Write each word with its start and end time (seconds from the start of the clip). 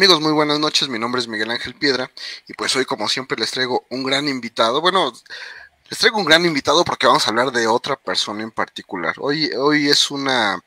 Amigos, 0.00 0.22
muy 0.22 0.32
buenas 0.32 0.58
noches. 0.58 0.88
Mi 0.88 0.98
nombre 0.98 1.20
es 1.20 1.28
Miguel 1.28 1.50
Ángel 1.50 1.74
Piedra 1.74 2.10
y 2.48 2.54
pues 2.54 2.74
hoy 2.74 2.86
como 2.86 3.06
siempre 3.06 3.36
les 3.38 3.50
traigo 3.50 3.84
un 3.90 4.02
gran 4.02 4.28
invitado. 4.28 4.80
Bueno, 4.80 5.12
les 5.90 5.98
traigo 5.98 6.16
un 6.16 6.24
gran 6.24 6.46
invitado 6.46 6.86
porque 6.86 7.06
vamos 7.06 7.26
a 7.26 7.28
hablar 7.28 7.52
de 7.52 7.66
otra 7.66 7.96
persona 7.96 8.42
en 8.42 8.50
particular. 8.50 9.16
Hoy, 9.18 9.50
hoy 9.52 9.90
es 9.90 10.10
una, 10.10 10.58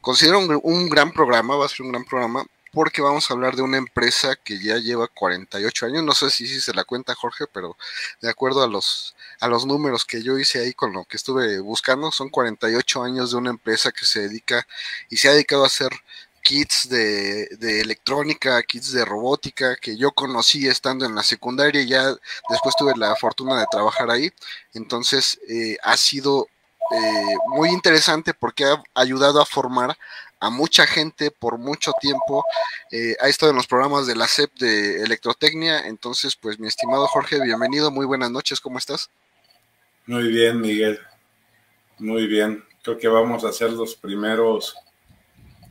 considero 0.00 0.38
un, 0.38 0.88
gran 0.88 1.10
programa, 1.10 1.56
va 1.56 1.66
a 1.66 1.68
ser 1.68 1.86
un 1.86 1.90
gran 1.90 2.04
programa 2.04 2.44
porque 2.72 3.02
vamos 3.02 3.28
a 3.28 3.34
hablar 3.34 3.56
de 3.56 3.62
una 3.62 3.78
empresa 3.78 4.36
que 4.36 4.62
ya 4.62 4.76
lleva 4.76 5.08
48 5.08 5.86
años. 5.86 6.04
No 6.04 6.14
sé 6.14 6.30
si, 6.30 6.46
si 6.46 6.60
se 6.60 6.72
la 6.72 6.84
cuenta 6.84 7.16
Jorge, 7.16 7.46
pero 7.52 7.76
de 8.20 8.30
acuerdo 8.30 8.62
a 8.62 8.68
los, 8.68 9.16
a 9.40 9.48
los 9.48 9.66
números 9.66 10.04
que 10.04 10.22
yo 10.22 10.38
hice 10.38 10.60
ahí 10.60 10.72
con 10.72 10.92
lo 10.92 11.04
que 11.04 11.16
estuve 11.16 11.58
buscando, 11.58 12.12
son 12.12 12.28
48 12.28 13.02
años 13.02 13.32
de 13.32 13.38
una 13.38 13.50
empresa 13.50 13.90
que 13.90 14.04
se 14.04 14.20
dedica 14.20 14.68
y 15.10 15.16
se 15.16 15.28
ha 15.28 15.32
dedicado 15.32 15.64
a 15.64 15.66
hacer 15.66 15.90
kits 16.48 16.88
de, 16.88 17.46
electrónica, 17.82 18.62
kits 18.62 18.92
de 18.92 19.04
robótica 19.04 19.76
que 19.76 19.98
yo 19.98 20.12
conocí 20.12 20.66
estando 20.66 21.04
en 21.04 21.14
la 21.14 21.22
secundaria 21.22 21.82
y 21.82 21.88
ya 21.88 22.06
después 22.48 22.74
tuve 22.78 22.94
la 22.96 23.14
fortuna 23.16 23.60
de 23.60 23.66
trabajar 23.70 24.10
ahí. 24.10 24.30
Entonces 24.72 25.38
eh, 25.46 25.76
ha 25.82 25.94
sido 25.98 26.46
eh, 26.90 27.34
muy 27.48 27.68
interesante 27.68 28.32
porque 28.32 28.64
ha 28.64 28.82
ayudado 28.94 29.42
a 29.42 29.44
formar 29.44 29.94
a 30.40 30.48
mucha 30.48 30.86
gente 30.86 31.30
por 31.30 31.58
mucho 31.58 31.92
tiempo. 32.00 32.42
Eh, 32.92 33.14
ha 33.20 33.28
estado 33.28 33.50
en 33.50 33.56
los 33.56 33.66
programas 33.66 34.06
de 34.06 34.16
la 34.16 34.26
CEP 34.26 34.50
de 34.58 35.02
Electrotecnia. 35.02 35.86
Entonces, 35.86 36.34
pues 36.34 36.58
mi 36.58 36.66
estimado 36.66 37.06
Jorge, 37.08 37.42
bienvenido, 37.42 37.90
muy 37.90 38.06
buenas 38.06 38.30
noches, 38.30 38.58
¿cómo 38.58 38.78
estás? 38.78 39.10
Muy 40.06 40.28
bien, 40.28 40.62
Miguel. 40.62 40.98
Muy 41.98 42.26
bien. 42.26 42.64
Creo 42.82 42.96
que 42.96 43.08
vamos 43.08 43.44
a 43.44 43.52
ser 43.52 43.70
los 43.70 43.94
primeros 43.96 44.74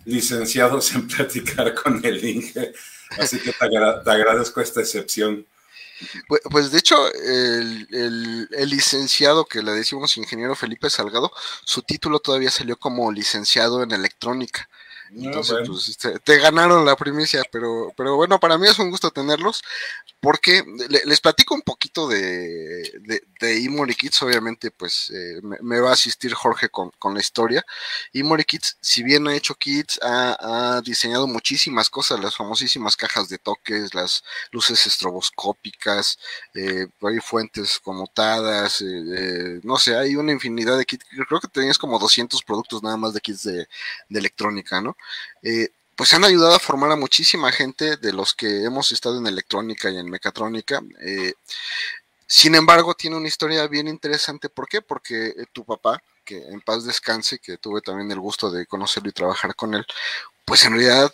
licenciados 0.07 0.91
en 0.95 1.07
platicar 1.07 1.75
con 1.75 2.03
el 2.03 2.23
Inge, 2.23 2.73
así 3.19 3.39
que 3.39 3.53
te, 3.53 3.65
agradezco 4.11 4.61
esta 4.61 4.81
excepción. 4.81 5.45
Pues, 6.27 6.41
pues 6.49 6.71
de 6.71 6.77
hecho, 6.77 6.95
el, 7.13 8.47
licenciado 8.69 9.45
que 9.45 9.63
le 9.63 9.71
decimos 9.71 10.17
ingeniero 10.17 10.55
Felipe 10.55 10.89
Salgado, 10.89 11.31
su 11.63 11.81
título 11.81 12.19
todavía 12.19 12.51
salió 12.51 12.77
como 12.77 13.11
licenciado 13.11 13.83
en 13.83 13.91
electrónica. 13.91 14.69
Entonces, 15.11 15.67
pues, 15.67 15.89
este, 15.89 16.19
te 16.19 16.37
ganaron 16.37 16.85
la 16.85 16.95
primicia, 16.95 17.43
pero, 17.51 17.93
pero 17.95 18.15
bueno, 18.15 18.39
para 18.39 18.57
mí 18.57 18.67
es 18.67 18.77
un 18.79 18.89
gusto 18.89 19.11
tenerlos, 19.11 19.61
porque 20.19 20.63
les 20.89 21.21
platico 21.21 21.55
un 21.55 21.61
poquito 21.61 22.07
de, 22.07 22.91
de, 23.01 23.23
de 23.39 23.95
Kids, 23.95 24.21
obviamente, 24.23 24.71
pues 24.71 25.11
eh, 25.11 25.39
me, 25.61 25.79
va 25.79 25.91
a 25.91 25.93
asistir 25.93 26.33
Jorge 26.33 26.69
con, 26.69 26.91
la 27.13 27.19
historia. 27.19 27.63
Imori 28.13 28.43
Kids, 28.43 28.77
si 28.81 29.03
bien 29.03 29.27
ha 29.27 29.35
hecho 29.35 29.55
kits, 29.55 29.99
ha, 30.03 30.81
diseñado 30.83 31.27
muchísimas 31.27 31.89
cosas, 31.89 32.19
las 32.19 32.35
famosísimas 32.35 32.95
cajas 32.95 33.29
de 33.29 33.37
toques, 33.37 33.93
las 33.93 34.23
luces 34.51 34.85
estroboscópicas, 34.87 36.19
eh, 36.53 36.87
hay 37.01 37.19
fuentes 37.19 37.79
conmutadas, 37.79 38.81
eh, 38.81 39.59
no 39.63 39.77
sé, 39.77 39.95
hay 39.95 40.15
una 40.15 40.31
infinidad 40.31 40.77
de 40.77 40.85
kits, 40.85 41.05
creo 41.27 41.39
que 41.39 41.47
tenías 41.47 41.77
como 41.77 41.99
200 41.99 42.43
productos 42.43 42.83
nada 42.83 42.97
más 42.97 43.13
de 43.13 43.21
kits 43.21 43.43
de, 43.43 43.67
de 44.09 44.19
electrónica, 44.19 44.81
¿no? 44.81 44.96
Eh, 45.43 45.69
pues 45.95 46.13
han 46.13 46.23
ayudado 46.23 46.53
a 46.55 46.59
formar 46.59 46.91
a 46.91 46.95
muchísima 46.95 47.51
gente 47.51 47.97
de 47.97 48.13
los 48.13 48.35
que 48.35 48.63
hemos 48.63 48.91
estado 48.91 49.17
en 49.17 49.27
electrónica 49.27 49.89
y 49.89 49.97
en 49.97 50.09
mecatrónica. 50.09 50.81
Eh, 51.01 51.33
sin 52.27 52.55
embargo, 52.55 52.93
tiene 52.93 53.15
una 53.15 53.27
historia 53.27 53.65
bien 53.67 53.87
interesante. 53.87 54.49
¿Por 54.49 54.67
qué? 54.67 54.81
Porque 54.81 55.29
eh, 55.29 55.45
tu 55.51 55.65
papá, 55.65 56.03
que 56.23 56.37
en 56.37 56.61
paz 56.61 56.83
descanse, 56.83 57.39
que 57.39 57.57
tuve 57.57 57.81
también 57.81 58.11
el 58.11 58.19
gusto 58.19 58.51
de 58.51 58.65
conocerlo 58.65 59.09
y 59.09 59.13
trabajar 59.13 59.55
con 59.55 59.73
él, 59.73 59.85
pues 60.45 60.63
en 60.65 60.73
realidad 60.73 61.13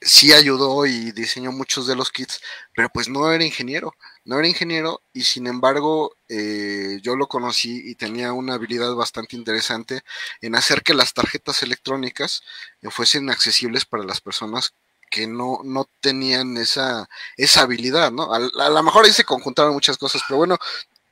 sí 0.00 0.32
ayudó 0.32 0.86
y 0.86 1.12
diseñó 1.12 1.52
muchos 1.52 1.86
de 1.86 1.96
los 1.96 2.10
kits, 2.10 2.40
pero 2.74 2.88
pues 2.88 3.08
no 3.08 3.32
era 3.32 3.44
ingeniero, 3.44 3.94
no 4.24 4.38
era 4.38 4.48
ingeniero 4.48 5.02
y 5.12 5.22
sin 5.22 5.46
embargo 5.46 6.14
eh, 6.28 6.98
yo 7.02 7.16
lo 7.16 7.26
conocí 7.28 7.82
y 7.84 7.94
tenía 7.94 8.32
una 8.32 8.54
habilidad 8.54 8.94
bastante 8.94 9.36
interesante 9.36 10.02
en 10.40 10.54
hacer 10.54 10.82
que 10.82 10.94
las 10.94 11.14
tarjetas 11.14 11.62
electrónicas 11.62 12.42
eh, 12.82 12.90
fuesen 12.90 13.30
accesibles 13.30 13.84
para 13.84 14.04
las 14.04 14.20
personas 14.20 14.74
que 15.10 15.26
no, 15.26 15.60
no 15.64 15.88
tenían 16.00 16.56
esa, 16.56 17.08
esa 17.36 17.62
habilidad, 17.62 18.12
¿no? 18.12 18.32
A, 18.32 18.36
a 18.36 18.68
lo 18.68 18.82
mejor 18.82 19.04
ahí 19.04 19.12
se 19.12 19.24
conjuntaron 19.24 19.72
muchas 19.72 19.98
cosas, 19.98 20.22
pero 20.28 20.38
bueno, 20.38 20.56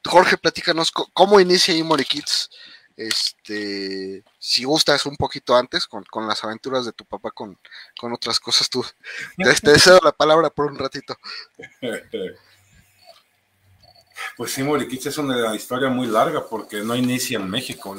Jorge, 0.04 0.38
platícanos 0.38 0.92
cómo 0.92 1.40
inicia 1.40 1.74
Imori 1.74 2.04
Kits 2.04 2.48
este, 2.98 4.24
si 4.40 4.64
gustas 4.64 5.06
un 5.06 5.16
poquito 5.16 5.56
antes 5.56 5.86
con, 5.86 6.04
las 6.26 6.42
aventuras 6.42 6.84
de 6.84 6.92
tu 6.92 7.04
papá 7.04 7.30
con, 7.30 7.56
otras 8.12 8.40
cosas, 8.40 8.68
tú 8.68 8.84
te, 9.36 9.70
deseo 9.70 10.00
la 10.02 10.10
palabra 10.10 10.50
por 10.50 10.66
un 10.66 10.78
ratito. 10.78 11.16
Pues 14.36 14.52
sí, 14.52 14.62
Moriquich 14.62 15.06
es 15.06 15.18
una 15.18 15.54
historia 15.54 15.88
muy 15.88 16.06
larga 16.06 16.44
porque 16.46 16.82
no 16.82 16.94
inicia 16.96 17.38
en 17.38 17.50
México. 17.50 17.94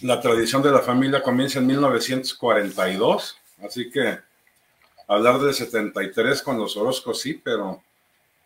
La, 0.00 0.20
tradición 0.20 0.62
de 0.62 0.70
la 0.70 0.80
familia 0.80 1.22
comienza 1.22 1.58
en 1.58 1.66
1942, 1.66 3.38
así 3.64 3.90
que 3.90 4.18
hablar 5.08 5.40
de 5.40 5.52
73 5.52 6.42
con 6.42 6.58
los 6.58 6.76
Orozcos 6.76 7.20
sí, 7.20 7.34
pero 7.34 7.82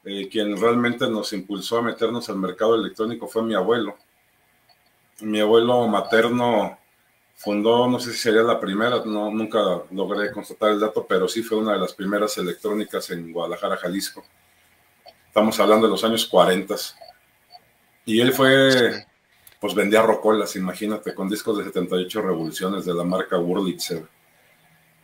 eh, 0.04 0.28
quien 0.30 0.58
realmente 0.58 1.08
nos 1.08 1.32
impulsó 1.32 1.78
a 1.78 1.82
meternos 1.82 2.28
al 2.28 2.36
mercado 2.36 2.74
electrónico 2.74 3.28
fue 3.28 3.42
mi 3.42 3.54
abuelo 3.54 3.96
mi 5.22 5.40
abuelo 5.40 5.86
materno 5.86 6.78
fundó, 7.36 7.88
no 7.88 7.98
sé 7.98 8.12
si 8.12 8.18
sería 8.18 8.42
la 8.42 8.60
primera, 8.60 9.02
no, 9.04 9.30
nunca 9.30 9.82
logré 9.90 10.30
constatar 10.32 10.70
el 10.70 10.80
dato, 10.80 11.06
pero 11.06 11.28
sí 11.28 11.42
fue 11.42 11.58
una 11.58 11.72
de 11.72 11.78
las 11.78 11.92
primeras 11.92 12.36
electrónicas 12.38 13.10
en 13.10 13.32
Guadalajara, 13.32 13.76
Jalisco. 13.76 14.24
Estamos 15.32 15.58
hablando 15.60 15.86
de 15.86 15.92
los 15.92 16.04
años 16.04 16.26
40. 16.26 16.74
Y 18.04 18.20
él 18.20 18.34
fue, 18.34 19.06
pues 19.58 19.74
vendía 19.74 20.02
rocolas, 20.02 20.56
imagínate, 20.56 21.14
con 21.14 21.26
discos 21.26 21.56
de 21.56 21.64
78 21.64 22.20
revoluciones 22.20 22.84
de 22.84 22.92
la 22.92 23.02
marca 23.02 23.38
Wurlitzer. 23.38 24.06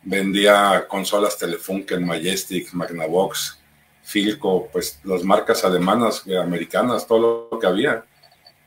Vendía 0.03 0.85
consolas 0.87 1.35
Telefunken, 1.35 2.05
Majestic, 2.05 2.71
Magnavox, 2.73 3.59
Filco, 4.03 4.69
pues 4.71 4.99
las 5.03 5.23
marcas 5.23 5.65
alemanas, 5.65 6.23
americanas, 6.39 7.07
todo 7.07 7.49
lo 7.51 7.57
que 7.57 7.65
había. 7.65 8.05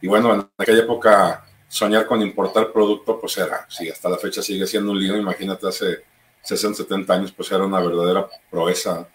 Y 0.01 0.09
bueno, 0.09 0.35
en 0.35 0.51
aquella 0.59 0.81
época 0.83 1.47
soñar 1.69 2.07
con 2.07 2.23
importar 2.23 2.73
producto, 2.73 3.21
pues 3.21 3.39
era, 3.39 3.67
si 3.71 3.89
hasta 3.89 4.09
la 4.09 4.19
fecha 4.19 4.43
sigue 4.43 4.67
siendo 4.67 4.91
un 4.91 4.99
lío, 4.99 5.17
imagínate 5.17 5.69
hace 5.69 6.03
60, 6.43 6.79
70 6.79 7.15
años, 7.15 7.31
pues 7.31 7.53
era 7.53 7.65
una 7.65 7.79
verdadera 7.79 8.27
proeza. 8.51 9.07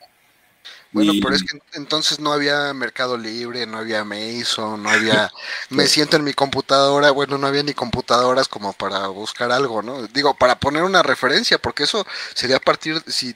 Bueno, 0.91 1.13
pero 1.21 1.35
es 1.35 1.43
que 1.43 1.59
entonces 1.73 2.19
no 2.19 2.31
había 2.31 2.73
Mercado 2.73 3.17
Libre, 3.17 3.65
no 3.65 3.77
había 3.77 4.03
Mason, 4.03 4.81
no 4.81 4.89
había, 4.89 5.31
me 5.69 5.87
siento 5.87 6.17
en 6.17 6.23
mi 6.23 6.33
computadora, 6.33 7.11
bueno, 7.11 7.37
no 7.37 7.47
había 7.47 7.63
ni 7.63 7.73
computadoras 7.73 8.47
como 8.47 8.73
para 8.73 9.07
buscar 9.07 9.51
algo, 9.51 9.81
¿no? 9.81 10.07
Digo, 10.07 10.35
para 10.35 10.59
poner 10.59 10.83
una 10.83 11.03
referencia, 11.03 11.57
porque 11.57 11.83
eso 11.83 12.05
sería 12.33 12.57
a 12.57 12.61
partir, 12.61 13.01
si, 13.07 13.35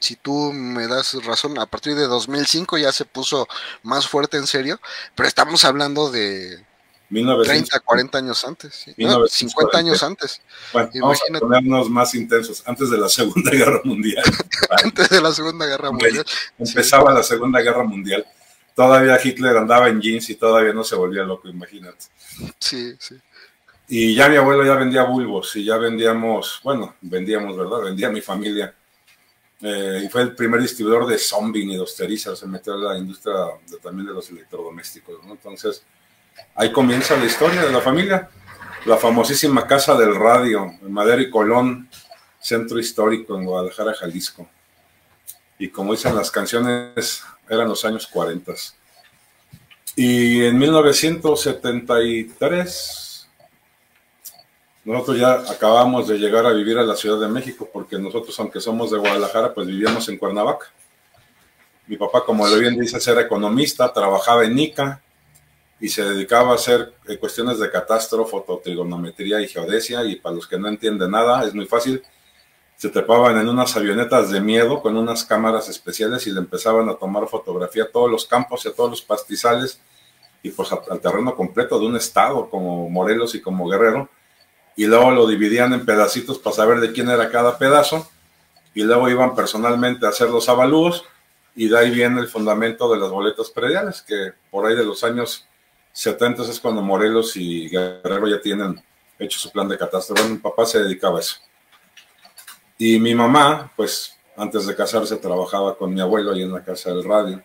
si 0.00 0.16
tú 0.16 0.52
me 0.52 0.86
das 0.86 1.14
razón, 1.24 1.58
a 1.58 1.66
partir 1.66 1.94
de 1.94 2.06
2005 2.06 2.78
ya 2.78 2.92
se 2.92 3.04
puso 3.04 3.48
más 3.82 4.08
fuerte 4.08 4.36
en 4.36 4.46
serio, 4.46 4.80
pero 5.14 5.28
estamos 5.28 5.64
hablando 5.64 6.10
de, 6.10 6.64
30, 7.12 7.80
40 7.80 8.18
años 8.18 8.44
antes, 8.44 8.86
50 9.28 9.78
años 9.78 10.02
antes. 10.02 10.40
Bueno, 10.72 10.90
vamos 11.00 11.20
a 11.34 11.38
ponernos 11.38 11.90
más 11.90 12.14
intensos, 12.14 12.62
antes 12.66 12.90
de 12.90 12.98
la 12.98 13.08
Segunda 13.08 13.50
Guerra 13.52 13.80
Mundial. 13.84 14.24
antes 14.84 15.08
de 15.10 15.20
la 15.20 15.32
Segunda 15.32 15.66
Guerra 15.66 15.90
Mundial. 15.90 16.24
Empezaba 16.58 17.12
la 17.12 17.22
Segunda 17.22 17.60
Guerra 17.60 17.84
Mundial. 17.84 18.24
Todavía 18.74 19.20
Hitler 19.22 19.56
andaba 19.58 19.88
en 19.88 20.00
jeans 20.00 20.30
y 20.30 20.36
todavía 20.36 20.72
no 20.72 20.82
se 20.82 20.96
volvía 20.96 21.22
loco, 21.22 21.48
imagínate. 21.48 22.06
Sí, 22.58 22.94
sí. 22.98 23.16
Y 23.88 24.14
ya 24.14 24.28
mi 24.30 24.36
abuelo 24.36 24.64
ya 24.64 24.74
vendía 24.76 25.02
bulbos 25.02 25.54
y 25.56 25.64
ya 25.64 25.76
vendíamos, 25.76 26.60
bueno, 26.64 26.94
vendíamos, 27.02 27.56
¿verdad? 27.56 27.82
Vendía 27.82 28.08
mi 28.08 28.22
familia. 28.22 28.74
Eh, 29.60 30.02
y 30.04 30.08
fue 30.08 30.22
el 30.22 30.34
primer 30.34 30.60
distribuidor 30.60 31.06
de 31.06 31.18
zombie 31.18 31.64
y 31.64 31.74
de 31.74 31.80
Osteriza, 31.80 32.34
se 32.34 32.46
metió 32.46 32.74
en 32.74 32.84
la 32.84 32.98
industria 32.98 33.34
también 33.82 34.08
de 34.08 34.14
los 34.14 34.28
electrodomésticos, 34.30 35.22
¿no? 35.24 35.32
Entonces, 35.32 35.84
Ahí 36.54 36.70
comienza 36.72 37.16
la 37.16 37.24
historia 37.24 37.62
de 37.62 37.72
la 37.72 37.80
familia. 37.80 38.28
La 38.84 38.96
famosísima 38.96 39.64
Casa 39.66 39.94
del 39.94 40.16
Radio, 40.16 40.74
en 40.82 40.92
Madero 40.92 41.22
y 41.22 41.30
Colón, 41.30 41.88
centro 42.40 42.80
histórico 42.80 43.38
en 43.38 43.44
Guadalajara, 43.44 43.94
Jalisco. 43.94 44.48
Y 45.56 45.68
como 45.68 45.92
dicen 45.92 46.16
las 46.16 46.32
canciones, 46.32 47.22
eran 47.48 47.68
los 47.68 47.84
años 47.84 48.08
40. 48.08 48.54
Y 49.94 50.44
en 50.44 50.58
1973, 50.58 53.28
nosotros 54.84 55.18
ya 55.18 55.34
acabamos 55.34 56.08
de 56.08 56.18
llegar 56.18 56.44
a 56.46 56.52
vivir 56.52 56.78
a 56.78 56.82
la 56.82 56.96
Ciudad 56.96 57.20
de 57.20 57.28
México, 57.28 57.70
porque 57.72 57.96
nosotros, 57.98 58.36
aunque 58.40 58.60
somos 58.60 58.90
de 58.90 58.98
Guadalajara, 58.98 59.54
pues 59.54 59.68
vivíamos 59.68 60.08
en 60.08 60.18
Cuernavaca. 60.18 60.66
Mi 61.86 61.96
papá, 61.96 62.24
como 62.24 62.48
lo 62.48 62.58
bien 62.58 62.76
dice, 62.76 62.98
era 63.10 63.20
economista, 63.20 63.92
trabajaba 63.92 64.44
en 64.44 64.58
ICA, 64.58 65.00
y 65.82 65.88
se 65.88 66.04
dedicaba 66.04 66.52
a 66.52 66.54
hacer 66.54 66.94
eh, 67.08 67.18
cuestiones 67.18 67.58
de 67.58 67.68
catastro, 67.68 68.24
fototrigonometría 68.24 69.40
y 69.40 69.48
geodesia. 69.48 70.04
Y 70.04 70.14
para 70.14 70.36
los 70.36 70.46
que 70.46 70.56
no 70.56 70.68
entienden 70.68 71.10
nada, 71.10 71.44
es 71.44 71.52
muy 71.52 71.66
fácil. 71.66 72.00
se 72.76 72.88
trepaban 72.88 73.36
en 73.36 73.48
unas 73.48 73.76
avionetas 73.76 74.30
de 74.30 74.40
miedo 74.40 74.80
con 74.80 74.96
unas 74.96 75.24
cámaras 75.24 75.68
especiales 75.68 76.24
y 76.28 76.30
le 76.30 76.38
empezaban 76.38 76.88
a 76.88 76.94
tomar 76.94 77.26
fotografía 77.26 77.82
a 77.82 77.88
todos 77.88 78.08
los 78.08 78.26
campos 78.26 78.64
y 78.64 78.68
a 78.68 78.72
todos 78.72 78.90
los 78.90 79.02
pastizales 79.02 79.80
y 80.42 80.50
pues 80.50 80.70
al 80.72 81.00
terreno 81.00 81.34
completo 81.34 81.80
de 81.80 81.86
un 81.86 81.96
estado 81.96 82.48
como 82.48 82.88
Morelos 82.88 83.34
y 83.34 83.40
como 83.40 83.68
Guerrero 83.68 84.08
y 84.76 84.86
luego 84.86 85.10
lo 85.10 85.26
dividían 85.26 85.72
en 85.72 85.84
pedacitos 85.84 86.38
para 86.38 86.56
saber 86.56 86.80
de 86.80 86.92
quién 86.92 87.08
era 87.08 87.30
cada 87.30 87.58
pedazo 87.58 88.08
y 88.74 88.82
luego 88.82 89.08
iban 89.08 89.34
personalmente 89.36 90.06
a 90.06 90.10
hacer 90.10 90.30
los 90.30 90.48
avalúos 90.48 91.04
y 91.54 91.68
de 91.68 91.78
ahí 91.78 91.90
viene 91.90 92.20
el 92.20 92.26
fundamento 92.26 92.92
de 92.92 92.98
las 92.98 93.10
boletas 93.10 93.50
prediales 93.50 94.02
que 94.02 94.32
por 94.50 94.66
ahí 94.66 94.74
de 94.74 94.84
los 94.84 95.04
años 95.04 95.46
70 95.92 96.42
es 96.42 96.58
cuando 96.58 96.82
Morelos 96.82 97.36
y 97.36 97.68
Guerrero 97.68 98.28
ya 98.28 98.40
tienen 98.40 98.82
hecho 99.18 99.38
su 99.38 99.50
plan 99.50 99.68
de 99.68 99.78
catástrofe. 99.78 100.22
Bueno, 100.22 100.36
mi 100.36 100.40
papá 100.40 100.64
se 100.64 100.82
dedicaba 100.82 101.18
a 101.18 101.20
eso. 101.20 101.36
Y 102.78 102.98
mi 102.98 103.14
mamá, 103.14 103.70
pues 103.76 104.16
antes 104.36 104.66
de 104.66 104.74
casarse 104.74 105.16
trabajaba 105.16 105.76
con 105.76 105.92
mi 105.92 106.00
abuelo 106.00 106.32
ahí 106.32 106.42
en 106.42 106.52
la 106.52 106.64
casa 106.64 106.90
del 106.90 107.04
radio. 107.04 107.42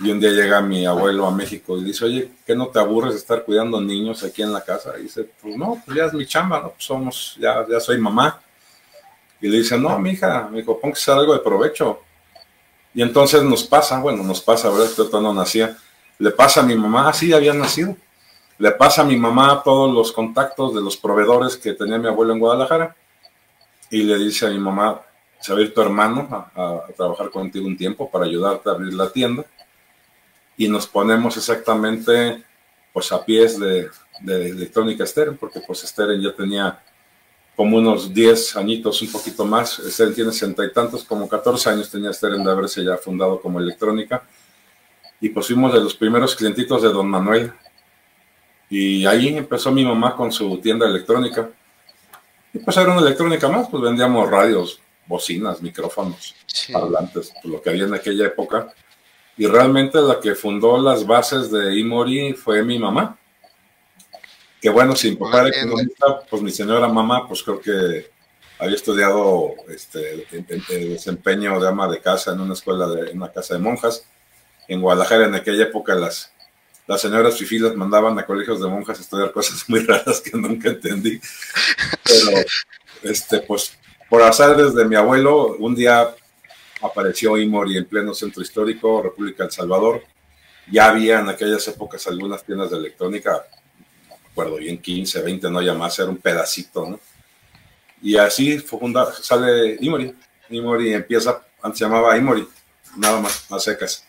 Y 0.00 0.10
un 0.10 0.18
día 0.18 0.30
llega 0.30 0.60
mi 0.60 0.84
abuelo 0.84 1.24
a 1.24 1.30
México 1.30 1.78
y 1.78 1.84
dice, 1.84 2.04
oye, 2.04 2.32
¿qué 2.44 2.56
no 2.56 2.66
te 2.66 2.80
aburres 2.80 3.12
de 3.12 3.20
estar 3.20 3.44
cuidando 3.44 3.80
niños 3.80 4.24
aquí 4.24 4.42
en 4.42 4.52
la 4.52 4.60
casa? 4.60 4.92
Y 4.98 5.04
dice, 5.04 5.30
pues 5.40 5.56
no, 5.56 5.80
pues 5.84 5.96
ya 5.96 6.06
es 6.06 6.12
mi 6.12 6.26
chamba, 6.26 6.60
¿no? 6.60 6.70
Pues 6.70 6.84
somos, 6.84 7.36
ya, 7.38 7.64
ya 7.70 7.78
soy 7.78 7.98
mamá. 7.98 8.40
Y 9.40 9.48
le 9.48 9.58
dice, 9.58 9.78
no, 9.78 9.96
mi 10.00 10.10
hija, 10.10 10.48
me 10.50 10.58
dijo, 10.58 10.80
póngase 10.80 11.12
algo 11.12 11.32
de 11.32 11.38
provecho. 11.38 12.00
Y 12.92 13.02
entonces 13.02 13.42
nos 13.44 13.62
pasa, 13.62 14.00
bueno, 14.00 14.24
nos 14.24 14.40
pasa, 14.40 14.68
¿verdad? 14.68 14.86
Esto 14.86 15.20
no 15.20 15.32
nacía. 15.32 15.76
Le 16.18 16.30
pasa 16.30 16.60
a 16.60 16.62
mi 16.62 16.76
mamá, 16.76 17.08
así 17.08 17.32
ah, 17.32 17.36
había 17.36 17.52
nacido. 17.52 17.96
Le 18.58 18.70
pasa 18.70 19.02
a 19.02 19.04
mi 19.04 19.16
mamá 19.16 19.62
todos 19.64 19.92
los 19.92 20.12
contactos 20.12 20.74
de 20.74 20.80
los 20.80 20.96
proveedores 20.96 21.56
que 21.56 21.72
tenía 21.72 21.98
mi 21.98 22.06
abuelo 22.06 22.32
en 22.32 22.38
Guadalajara 22.38 22.94
y 23.90 24.02
le 24.02 24.16
dice 24.18 24.46
a 24.46 24.50
mi 24.50 24.58
mamá, 24.58 25.00
se 25.40 25.52
va 25.52 25.60
a 25.60 25.74
tu 25.74 25.80
hermano 25.80 26.28
a, 26.54 26.84
trabajar 26.96 27.30
contigo 27.30 27.66
un 27.66 27.76
tiempo 27.76 28.10
para 28.10 28.24
ayudarte 28.24 28.68
a 28.68 28.72
abrir 28.72 28.94
la 28.94 29.10
tienda. 29.10 29.44
Y 30.56 30.68
nos 30.68 30.86
ponemos 30.86 31.36
exactamente 31.36 32.42
pues 32.92 33.10
a 33.10 33.24
pies 33.24 33.58
de, 33.58 33.90
de 34.20 34.50
Electrónica 34.50 35.04
Steren, 35.04 35.36
porque 35.36 35.60
pues 35.60 35.80
Steren 35.80 36.20
ya 36.20 36.32
tenía 36.32 36.80
como 37.56 37.76
unos 37.76 38.12
10 38.12 38.56
añitos, 38.56 39.02
un 39.02 39.12
poquito 39.12 39.44
más. 39.44 39.80
Steren 39.86 40.14
tiene 40.14 40.32
sesenta 40.32 40.64
y 40.64 40.72
tantos, 40.72 41.04
como 41.04 41.28
14 41.28 41.70
años 41.70 41.90
tenía 41.90 42.12
Steren 42.12 42.42
de 42.42 42.50
haberse 42.50 42.84
ya 42.84 42.96
fundado 42.96 43.40
como 43.40 43.60
Electrónica. 43.60 44.22
Y 45.24 45.30
pues 45.30 45.46
fuimos 45.46 45.72
de 45.72 45.80
los 45.80 45.94
primeros 45.94 46.36
clientitos 46.36 46.82
de 46.82 46.90
Don 46.90 47.08
Manuel. 47.08 47.50
Y 48.68 49.06
ahí 49.06 49.34
empezó 49.34 49.72
mi 49.72 49.82
mamá 49.82 50.14
con 50.14 50.30
su 50.30 50.58
tienda 50.58 50.86
electrónica. 50.86 51.48
Y 52.52 52.58
pues 52.58 52.76
era 52.76 52.92
una 52.92 53.00
electrónica 53.00 53.48
más, 53.48 53.66
pues 53.70 53.82
vendíamos 53.82 54.30
radios, 54.30 54.82
bocinas, 55.06 55.62
micrófonos, 55.62 56.34
hablantes, 56.74 57.32
pues, 57.40 57.44
lo 57.46 57.62
que 57.62 57.70
había 57.70 57.84
en 57.84 57.94
aquella 57.94 58.26
época. 58.26 58.74
Y 59.38 59.46
realmente 59.46 59.98
la 59.98 60.20
que 60.20 60.34
fundó 60.34 60.76
las 60.76 61.06
bases 61.06 61.50
de 61.50 61.74
Imori 61.74 62.34
fue 62.34 62.62
mi 62.62 62.78
mamá. 62.78 63.18
Que 64.60 64.68
bueno, 64.68 64.94
sin 64.94 65.16
papá 65.16 65.46
era 65.46 65.56
economista, 65.56 66.20
pues 66.28 66.42
mi 66.42 66.50
señora 66.50 66.86
mamá, 66.86 67.26
pues 67.26 67.42
creo 67.42 67.62
que 67.62 68.10
había 68.58 68.76
estudiado 68.76 69.54
este, 69.68 70.26
el, 70.32 70.90
desempeño 70.90 71.58
de 71.58 71.66
ama 71.66 71.88
de 71.88 72.02
casa 72.02 72.32
en 72.32 72.40
una 72.40 72.52
escuela, 72.52 72.86
de, 72.88 73.10
en 73.10 73.16
una 73.16 73.32
casa 73.32 73.54
de 73.54 73.60
monjas. 73.60 74.06
En 74.68 74.80
Guadalajara 74.80 75.26
en 75.26 75.34
aquella 75.34 75.64
época 75.64 75.94
las 75.94 76.34
las 76.86 77.00
señoras 77.00 77.38
fifilas 77.38 77.74
mandaban 77.74 78.18
a 78.18 78.26
colegios 78.26 78.60
de 78.60 78.68
monjas 78.68 78.98
a 78.98 79.02
estudiar 79.02 79.32
cosas 79.32 79.64
muy 79.68 79.80
raras 79.80 80.20
que 80.20 80.36
nunca 80.36 80.68
entendí. 80.68 81.20
Pero, 82.04 82.38
este, 83.02 83.40
pues, 83.40 83.76
por 84.08 84.22
azar 84.22 84.56
desde 84.56 84.84
mi 84.84 84.94
abuelo, 84.94 85.56
un 85.58 85.74
día 85.74 86.14
apareció 86.82 87.38
Imori 87.38 87.78
en 87.78 87.86
pleno 87.86 88.12
centro 88.12 88.42
histórico, 88.42 89.02
República 89.02 89.44
del 89.44 89.52
Salvador. 89.52 90.02
Ya 90.70 90.88
había 90.88 91.20
en 91.20 91.28
aquellas 91.28 91.66
épocas 91.68 92.06
algunas 92.06 92.44
tiendas 92.44 92.70
de 92.70 92.76
electrónica, 92.76 93.46
no 94.08 94.16
me 94.16 94.30
acuerdo 94.30 94.56
bien, 94.56 94.78
15, 94.78 95.22
20, 95.22 95.50
no 95.50 95.62
ya 95.62 95.74
más, 95.74 95.98
era 95.98 96.08
un 96.08 96.18
pedacito, 96.18 96.86
¿no? 96.88 97.00
Y 98.02 98.18
así 98.18 98.58
fue 98.58 98.78
fundada, 98.78 99.14
sale 99.14 99.78
Imori. 99.80 100.14
Imori 100.50 100.92
empieza, 100.92 101.42
antes 101.62 101.78
se 101.78 101.84
llamaba 101.86 102.16
Imori, 102.18 102.46
nada 102.96 103.20
más, 103.20 103.50
a 103.50 103.58
secas 103.58 104.04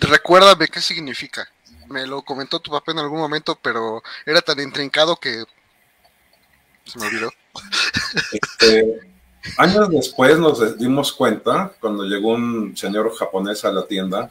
recuérdame 0.00 0.68
qué 0.68 0.80
significa. 0.80 1.48
Me 1.88 2.06
lo 2.06 2.22
comentó 2.22 2.60
tu 2.60 2.70
papá 2.70 2.92
en 2.92 3.00
algún 3.00 3.18
momento, 3.18 3.58
pero 3.60 4.02
era 4.24 4.40
tan 4.40 4.60
intrincado 4.60 5.16
que 5.16 5.44
se 6.84 6.98
me 6.98 7.06
olvidó. 7.06 7.30
Este, 8.32 9.00
años 9.58 9.88
después 9.90 10.38
nos 10.38 10.78
dimos 10.78 11.12
cuenta, 11.12 11.72
cuando 11.80 12.04
llegó 12.04 12.30
un 12.30 12.76
señor 12.76 13.14
japonés 13.14 13.64
a 13.64 13.72
la 13.72 13.86
tienda, 13.86 14.30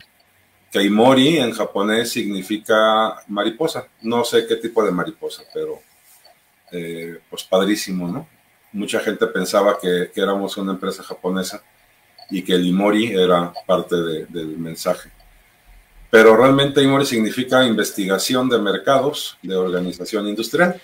que 0.71 0.81
Imori 0.81 1.37
en 1.37 1.51
japonés 1.53 2.11
significa 2.11 3.23
mariposa. 3.27 3.87
No 4.01 4.23
sé 4.23 4.47
qué 4.47 4.55
tipo 4.55 4.83
de 4.83 4.91
mariposa, 4.91 5.43
pero 5.53 5.79
eh, 6.71 7.19
pues 7.29 7.43
padrísimo, 7.43 8.07
¿no? 8.07 8.27
Mucha 8.71 8.99
gente 8.99 9.27
pensaba 9.27 9.77
que, 9.79 10.11
éramos 10.15 10.57
una 10.57 10.71
empresa 10.73 11.03
japonesa 11.03 11.63
y 12.33 12.41
que 12.43 12.53
el 12.53 12.65
Imori 12.65 13.13
era 13.13 13.53
parte 13.65 13.95
del 13.95 14.57
mensaje 14.57 15.11
pero 16.13 16.37
realmente 16.37 16.79
IMORI 16.79 17.07
significa 17.07 17.65
investigación 17.65 18.47
de 18.47 18.59
mercados 18.59 19.35
de 19.41 19.55
organización 19.55 20.27
industrial. 20.27 20.79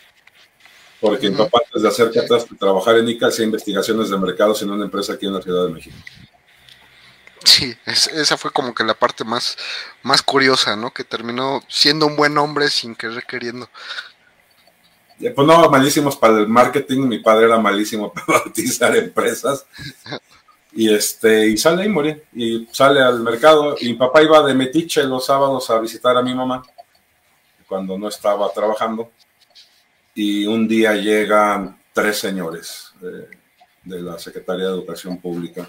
Porque 0.99 1.29
no 1.29 1.43
antes 1.43 1.83
de 1.83 1.87
hacer 1.87 2.07
atrás 2.07 2.47
trabajar 2.59 2.97
en 2.97 3.09
ICA, 3.09 3.27
hacía 3.27 3.45
investigaciones 3.45 4.09
de 4.09 4.17
mercados 4.17 4.63
en 4.63 4.71
una 4.71 4.85
empresa 4.85 5.13
aquí 5.13 5.27
en 5.27 5.35
la 5.35 5.41
Ciudad 5.43 5.67
de 5.67 5.73
México. 5.73 5.95
Sí, 7.43 7.77
esa 7.85 8.37
fue 8.37 8.49
como 8.49 8.73
que 8.73 8.83
la 8.83 8.95
parte 8.95 9.23
más, 9.23 9.55
más 10.01 10.23
curiosa, 10.23 10.75
¿no? 10.75 10.91
Que 10.91 11.03
terminó 11.03 11.61
siendo 11.67 12.07
un 12.07 12.15
buen 12.15 12.35
hombre 12.39 12.67
sin 12.71 12.95
querer 12.95 13.23
queriendo. 13.27 13.69
Pues 15.19 15.47
no, 15.47 15.69
malísimos 15.69 16.17
para 16.17 16.39
el 16.39 16.47
marketing, 16.47 17.01
mi 17.01 17.19
padre 17.19 17.45
era 17.45 17.59
malísimo 17.59 18.11
para 18.25 18.39
bautizar 18.39 18.97
empresas. 18.97 19.63
Y, 20.71 20.93
este, 20.93 21.47
y 21.47 21.57
sale 21.57 21.85
y 21.85 21.89
morí, 21.89 22.21
y 22.33 22.67
sale 22.71 23.01
al 23.01 23.21
mercado. 23.21 23.75
Y 23.79 23.89
mi 23.89 23.93
papá 23.95 24.21
iba 24.21 24.45
de 24.45 24.53
metiche 24.53 25.03
los 25.03 25.25
sábados 25.25 25.69
a 25.69 25.79
visitar 25.79 26.15
a 26.15 26.21
mi 26.21 26.33
mamá, 26.33 26.61
cuando 27.67 27.97
no 27.97 28.07
estaba 28.07 28.51
trabajando. 28.53 29.11
Y 30.13 30.45
un 30.45 30.67
día 30.67 30.93
llegan 30.93 31.81
tres 31.93 32.19
señores 32.19 32.93
de, 33.01 34.01
la 34.01 34.19
Secretaría 34.19 34.65
de 34.65 34.71
Educación 34.71 35.19
Pública, 35.19 35.67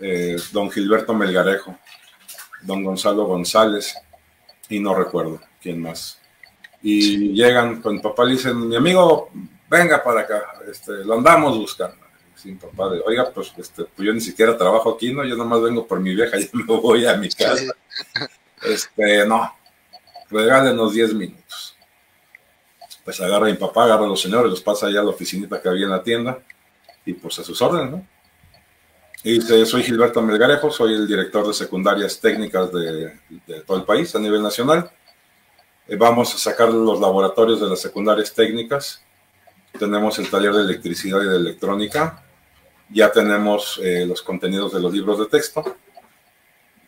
eh, 0.00 0.36
don 0.52 0.70
Gilberto 0.70 1.14
Melgarejo, 1.14 1.76
don 2.62 2.84
Gonzalo 2.84 3.24
González, 3.24 3.96
y 4.68 4.78
no 4.78 4.94
recuerdo 4.94 5.40
quién 5.60 5.80
más. 5.80 6.20
Y 6.82 7.32
llegan 7.32 7.82
con 7.82 8.00
papá 8.00 8.24
y 8.26 8.32
dicen, 8.32 8.68
mi 8.68 8.76
amigo, 8.76 9.30
venga 9.68 10.02
para 10.04 10.20
acá, 10.20 10.44
este, 10.70 11.04
lo 11.04 11.14
andamos 11.14 11.58
buscando 11.58 12.07
sin 12.38 12.56
papá 12.56 12.88
de, 12.90 13.02
oiga, 13.04 13.30
pues, 13.32 13.52
este, 13.58 13.84
pues 13.84 14.06
yo 14.06 14.12
ni 14.12 14.20
siquiera 14.20 14.56
trabajo 14.56 14.94
aquí, 14.94 15.12
¿no? 15.12 15.24
Yo 15.24 15.36
nomás 15.36 15.60
vengo 15.60 15.86
por 15.86 16.00
mi 16.00 16.14
vieja, 16.14 16.38
y 16.40 16.48
me 16.52 16.64
voy 16.64 17.04
a 17.06 17.16
mi 17.16 17.28
casa. 17.28 17.74
Este, 18.62 19.26
no, 19.26 19.52
regálenos 20.30 20.94
10 20.94 21.14
minutos. 21.14 21.76
Pues 23.04 23.20
agarra 23.20 23.46
a 23.46 23.50
mi 23.50 23.56
papá, 23.56 23.84
agarra 23.84 24.04
a 24.04 24.08
los 24.08 24.20
señores, 24.20 24.50
los 24.50 24.62
pasa 24.62 24.86
allá 24.86 25.00
a 25.00 25.04
la 25.04 25.10
oficinita 25.10 25.60
que 25.60 25.68
había 25.68 25.84
en 25.84 25.90
la 25.90 26.02
tienda, 26.02 26.38
y 27.04 27.14
pues 27.14 27.38
a 27.38 27.44
sus 27.44 27.60
órdenes, 27.60 27.90
¿no? 27.90 28.06
Y 29.24 29.40
dice, 29.40 29.66
soy 29.66 29.82
Gilberto 29.82 30.22
Melgarejo, 30.22 30.70
soy 30.70 30.94
el 30.94 31.08
director 31.08 31.46
de 31.46 31.52
secundarias 31.52 32.20
técnicas 32.20 32.70
de, 32.72 33.18
todo 33.66 33.78
el 33.78 33.82
país 33.82 34.14
a 34.14 34.20
nivel 34.20 34.42
nacional. 34.42 34.90
Eh, 35.88 35.96
vamos 35.96 36.32
a 36.34 36.38
sacar 36.38 36.68
los 36.68 37.00
laboratorios 37.00 37.60
de 37.60 37.66
las 37.68 37.80
secundarias 37.80 38.32
técnicas. 38.32 39.02
Tenemos 39.76 40.18
el 40.20 40.30
taller 40.30 40.52
de 40.52 40.62
electricidad 40.62 41.20
y 41.20 41.26
de 41.26 41.36
electrónica 41.36 42.22
ya 42.90 43.10
tenemos 43.12 43.80
eh, 43.82 44.04
los 44.06 44.22
contenidos 44.22 44.72
de 44.72 44.80
los 44.80 44.92
libros 44.92 45.18
de 45.18 45.26
texto, 45.26 45.76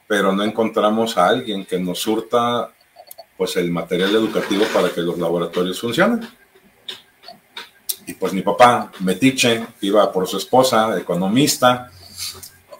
pero 0.07 0.33
no 0.33 0.42
encontramos 0.42 1.16
a 1.16 1.28
alguien 1.28 1.64
que 1.64 1.78
nos 1.78 2.00
surta 2.00 2.73
pues 3.37 3.57
el 3.57 3.71
material 3.71 4.14
educativo 4.14 4.64
para 4.75 4.90
que 4.90 5.00
los 5.00 5.19
laboratorios 5.19 5.80
funcionen. 5.80 6.28
Y 8.07 8.14
pues 8.14 8.33
mi 8.33 8.42
papá, 8.42 8.90
metiche, 9.00 9.66
iba 9.80 10.12
por 10.12 10.26
su 10.26 10.37
esposa, 10.37 10.99
economista, 10.99 11.90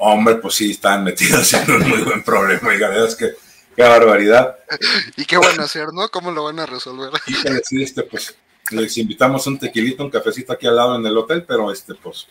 hombre, 0.01 0.37
pues 0.37 0.55
sí, 0.55 0.73
están 0.73 1.05
metidos 1.05 1.53
en 1.55 1.71
un 1.71 1.89
muy 1.89 2.03
buen 2.03 2.23
problema, 2.25 2.75
y 2.75 2.79
la 2.79 2.89
verdad 2.89 3.07
es 3.07 3.17
que 3.17 3.31
qué 3.77 3.83
barbaridad. 3.83 4.57
¿Y 5.17 5.25
qué 5.25 5.39
van 5.39 5.61
a 5.61 5.65
hacer, 5.65 5.93
no? 5.93 6.09
¿Cómo 6.09 6.31
lo 6.31 6.45
van 6.45 6.59
a 6.59 6.67
resolver? 6.67 7.11
Y 7.27 7.35
que 7.35 7.51
decir, 7.51 7.83
este, 7.83 8.03
pues, 8.03 8.35
les 8.71 8.97
invitamos 8.99 9.47
un 9.47 9.59
tequilito, 9.59 10.03
un 10.03 10.11
cafecito 10.11 10.53
aquí 10.53 10.67
al 10.67 10.77
lado 10.77 10.97
en 10.97 11.07
el 11.07 11.17
hotel, 11.17 11.45
pero 11.47 11.71
este, 11.71 11.95
pues, 11.95 12.27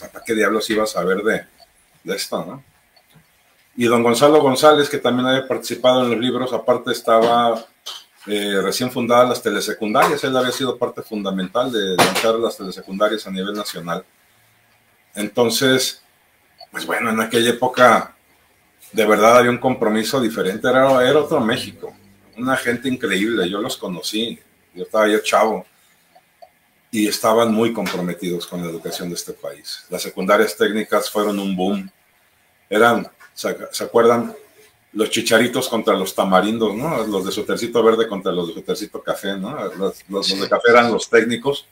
¿para 0.00 0.24
qué 0.24 0.34
diablos 0.34 0.68
iba 0.70 0.84
a 0.84 0.86
saber 0.86 1.22
de, 1.22 1.44
esto, 2.14 2.44
no? 2.44 2.64
Y 3.76 3.84
don 3.84 4.02
Gonzalo 4.02 4.40
González, 4.40 4.88
que 4.88 4.98
también 4.98 5.28
había 5.28 5.46
participado 5.46 6.04
en 6.04 6.10
los 6.10 6.18
libros, 6.18 6.52
aparte 6.52 6.90
estaba 6.90 7.64
eh, 8.26 8.60
recién 8.60 8.90
fundadas 8.90 9.28
las 9.28 9.42
telesecundarias. 9.42 10.24
Él 10.24 10.36
había 10.36 10.50
sido 10.50 10.76
parte 10.76 11.02
fundamental 11.02 11.70
de 11.70 11.94
lanzar 11.96 12.34
las 12.36 12.56
telesecundarias 12.56 13.26
a 13.26 13.30
nivel 13.30 13.54
nacional. 13.54 14.04
Entonces, 15.14 16.02
pues 16.72 16.86
bueno, 16.86 17.10
en 17.10 17.20
aquella 17.20 17.50
época 17.50 18.16
de 18.92 19.06
verdad 19.06 19.38
había 19.38 19.50
un 19.50 19.58
compromiso 19.58 20.20
diferente, 20.20 20.68
era, 20.68 21.08
era 21.08 21.18
otro 21.18 21.40
México, 21.40 21.94
una 22.36 22.56
gente 22.56 22.88
increíble, 22.88 23.48
yo 23.48 23.60
los 23.60 23.76
conocí, 23.76 24.38
yo 24.74 24.84
estaba 24.84 25.08
yo 25.08 25.18
chavo 25.20 25.66
y 26.90 27.06
estaban 27.06 27.52
muy 27.52 27.72
comprometidos 27.72 28.46
con 28.46 28.62
la 28.62 28.70
educación 28.70 29.08
de 29.08 29.14
este 29.14 29.32
país. 29.32 29.84
Las 29.90 30.02
secundarias 30.02 30.56
técnicas 30.56 31.10
fueron 31.10 31.38
un 31.38 31.54
boom. 31.54 31.90
Eran, 32.70 33.08
¿se, 33.34 33.84
acuerdan? 33.84 34.34
Los 34.92 35.10
chicharitos 35.10 35.68
contra 35.68 35.94
los 35.94 36.14
tamarindos, 36.14 36.74
¿no? 36.74 37.06
Los 37.06 37.26
de 37.26 37.32
su 37.32 37.44
tercito 37.44 37.82
verde 37.82 38.08
contra 38.08 38.32
los 38.32 38.48
de 38.48 38.54
su 38.54 38.62
tercito 38.62 39.02
café, 39.02 39.36
¿no? 39.36 39.54
Los, 39.74 40.02
los, 40.08 40.40
de 40.40 40.48
café 40.48 40.70
eran 40.70 40.90
los 40.90 41.10
técnicos 41.10 41.66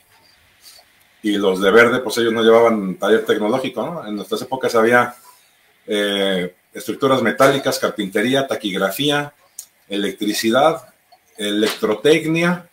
y 1.23 1.33
los 1.39 1.61
de 1.61 1.71
verde, 1.71 2.01
pues 2.01 2.19
ellos 2.19 2.33
no 2.33 2.43
llevaban 2.43 2.97
taller 2.97 3.25
tecnológico, 3.25 3.85
¿no? 3.85 4.07
En 4.07 4.17
nuestras 4.17 4.43
épocas 4.43 4.75
había 4.75 5.17
eh, 5.87 6.55
estructuras 6.73 7.23
metálicas, 7.23 7.79
carpintería, 7.79 8.47
taquigrafía, 8.47 9.33
electricidad, 9.89 10.95
electrotecnia, 11.39 12.69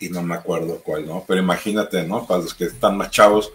y 0.00 0.08
no 0.08 0.22
me 0.22 0.34
acuerdo 0.34 0.80
cuál, 0.82 1.06
¿no? 1.06 1.24
Pero 1.26 1.40
imagínate, 1.40 2.02
¿no? 2.02 2.26
Para 2.26 2.42
los 2.42 2.54
que 2.54 2.64
están 2.64 2.96
más 2.96 3.10
chavos, 3.10 3.52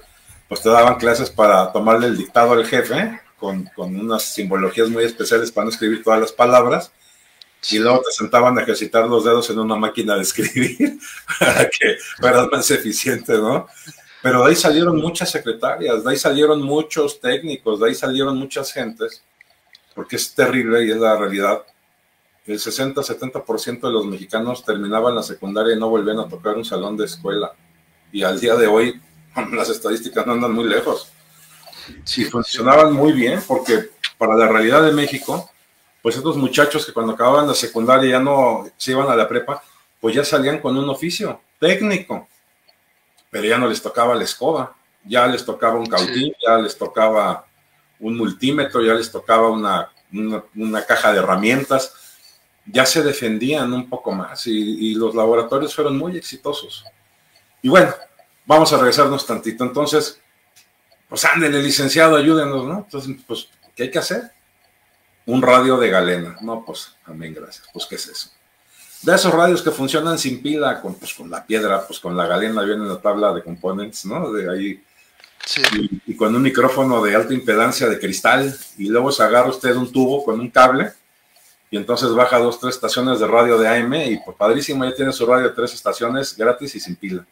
pues 0.47 0.61
te 0.61 0.69
daban 0.69 0.95
clases 0.95 1.29
para 1.29 1.71
tomarle 1.71 2.07
el 2.07 2.17
dictado 2.17 2.53
al 2.53 2.65
jefe, 2.65 3.19
con, 3.37 3.65
con 3.75 3.95
unas 3.95 4.23
simbologías 4.23 4.89
muy 4.89 5.03
especiales 5.03 5.51
para 5.51 5.65
no 5.65 5.71
escribir 5.71 6.03
todas 6.03 6.19
las 6.19 6.31
palabras, 6.31 6.91
y 7.69 7.79
luego 7.79 8.01
te 8.01 8.11
sentaban 8.11 8.57
a 8.57 8.63
ejercitar 8.63 9.07
los 9.07 9.23
dedos 9.23 9.49
en 9.49 9.59
una 9.59 9.75
máquina 9.75 10.15
de 10.15 10.21
escribir 10.23 10.97
para 11.39 11.69
que 11.69 11.97
fueras 12.19 12.47
más 12.51 12.69
eficiente, 12.71 13.33
¿no? 13.33 13.67
Pero 14.21 14.43
de 14.43 14.49
ahí 14.49 14.55
salieron 14.55 14.97
muchas 14.97 15.31
secretarias, 15.31 16.03
de 16.03 16.11
ahí 16.11 16.17
salieron 16.17 16.61
muchos 16.61 17.19
técnicos, 17.19 17.79
de 17.79 17.89
ahí 17.89 17.95
salieron 17.95 18.37
muchas 18.37 18.71
gentes, 18.71 19.23
porque 19.95 20.15
es 20.15 20.33
terrible 20.33 20.85
y 20.85 20.91
es 20.91 20.97
la 20.97 21.17
realidad 21.17 21.63
el 22.51 22.59
60-70% 22.59 23.81
de 23.81 23.91
los 23.91 24.05
mexicanos 24.05 24.65
terminaban 24.65 25.15
la 25.15 25.23
secundaria 25.23 25.75
y 25.75 25.79
no 25.79 25.89
volvían 25.89 26.19
a 26.19 26.27
tocar 26.27 26.57
un 26.57 26.65
salón 26.65 26.97
de 26.97 27.05
escuela. 27.05 27.53
Y 28.11 28.23
al 28.23 28.39
día 28.39 28.55
de 28.55 28.67
hoy, 28.67 29.01
las 29.53 29.69
estadísticas 29.69 30.25
no 30.25 30.33
andan 30.33 30.51
muy 30.51 30.65
lejos. 30.65 31.11
Sí, 32.03 32.25
funcionaban 32.25 32.93
muy 32.93 33.13
bien 33.13 33.41
porque 33.47 33.89
para 34.17 34.35
la 34.35 34.47
realidad 34.47 34.83
de 34.83 34.91
México, 34.91 35.49
pues 36.01 36.15
estos 36.17 36.35
muchachos 36.35 36.85
que 36.85 36.93
cuando 36.93 37.13
acababan 37.13 37.47
la 37.47 37.53
secundaria 37.53 38.11
ya 38.11 38.19
no 38.19 38.65
se 38.77 38.91
iban 38.91 39.09
a 39.09 39.15
la 39.15 39.27
prepa, 39.27 39.63
pues 39.99 40.15
ya 40.15 40.23
salían 40.23 40.59
con 40.59 40.77
un 40.77 40.89
oficio 40.89 41.39
técnico, 41.59 42.27
pero 43.29 43.45
ya 43.45 43.57
no 43.57 43.67
les 43.67 43.81
tocaba 43.81 44.13
la 44.13 44.23
escoba, 44.23 44.75
ya 45.05 45.25
les 45.27 45.45
tocaba 45.45 45.79
un 45.79 45.85
cautín, 45.85 46.33
ya 46.45 46.57
les 46.57 46.77
tocaba 46.77 47.45
un 47.99 48.17
multímetro, 48.17 48.83
ya 48.83 48.93
les 48.93 49.11
tocaba 49.11 49.49
una, 49.49 49.89
una 50.55 50.85
caja 50.85 51.13
de 51.13 51.19
herramientas 51.19 52.10
ya 52.65 52.85
se 52.85 53.01
defendían 53.03 53.73
un 53.73 53.89
poco 53.89 54.11
más 54.11 54.45
y, 54.47 54.93
los 54.95 55.15
laboratorios 55.15 55.73
fueron 55.73 55.97
muy 55.97 56.17
exitosos. 56.17 56.85
Y 57.61 57.69
bueno, 57.69 57.93
vamos 58.45 58.71
a 58.73 58.77
regresarnos 58.77 59.25
tantito. 59.25 59.63
Entonces, 59.63 60.19
pues 61.07 61.25
ándele, 61.25 61.61
licenciado, 61.61 62.15
ayúdenos, 62.15 62.65
¿no? 62.65 62.77
Entonces, 62.79 63.15
pues, 63.27 63.49
¿qué 63.75 63.83
hay 63.83 63.91
que 63.91 63.99
hacer? 63.99 64.31
Un 65.25 65.41
radio 65.41 65.77
de 65.77 65.89
galena. 65.89 66.37
No, 66.41 66.63
pues, 66.65 66.95
amén, 67.05 67.33
gracias. 67.33 67.67
Pues, 67.71 67.85
¿qué 67.85 67.95
es 67.95 68.07
eso? 68.07 68.31
De 69.01 69.15
esos 69.15 69.33
radios 69.33 69.61
que 69.61 69.71
funcionan 69.71 70.17
sin 70.17 70.41
pila, 70.41 70.81
con, 70.81 70.95
pues, 70.95 71.13
con 71.13 71.29
la 71.29 71.45
piedra, 71.45 71.85
pues 71.85 71.99
con 71.99 72.15
la 72.15 72.27
galena 72.27 72.61
viene 72.63 72.85
la 72.85 73.01
tabla 73.01 73.33
de 73.33 73.43
componentes, 73.43 74.05
¿no? 74.05 74.31
De 74.31 74.51
ahí. 74.51 74.83
Y, 75.73 76.11
y, 76.11 76.15
con 76.15 76.35
un 76.35 76.41
micrófono 76.43 77.01
de 77.01 77.15
alta 77.15 77.33
impedancia 77.33 77.89
de 77.89 77.99
cristal, 77.99 78.55
y 78.77 78.89
luego 78.89 79.11
se 79.11 79.23
agarra 79.23 79.49
usted 79.49 79.75
un 79.75 79.91
tubo 79.91 80.23
con 80.23 80.39
un 80.39 80.51
cable 80.51 80.93
y 81.73 81.77
entonces 81.77 82.13
baja 82.13 82.37
dos, 82.37 82.59
tres 82.59 82.75
estaciones 82.75 83.21
de 83.21 83.27
radio 83.27 83.57
de 83.57 83.65
AM 83.65 83.93
y 83.93 84.17
pues 84.17 84.35
padrísimo, 84.35 84.83
ya 84.83 84.93
tiene 84.93 85.13
su 85.13 85.25
radio 85.25 85.47
de 85.47 85.55
tres 85.55 85.73
estaciones 85.73 86.35
gratis 86.35 86.75
y 86.75 86.81
sin 86.81 86.97
pila. 86.97 87.25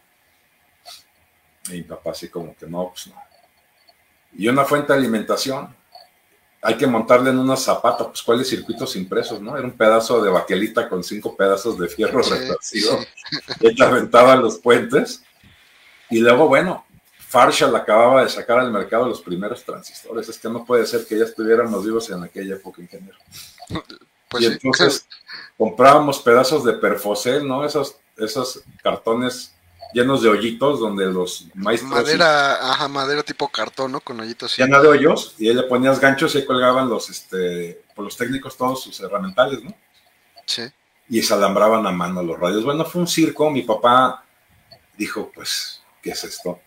Y 1.68 1.74
mi 1.74 1.84
papá 1.84 2.12
así 2.12 2.30
como 2.30 2.56
que 2.56 2.66
no, 2.66 2.88
pues 2.88 3.08
no. 3.08 3.16
Y 4.38 4.48
una 4.48 4.64
fuente 4.64 4.94
de 4.94 5.00
alimentación, 5.00 5.76
hay 6.62 6.78
que 6.78 6.88
montarle 6.88 7.32
en 7.32 7.40
unos 7.40 7.62
zapatos, 7.62 8.08
pues 8.08 8.22
cuáles 8.24 8.48
circuitos 8.48 8.96
impresos, 8.96 9.42
¿no? 9.42 9.58
Era 9.58 9.68
un 9.68 9.76
pedazo 9.76 10.22
de 10.22 10.30
baquelita 10.30 10.88
con 10.88 11.04
cinco 11.04 11.36
pedazos 11.36 11.78
de 11.78 11.90
fierro 11.90 12.22
sí, 12.62 12.82
Ella 13.60 13.88
aventaba 13.88 14.38
los 14.38 14.58
puentes. 14.58 15.22
Y 16.10 16.20
luego, 16.20 16.48
bueno, 16.48 16.86
Farshall 17.28 17.76
acababa 17.76 18.24
de 18.24 18.30
sacar 18.30 18.60
al 18.60 18.72
mercado 18.72 19.06
los 19.06 19.22
primeros 19.22 19.66
transistores. 19.66 20.30
Es 20.30 20.38
que 20.38 20.48
no 20.48 20.64
puede 20.64 20.86
ser 20.86 21.06
que 21.06 21.18
ya 21.18 21.26
estuviéramos 21.26 21.84
vivos 21.84 22.10
en 22.10 22.24
aquella 22.24 22.56
época, 22.56 22.82
ingeniero. 22.82 23.18
Pues 24.30 24.44
y 24.44 24.48
entonces 24.48 25.08
comprábamos 25.58 26.20
pedazos 26.20 26.64
de 26.64 26.74
perfocel, 26.74 27.48
¿no? 27.48 27.66
Esos, 27.66 27.98
esos 28.18 28.62
cartones 28.82 29.54
llenos 29.94 30.22
de 30.22 30.30
hoyitos 30.30 30.80
donde 30.80 31.06
los 31.08 31.48
maestros... 31.56 31.92
Madera, 31.92 32.72
ajá, 32.72 32.88
madera 32.88 33.24
tipo 33.24 33.48
cartón, 33.50 33.92
¿no? 33.92 34.02
Con 34.02 34.20
hoyitos. 34.20 34.56
Llena 34.58 34.80
de 34.80 34.88
hoyos 34.88 35.36
y 35.38 35.50
ahí 35.50 35.56
le 35.56 35.64
ponías 35.64 36.00
ganchos 36.00 36.36
y 36.36 36.40
ahí 36.40 36.46
colgaban 36.46 36.90
los, 36.90 37.10
este, 37.10 37.82
por 37.96 38.06
los 38.06 38.16
técnicos 38.16 38.56
todos 38.56 38.84
sus 38.84 39.00
herramientales, 39.00 39.64
¿no? 39.64 39.74
Sí. 40.46 40.64
Y 41.10 41.22
se 41.24 41.34
alambraban 41.34 41.86
a 41.88 41.92
mano 41.92 42.22
los 42.22 42.40
radios. 42.40 42.64
Bueno, 42.64 42.86
fue 42.86 43.02
un 43.02 43.08
circo, 43.08 43.50
mi 43.50 43.64
papá 43.64 44.24
dijo, 44.98 45.32
pues, 45.34 45.82
¿qué 46.04 46.12
es 46.12 46.24
esto? 46.24 46.60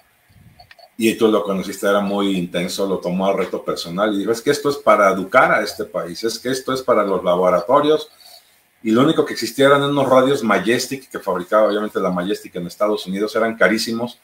Y 0.97 1.15
tú 1.15 1.29
lo 1.29 1.43
conociste, 1.43 1.87
era 1.87 2.01
muy 2.01 2.37
intenso, 2.37 2.87
lo 2.87 2.99
tomó 2.99 3.27
a 3.27 3.33
reto 3.33 3.65
personal 3.65 4.15
y 4.15 4.19
dijo, 4.19 4.33
es 4.33 4.43
que 4.43 4.51
esto 4.51 4.69
es 4.69 4.77
para 4.77 5.11
educar 5.11 5.51
a 5.53 5.63
este 5.63 5.85
país, 5.85 6.23
es 6.23 6.39
que 6.39 6.51
esto 6.51 6.73
es 6.73 6.83
para 6.83 7.03
los 7.03 7.25
laboratorios. 7.25 8.11
Y 8.83 8.91
lo 8.91 9.03
único 9.03 9.25
que 9.25 9.33
existía 9.33 9.67
eran 9.67 9.83
unos 9.83 10.09
radios 10.09 10.43
Majestic, 10.43 11.09
que 11.09 11.19
fabricaba 11.19 11.69
obviamente 11.69 12.01
la 12.01 12.11
Majestic 12.11 12.55
en 12.57 12.67
Estados 12.67 13.07
Unidos, 13.07 13.35
eran 13.37 13.57
carísimos. 13.57 14.19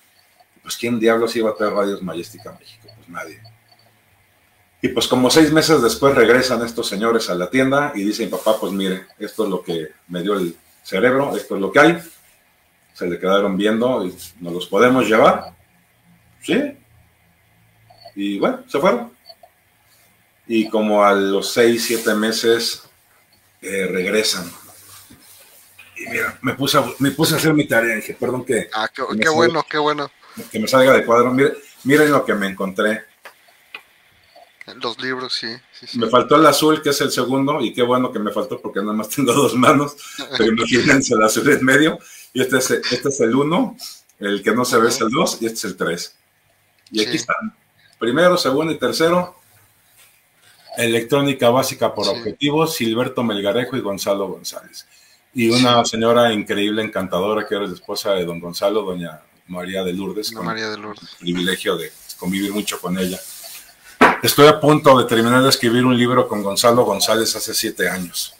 Pues 0.63 0.77
¿quién 0.77 1.01
diablos 1.01 1.35
iba 1.37 1.51
a 1.51 1.55
traer 1.55 1.73
radios 1.73 2.03
Majestic 2.03 2.47
a 2.47 2.53
México? 2.53 2.89
Pues 2.97 3.09
nadie. 3.09 3.41
Y 4.83 4.89
pues 4.89 5.09
como 5.09 5.31
seis 5.31 5.51
meses 5.53 5.83
después 5.83 6.15
regresan 6.15 6.65
estos 6.65 6.87
señores 6.87 7.31
a 7.31 7.35
la 7.35 7.51
tienda 7.51 7.93
y 7.95 8.05
dicen, 8.05 8.31
papá, 8.31 8.57
pues 8.61 8.73
mire, 8.73 9.07
esto 9.19 9.45
es 9.45 9.51
lo 9.51 9.63
que 9.63 9.89
me 10.07 10.23
dio 10.23 10.35
el 10.35 10.55
cerebro, 10.83 11.37
esto 11.37 11.57
es 11.57 11.61
lo 11.61 11.73
que 11.73 11.81
hay. 11.81 11.99
Se 12.95 13.07
le 13.07 13.19
quedaron 13.19 13.57
viendo 13.57 14.05
y 14.05 14.15
nos 14.41 14.53
los 14.53 14.67
podemos 14.67 15.09
llevar. 15.09 15.58
Sí. 16.43 16.77
Y 18.15 18.39
bueno, 18.39 18.65
se 18.67 18.79
fueron. 18.79 19.13
Y 20.47 20.69
como 20.69 21.05
a 21.05 21.13
los 21.13 21.53
seis, 21.53 21.85
siete 21.87 22.15
meses 22.15 22.83
eh, 23.61 23.87
regresan. 23.91 24.51
Y 25.97 26.09
mira, 26.09 26.39
me 26.43 26.55
puse, 26.55 26.79
a, 26.79 26.85
me 27.01 27.11
puse 27.11 27.35
a 27.35 27.37
hacer 27.37 27.53
mi 27.55 27.67
tarea. 27.67 27.97
Dije, 27.97 28.17
perdón 28.19 28.45
que. 28.45 28.69
Ah, 28.73 28.89
qué, 28.89 29.03
bueno, 29.29 29.65
qué 29.69 29.79
bueno. 29.79 30.11
Que 30.51 30.59
me 30.59 30.69
salga 30.69 30.93
de 30.95 31.05
cuadro. 31.05 31.33
Miren, 31.33 31.55
miren 31.85 32.11
lo 32.11 32.25
que 32.25 32.35
me 32.35 32.47
encontré. 32.47 33.05
Los 34.83 35.01
libros, 35.01 35.35
sí, 35.35 35.99
Me 35.99 36.09
faltó 36.09 36.37
el 36.37 36.45
azul, 36.45 36.83
que 36.83 36.91
es 36.91 37.01
el 37.01 37.11
segundo, 37.11 37.61
y 37.61 37.73
qué 37.73 37.83
bueno 37.83 38.13
que 38.13 38.19
me 38.19 38.31
faltó 38.33 38.61
porque 38.61 38.81
nada 38.81 38.93
más 38.93 39.09
tengo 39.09 39.33
dos 39.35 39.55
manos. 39.55 39.97
Pero 40.37 40.53
imagínense 40.53 41.15
el 41.15 41.23
azul 41.23 41.49
en 41.51 41.65
medio. 41.65 41.99
Y 42.33 42.43
este 42.43 42.59
es, 42.59 42.71
este 42.71 43.09
es 43.09 43.21
el 43.21 43.35
uno, 43.35 43.77
el 44.19 44.43
que 44.43 44.53
no 44.53 44.65
se 44.65 44.79
ve 44.79 44.89
es 44.89 45.01
el 45.01 45.09
dos, 45.11 45.41
y 45.41 45.47
este 45.47 45.59
es 45.59 45.65
el 45.65 45.77
tres. 45.77 46.18
Y 46.91 47.03
aquí 47.05 47.17
están. 47.17 47.55
Primero, 47.99 48.37
segundo 48.37 48.73
y 48.73 48.79
tercero. 48.79 49.37
Electrónica 50.77 51.51
básica 51.51 51.93
por 51.93 52.09
objetivos, 52.09 52.77
Silberto 52.77 53.25
Melgarejo 53.25 53.77
y 53.77 53.81
Gonzalo 53.81 54.29
González. 54.29 54.87
Y 55.35 55.51
una 55.51 55.85
señora 55.85 56.33
increíble, 56.33 56.83
encantadora, 56.83 57.47
que 57.47 57.55
era 57.57 57.67
la 57.67 57.75
esposa 57.75 58.13
de 58.13 58.25
don 58.25 58.39
Gonzalo, 58.39 58.83
doña 58.83 59.21
María 59.49 59.83
de 59.83 59.93
Lourdes. 59.93 60.31
Con 60.31 60.47
María 60.47 60.71
de 60.71 60.79
Lourdes. 60.79 61.17
privilegio 61.19 61.77
de 61.77 61.93
convivir 62.17 62.53
mucho 62.53 62.81
con 62.81 62.97
ella. 62.99 63.19
Estoy 64.23 64.47
a 64.47 64.61
punto 64.61 64.99
de 64.99 65.05
terminar 65.05 65.43
de 65.43 65.49
escribir 65.49 65.85
un 65.85 65.97
libro 65.97 66.29
con 66.29 66.43
Gonzalo 66.43 66.85
González 66.85 67.35
hace 67.37 67.55
siete 67.55 67.89
años. 67.89 68.35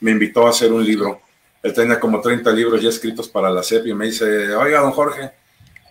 Me 0.00 0.10
invitó 0.10 0.46
a 0.46 0.50
hacer 0.50 0.72
un 0.72 0.84
libro. 0.84 1.20
Él 1.62 1.72
tenía 1.72 1.98
como 1.98 2.20
30 2.20 2.50
libros 2.52 2.80
ya 2.80 2.88
escritos 2.88 3.28
para 3.28 3.50
la 3.50 3.62
CEP 3.62 3.86
y 3.86 3.94
me 3.94 4.06
dice, 4.06 4.54
oiga, 4.54 4.80
don 4.80 4.92
Jorge, 4.92 5.32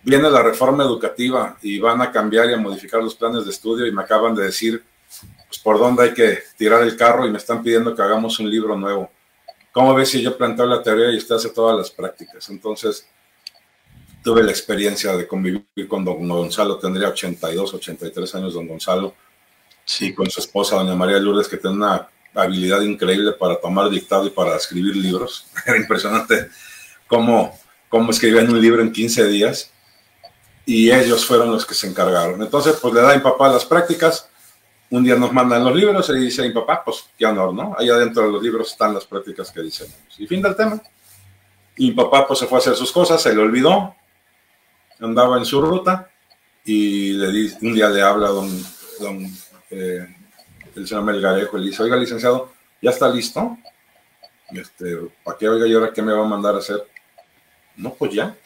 viene 0.02 0.30
la 0.30 0.42
reforma 0.42 0.84
educativa 0.84 1.56
y 1.62 1.78
van 1.78 2.00
a 2.02 2.10
cambiar 2.10 2.50
y 2.50 2.54
a 2.54 2.58
modificar 2.58 3.02
los 3.02 3.14
planes 3.14 3.44
de 3.44 3.50
estudio 3.50 3.86
y 3.86 3.92
me 3.92 4.02
acaban 4.02 4.34
de 4.34 4.44
decir 4.44 4.82
pues, 5.48 5.58
por 5.58 5.78
dónde 5.78 6.04
hay 6.04 6.14
que 6.14 6.38
tirar 6.56 6.82
el 6.82 6.96
carro 6.96 7.26
y 7.26 7.30
me 7.30 7.38
están 7.38 7.62
pidiendo 7.62 7.94
que 7.94 8.02
hagamos 8.02 8.38
un 8.38 8.50
libro 8.50 8.76
nuevo. 8.76 9.10
¿Cómo 9.72 9.94
ves 9.94 10.10
si 10.10 10.22
yo 10.22 10.36
planteo 10.36 10.66
la 10.66 10.82
teoría 10.82 11.10
y 11.12 11.18
usted 11.18 11.36
hace 11.36 11.50
todas 11.50 11.76
las 11.76 11.90
prácticas? 11.90 12.48
Entonces, 12.48 13.06
tuve 14.22 14.42
la 14.42 14.50
experiencia 14.50 15.16
de 15.16 15.26
convivir 15.26 15.64
con 15.88 16.04
don 16.04 16.28
Gonzalo, 16.28 16.78
tendría 16.78 17.08
82, 17.08 17.74
83 17.74 18.34
años 18.34 18.54
don 18.54 18.66
Gonzalo, 18.66 19.14
y 20.00 20.12
con 20.12 20.28
su 20.30 20.40
esposa, 20.40 20.76
doña 20.76 20.94
María 20.94 21.18
Lourdes, 21.18 21.48
que 21.48 21.56
tiene 21.56 21.76
una 21.76 22.08
habilidad 22.34 22.82
increíble 22.82 23.32
para 23.32 23.58
tomar 23.60 23.88
dictado 23.88 24.26
y 24.26 24.30
para 24.30 24.56
escribir 24.56 24.96
libros. 24.96 25.46
Era 25.66 25.76
impresionante 25.76 26.48
cómo, 27.06 27.58
cómo 27.88 28.10
escribían 28.10 28.50
un 28.50 28.60
libro 28.60 28.82
en 28.82 28.92
15 28.92 29.26
días 29.28 29.70
y 30.68 30.92
ellos 30.92 31.24
fueron 31.24 31.50
los 31.50 31.64
que 31.64 31.72
se 31.72 31.86
encargaron. 31.86 32.42
Entonces, 32.42 32.76
pues 32.76 32.92
le 32.92 33.00
da 33.00 33.12
a 33.12 33.16
mi 33.16 33.22
papá 33.22 33.48
las 33.48 33.64
prácticas. 33.64 34.28
Un 34.90 35.02
día 35.02 35.16
nos 35.16 35.32
mandan 35.32 35.64
los 35.64 35.74
libros 35.74 36.10
y 36.10 36.18
dice 36.18 36.42
mi 36.42 36.50
papá, 36.50 36.84
pues 36.84 37.06
qué 37.16 37.24
honor, 37.24 37.54
¿no? 37.54 37.74
Ahí 37.78 37.88
adentro 37.88 38.24
de 38.24 38.32
los 38.32 38.42
libros 38.42 38.72
están 38.72 38.92
las 38.92 39.06
prácticas 39.06 39.50
que 39.50 39.62
diseñamos. 39.62 39.98
Y 40.18 40.26
fin 40.26 40.42
del 40.42 40.54
tema. 40.54 40.78
Y 41.74 41.88
mi 41.88 41.92
papá 41.92 42.26
pues 42.26 42.40
se 42.40 42.46
fue 42.46 42.58
a 42.58 42.60
hacer 42.60 42.76
sus 42.76 42.92
cosas, 42.92 43.22
se 43.22 43.34
le 43.34 43.40
olvidó, 43.40 43.94
andaba 45.00 45.38
en 45.38 45.46
su 45.46 45.58
ruta 45.62 46.10
y 46.66 47.12
le 47.14 47.32
di, 47.32 47.50
un 47.62 47.72
día 47.72 47.88
le 47.88 48.02
habla 48.02 48.26
a 48.26 48.32
don, 48.32 48.66
don 49.00 49.24
eh, 49.70 50.06
el 50.76 50.86
señor 50.86 51.02
Melgarejo 51.02 51.56
y 51.56 51.62
le 51.62 51.66
dice, 51.70 51.82
oiga 51.82 51.96
licenciado, 51.96 52.52
¿ya 52.82 52.90
está 52.90 53.08
listo? 53.08 53.56
Este, 54.50 54.98
¿Para 55.24 55.38
qué, 55.38 55.48
oiga, 55.48 55.66
y 55.66 55.72
ahora 55.72 55.94
qué 55.94 56.02
me 56.02 56.12
va 56.12 56.26
a 56.26 56.28
mandar 56.28 56.56
a 56.56 56.58
hacer? 56.58 56.86
No, 57.74 57.94
pues 57.94 58.12
ya 58.12 58.36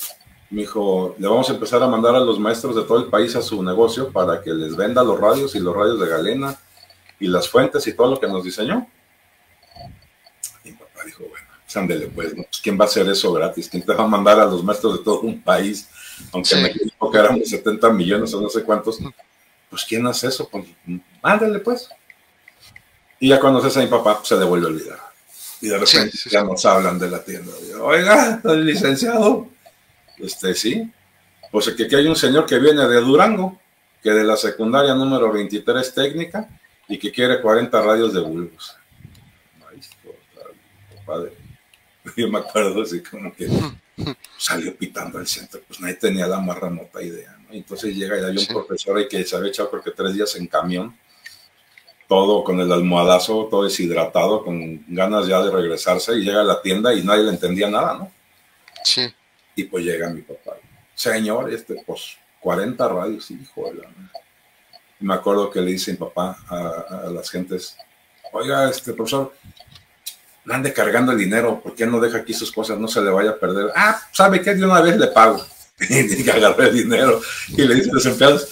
me 0.52 0.62
dijo, 0.62 1.14
le 1.18 1.26
vamos 1.26 1.48
a 1.48 1.54
empezar 1.54 1.82
a 1.82 1.86
mandar 1.86 2.14
a 2.14 2.20
los 2.20 2.38
maestros 2.38 2.76
de 2.76 2.82
todo 2.82 2.98
el 2.98 3.06
país 3.06 3.34
a 3.36 3.42
su 3.42 3.62
negocio 3.62 4.12
para 4.12 4.42
que 4.42 4.50
les 4.50 4.76
venda 4.76 5.02
los 5.02 5.18
radios 5.18 5.54
y 5.54 5.60
los 5.60 5.74
radios 5.74 5.98
de 5.98 6.06
galena 6.06 6.58
y 7.18 7.26
las 7.26 7.48
fuentes 7.48 7.86
y 7.86 7.94
todo 7.94 8.10
lo 8.10 8.20
que 8.20 8.26
nos 8.26 8.44
diseñó. 8.44 8.86
Y 10.62 10.72
mi 10.72 10.76
papá 10.76 11.04
dijo, 11.06 11.24
bueno, 11.26 11.46
sándele 11.66 12.08
pues, 12.08 12.34
pues, 12.34 12.60
¿quién 12.62 12.78
va 12.78 12.84
a 12.84 12.88
hacer 12.88 13.08
eso 13.08 13.32
gratis? 13.32 13.66
¿Quién 13.70 13.82
te 13.82 13.94
va 13.94 14.04
a 14.04 14.08
mandar 14.08 14.40
a 14.40 14.44
los 14.44 14.62
maestros 14.62 14.98
de 14.98 15.04
todo 15.04 15.20
un 15.20 15.40
país? 15.40 15.88
Aunque 16.32 16.54
me 16.56 16.68
dijo 16.70 17.10
que 17.10 17.18
éramos 17.18 17.48
70 17.48 17.90
millones 17.90 18.34
o 18.34 18.40
no 18.42 18.50
sé 18.50 18.62
cuántos. 18.62 18.98
Pues 19.70 19.86
¿quién 19.86 20.06
hace 20.06 20.26
eso? 20.26 20.46
Pues 20.50 20.66
mándale 21.22 21.60
pues. 21.60 21.88
Y 23.18 23.28
ya 23.28 23.40
cuando 23.40 23.70
se 23.70 23.78
a 23.78 23.82
mi 23.82 23.88
papá, 23.88 24.16
pues, 24.16 24.28
se 24.28 24.36
devuelve 24.36 24.66
a 24.66 24.68
olvidar. 24.68 24.98
Y 25.62 25.68
de 25.68 25.78
repente 25.78 26.18
ya 26.30 26.42
nos 26.42 26.66
hablan 26.66 26.98
de 26.98 27.08
la 27.08 27.24
tienda. 27.24 27.52
Oiga, 27.80 28.42
el 28.44 28.66
licenciado, 28.66 29.48
este, 30.22 30.54
sí. 30.54 30.90
Pues 31.50 31.68
que 31.70 31.84
aquí 31.84 31.94
hay 31.94 32.06
un 32.06 32.16
señor 32.16 32.46
que 32.46 32.58
viene 32.58 32.86
de 32.86 33.00
Durango, 33.00 33.60
que 34.02 34.10
de 34.10 34.24
la 34.24 34.36
secundaria 34.36 34.94
número 34.94 35.30
23 35.32 35.94
técnica 35.94 36.48
y 36.88 36.98
que 36.98 37.12
quiere 37.12 37.40
40 37.40 37.82
radios 37.82 38.12
de 38.14 38.20
bulbos. 38.20 38.76
padre. 41.04 41.32
Yo 42.16 42.28
me 42.28 42.38
acuerdo 42.38 42.82
así 42.82 43.02
como 43.02 43.34
que 43.34 43.48
salió 44.38 44.74
pitando 44.76 45.18
al 45.18 45.26
centro, 45.26 45.60
pues 45.66 45.78
nadie 45.80 45.94
tenía 45.94 46.26
la 46.26 46.40
más 46.40 46.58
remota 46.58 47.02
idea. 47.02 47.36
Entonces 47.50 47.94
llega 47.94 48.18
y 48.18 48.24
hay 48.24 48.36
un 48.36 48.46
profesor 48.46 48.96
ahí 48.96 49.08
que 49.08 49.24
se 49.24 49.36
había 49.36 49.50
echado 49.50 49.70
porque 49.70 49.90
tres 49.90 50.14
días 50.14 50.34
en 50.36 50.46
camión, 50.46 50.96
todo 52.08 52.42
con 52.42 52.60
el 52.60 52.72
almohadazo, 52.72 53.46
todo 53.50 53.64
deshidratado, 53.64 54.44
con 54.44 54.84
ganas 54.88 55.26
ya 55.26 55.42
de 55.42 55.50
regresarse, 55.50 56.14
y 56.14 56.24
llega 56.24 56.40
a 56.40 56.44
la 56.44 56.62
tienda 56.62 56.94
y 56.94 57.02
nadie 57.02 57.24
le 57.24 57.30
entendía 57.30 57.68
nada, 57.68 57.94
¿no? 57.94 58.12
Sí. 58.84 59.12
Y 59.54 59.64
pues 59.64 59.84
llega 59.84 60.10
mi 60.10 60.22
papá. 60.22 60.56
Señor, 60.94 61.52
este, 61.52 61.82
pues 61.86 62.16
40 62.40 62.88
radios, 62.88 63.30
hijo 63.30 63.64
de 63.66 63.80
la... 63.80 63.88
Me 65.00 65.14
acuerdo 65.14 65.50
que 65.50 65.60
le 65.60 65.72
dice 65.72 65.92
mi 65.92 65.96
papá 65.98 66.38
a, 66.48 67.08
las 67.12 67.28
gentes, 67.30 67.76
oiga, 68.32 68.70
este 68.70 68.92
profesor, 68.92 69.32
no 70.44 70.54
ande 70.54 70.72
cargando 70.72 71.12
el 71.12 71.18
dinero, 71.18 71.60
¿por 71.60 71.74
qué 71.74 71.86
no 71.86 72.00
deja 72.00 72.18
aquí 72.18 72.32
sus 72.32 72.52
cosas? 72.52 72.78
No 72.78 72.86
se 72.86 73.00
le 73.00 73.10
vaya 73.10 73.30
a 73.30 73.38
perder. 73.38 73.72
Ah, 73.74 74.00
¿sabe 74.12 74.40
qué? 74.42 74.54
De 74.54 74.64
una 74.64 74.80
vez 74.80 74.96
le 74.96 75.08
pago. 75.08 75.44
y 75.88 76.30
agarré 76.30 76.68
el 76.68 76.74
dinero. 76.74 77.20
Y 77.48 77.62
le 77.62 77.74
dice 77.74 77.90
a 77.90 77.94
los 77.94 78.06
empleados, 78.06 78.48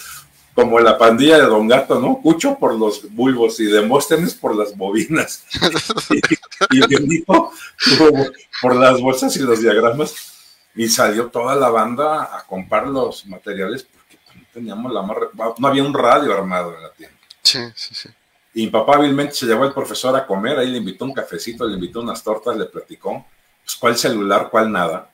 como 0.54 0.80
la 0.80 0.98
pandilla 0.98 1.38
de 1.38 1.46
Don 1.46 1.68
Gato, 1.68 2.00
¿no? 2.00 2.20
Cucho 2.20 2.58
por 2.58 2.74
los 2.74 3.08
bulbos 3.12 3.60
y 3.60 3.66
Demóstenes 3.66 4.34
por 4.34 4.56
las 4.56 4.76
bobinas. 4.76 5.44
y, 6.70 7.14
y 7.14 7.24
por 7.24 8.74
las 8.74 9.00
bolsas 9.00 9.36
y 9.36 9.40
los 9.40 9.60
diagramas 9.60 10.39
y 10.74 10.88
salió 10.88 11.28
toda 11.28 11.54
la 11.56 11.68
banda 11.68 12.36
a 12.36 12.46
comprar 12.46 12.86
los 12.86 13.26
materiales 13.26 13.84
porque 13.84 14.18
no 14.34 14.44
teníamos 14.52 14.92
la 14.92 15.02
más... 15.02 15.16
No 15.58 15.68
había 15.68 15.82
un 15.82 15.94
radio 15.94 16.32
armado 16.32 16.74
en 16.76 16.82
la 16.82 16.92
tienda. 16.92 17.16
Sí, 17.42 17.58
sí, 17.74 17.94
sí. 17.94 18.08
Y 18.52 18.70
hábilmente 18.74 19.34
se 19.34 19.46
llevó 19.46 19.64
al 19.64 19.74
profesor 19.74 20.16
a 20.16 20.26
comer, 20.26 20.58
ahí 20.58 20.70
le 20.70 20.78
invitó 20.78 21.04
un 21.04 21.12
cafecito, 21.12 21.66
le 21.66 21.74
invitó 21.74 22.00
unas 22.00 22.22
tortas, 22.22 22.56
le 22.56 22.66
platicó, 22.66 23.24
pues 23.64 23.76
cuál 23.76 23.96
celular, 23.96 24.48
cuál 24.50 24.72
nada. 24.72 25.10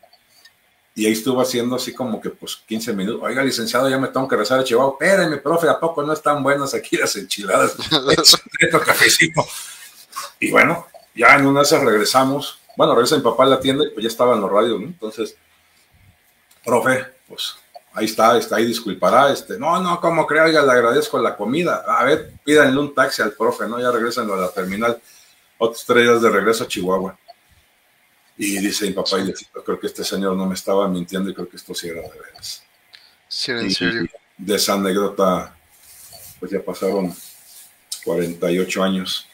Y 0.94 1.04
ahí 1.04 1.12
estuvo 1.12 1.42
haciendo 1.42 1.76
así 1.76 1.92
como 1.92 2.18
que 2.18 2.30
pues 2.30 2.56
15 2.66 2.94
minutos. 2.94 3.20
Oiga, 3.22 3.44
licenciado, 3.44 3.90
ya 3.90 3.98
me 3.98 4.08
tengo 4.08 4.26
que 4.26 4.36
rezar 4.36 4.60
a 4.60 4.64
Chihuahua. 4.64 4.96
Espérame, 4.98 5.42
profe, 5.42 5.68
¿a 5.68 5.78
poco 5.78 6.02
no 6.02 6.14
están 6.14 6.42
buenas 6.42 6.72
aquí 6.72 6.96
las 6.96 7.14
enchiladas? 7.16 7.76
cafecito. 8.86 9.44
Y 10.40 10.50
bueno, 10.50 10.86
ya 11.14 11.36
en 11.36 11.46
una 11.46 11.60
de 11.60 11.66
esas 11.66 11.82
regresamos. 11.82 12.58
Bueno, 12.78 12.94
regresa 12.94 13.16
mi 13.16 13.22
papá 13.22 13.44
a 13.44 13.48
la 13.48 13.60
tienda 13.60 13.84
y 13.84 13.90
pues 13.90 14.04
ya 14.04 14.08
estaban 14.08 14.40
los 14.40 14.50
radios, 14.50 14.80
¿no? 14.80 14.86
Entonces 14.86 15.36
profe, 16.66 17.06
pues 17.28 17.56
ahí 17.96 18.04
está, 18.04 18.36
está 18.36 18.56
ahí, 18.56 18.66
disculpará, 18.66 19.32
este, 19.32 19.58
no, 19.58 19.80
no, 19.80 19.98
como 20.00 20.26
crea, 20.26 20.44
oiga, 20.44 20.62
le 20.62 20.72
agradezco 20.72 21.18
la 21.18 21.34
comida, 21.34 21.82
a 21.88 22.04
ver, 22.04 22.32
pídanle 22.44 22.78
un 22.78 22.94
taxi 22.94 23.22
al 23.22 23.32
profe, 23.32 23.66
¿no? 23.66 23.80
Ya 23.80 23.90
regresan 23.90 24.30
a 24.30 24.36
la 24.36 24.50
terminal, 24.50 25.00
otros 25.56 25.84
tres 25.86 26.02
días 26.02 26.20
de 26.20 26.28
regreso 26.28 26.64
a 26.64 26.68
Chihuahua. 26.68 27.18
Y 28.36 28.58
dice 28.58 28.86
mi 28.86 28.92
papá, 28.92 29.18
y 29.20 29.28
yo 29.28 29.62
creo 29.64 29.80
que 29.80 29.86
este 29.86 30.04
señor 30.04 30.36
no 30.36 30.44
me 30.44 30.54
estaba 30.54 30.86
mintiendo 30.88 31.30
y 31.30 31.34
creo 31.34 31.48
que 31.48 31.56
esto 31.56 31.74
sí 31.74 31.88
era 31.88 32.02
de 32.02 32.10
veras. 32.10 32.62
Sí, 33.28 33.50
en 33.52 33.70
serio. 33.70 34.06
de 34.36 34.54
esa 34.54 34.74
anécdota, 34.74 35.56
pues 36.38 36.52
ya 36.52 36.62
pasaron 36.62 37.14
48 38.04 38.82
años 38.82 39.26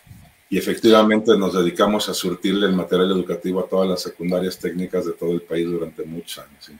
y 0.48 0.56
efectivamente 0.56 1.36
nos 1.36 1.54
dedicamos 1.54 2.08
a 2.08 2.14
surtirle 2.14 2.66
el 2.66 2.74
material 2.74 3.10
educativo 3.10 3.58
a 3.58 3.68
todas 3.68 3.88
las 3.88 4.02
secundarias 4.02 4.56
técnicas 4.56 5.04
de 5.04 5.12
todo 5.12 5.32
el 5.32 5.42
país 5.42 5.66
durante 5.66 6.04
muchos 6.04 6.38
años. 6.38 6.64
Sí, 6.64 6.72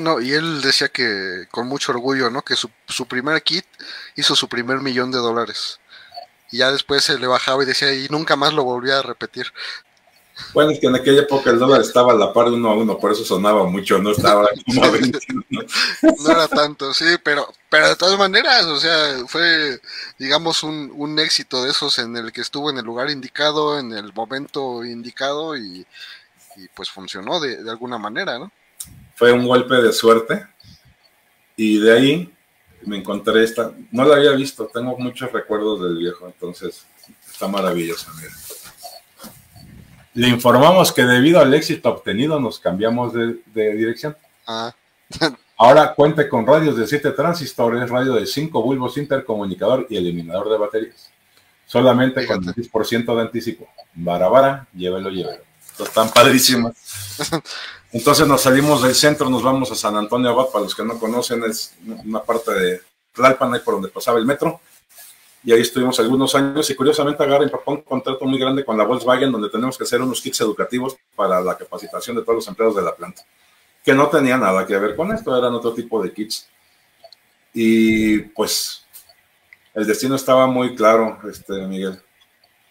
no, 0.00 0.20
y 0.20 0.32
él 0.32 0.60
decía 0.62 0.88
que 0.88 1.46
con 1.50 1.66
mucho 1.68 1.92
orgullo, 1.92 2.30
¿no? 2.30 2.42
Que 2.42 2.56
su, 2.56 2.70
su 2.88 3.06
primer 3.06 3.42
kit 3.42 3.64
hizo 4.16 4.34
su 4.36 4.48
primer 4.48 4.80
millón 4.80 5.10
de 5.10 5.18
dólares. 5.18 5.80
Y 6.50 6.58
ya 6.58 6.72
después 6.72 7.04
se 7.04 7.18
le 7.18 7.26
bajaba 7.26 7.62
y 7.62 7.66
decía, 7.66 7.92
y 7.94 8.08
nunca 8.10 8.36
más 8.36 8.52
lo 8.54 8.64
volvía 8.64 8.98
a 8.98 9.02
repetir. 9.02 9.46
Bueno, 10.52 10.70
es 10.72 10.80
que 10.80 10.88
en 10.88 10.96
aquella 10.96 11.22
época 11.22 11.50
el 11.50 11.58
dólar 11.58 11.80
estaba 11.80 12.12
a 12.12 12.16
la 12.16 12.32
par 12.32 12.46
de 12.46 12.56
uno 12.56 12.70
a 12.70 12.74
uno, 12.74 12.98
por 12.98 13.12
eso 13.12 13.24
sonaba 13.24 13.64
mucho, 13.64 13.98
no 13.98 14.10
estaba 14.10 14.48
como 14.66 14.84
a 14.84 14.90
20, 14.90 15.18
¿no? 15.50 15.60
no 16.02 16.30
era 16.30 16.48
tanto, 16.48 16.92
sí, 16.92 17.04
pero, 17.22 17.52
pero 17.68 17.88
de 17.88 17.96
todas 17.96 18.18
maneras, 18.18 18.64
o 18.64 18.78
sea, 18.78 19.26
fue, 19.28 19.80
digamos, 20.18 20.64
un, 20.64 20.92
un 20.96 21.18
éxito 21.20 21.62
de 21.62 21.70
esos 21.70 21.98
en 21.98 22.16
el 22.16 22.32
que 22.32 22.40
estuvo 22.40 22.70
en 22.70 22.78
el 22.78 22.84
lugar 22.84 23.10
indicado, 23.10 23.78
en 23.78 23.92
el 23.92 24.12
momento 24.12 24.84
indicado 24.84 25.56
y, 25.56 25.86
y 26.56 26.68
pues 26.74 26.90
funcionó 26.90 27.38
de, 27.40 27.62
de 27.62 27.70
alguna 27.70 27.98
manera, 27.98 28.38
¿no? 28.38 28.50
Fue 29.14 29.32
un 29.32 29.46
golpe 29.46 29.74
de 29.76 29.92
suerte 29.92 30.46
y 31.56 31.78
de 31.78 31.92
ahí 31.92 32.34
me 32.82 32.98
encontré 32.98 33.44
esta, 33.44 33.72
no 33.92 34.04
la 34.04 34.16
había 34.16 34.32
visto, 34.32 34.68
tengo 34.72 34.96
muchos 34.98 35.32
recuerdos 35.32 35.82
del 35.82 35.96
viejo, 35.96 36.26
entonces 36.26 36.84
está 37.26 37.48
maravillosa, 37.48 38.10
Le 40.14 40.28
informamos 40.28 40.92
que 40.92 41.04
debido 41.04 41.40
al 41.40 41.54
éxito 41.54 41.90
obtenido 41.90 42.38
nos 42.38 42.58
cambiamos 42.58 43.12
de, 43.14 43.38
dirección. 43.54 44.16
Ah. 44.46 44.74
Ahora 45.56 45.94
cuente 45.94 46.28
con 46.28 46.46
radios 46.46 46.76
de 46.76 46.86
7 46.86 47.12
transistores, 47.12 47.88
radio 47.88 48.14
de 48.14 48.26
5 48.26 48.60
bulbos, 48.60 48.98
intercomunicador 48.98 49.86
y 49.88 49.96
eliminador 49.96 50.50
de 50.50 50.58
baterías. 50.58 51.10
Solamente 51.66 52.26
con 52.26 52.44
con 52.44 52.54
10% 52.54 53.14
de 53.14 53.22
anticipo. 53.22 53.68
Barabara, 53.94 54.66
llévelo, 54.74 55.10
llévelo. 55.10 55.42
Están 55.78 56.10
padrísimas. 56.10 56.74
Entonces 57.94 58.26
nos 58.26 58.42
salimos 58.42 58.82
del 58.82 58.92
centro, 58.92 59.30
nos 59.30 59.44
vamos 59.44 59.70
a 59.70 59.76
San 59.76 59.96
Antonio 59.96 60.30
Abad, 60.30 60.48
para 60.48 60.64
los 60.64 60.74
que 60.74 60.82
no 60.82 60.98
conocen, 60.98 61.44
es 61.44 61.76
una 61.86 62.20
parte 62.20 62.52
de 62.52 62.80
Tlalpan, 63.12 63.54
ahí 63.54 63.60
por 63.60 63.74
donde 63.74 63.88
pasaba 63.88 64.18
el 64.18 64.26
metro. 64.26 64.60
Y 65.44 65.52
ahí 65.52 65.60
estuvimos 65.60 66.00
algunos 66.00 66.34
años 66.34 66.68
y 66.68 66.74
curiosamente 66.74 67.22
agarra 67.22 67.48
papá 67.48 67.70
un 67.70 67.82
contrato 67.82 68.24
muy 68.24 68.40
grande 68.40 68.64
con 68.64 68.76
la 68.76 68.82
Volkswagen 68.82 69.30
donde 69.30 69.48
tenemos 69.48 69.78
que 69.78 69.84
hacer 69.84 70.02
unos 70.02 70.20
kits 70.20 70.40
educativos 70.40 70.96
para 71.14 71.40
la 71.40 71.56
capacitación 71.56 72.16
de 72.16 72.22
todos 72.22 72.34
los 72.34 72.48
empleados 72.48 72.74
de 72.74 72.82
la 72.82 72.96
planta, 72.96 73.22
que 73.84 73.94
no 73.94 74.08
tenía 74.08 74.36
nada 74.36 74.66
que 74.66 74.76
ver 74.76 74.96
con 74.96 75.12
esto, 75.12 75.36
eran 75.38 75.54
otro 75.54 75.72
tipo 75.72 76.02
de 76.02 76.12
kits. 76.12 76.48
Y 77.52 78.18
pues 78.18 78.84
el 79.72 79.86
destino 79.86 80.16
estaba 80.16 80.48
muy 80.48 80.74
claro, 80.74 81.20
este 81.30 81.52
Miguel 81.68 82.02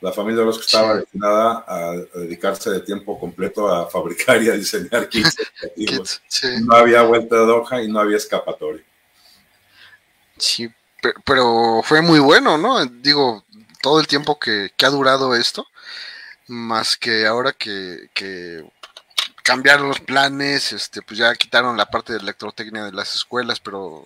la 0.04 0.12
familia 0.12 0.42
Orozco 0.42 0.66
estaba 0.66 0.96
destinada 0.98 1.64
a, 1.66 1.94
dedicarse 2.16 2.70
de 2.70 2.82
tiempo 2.82 3.18
completo 3.18 3.74
a 3.74 3.90
fabricar 3.90 4.44
y 4.44 4.50
a 4.50 4.54
diseñar 4.54 5.08
kits. 5.08 5.38
No 6.66 6.76
había 6.76 7.04
vuelta 7.04 7.38
de 7.38 7.52
hoja 7.52 7.82
y 7.82 7.88
no 7.88 8.02
había 8.02 8.18
escapatoria. 8.18 8.84
Sí, 10.38 10.70
pero 11.24 11.82
fue 11.86 12.02
muy 12.02 12.20
bueno, 12.20 12.58
¿no? 12.58 12.86
Digo, 12.86 13.46
todo 13.82 14.02
el 14.02 14.08
tiempo 14.08 14.38
que, 14.38 14.72
ha 14.84 14.90
durado 14.90 15.36
esto, 15.36 15.66
más 16.48 16.98
que 16.98 17.26
ahora 17.26 17.54
que, 17.54 18.10
que 18.14 18.62
cambiaron 19.42 19.88
los 19.88 20.02
planes, 20.02 20.74
este, 20.74 21.02
pues 21.02 21.18
ya 21.18 21.34
quitaron 21.36 21.78
la 21.78 21.86
parte 21.86 22.12
de 22.12 22.20
electrotecnia 22.20 22.84
de 22.84 22.92
las 22.92 23.16
escuelas, 23.16 23.62
pero 23.62 24.04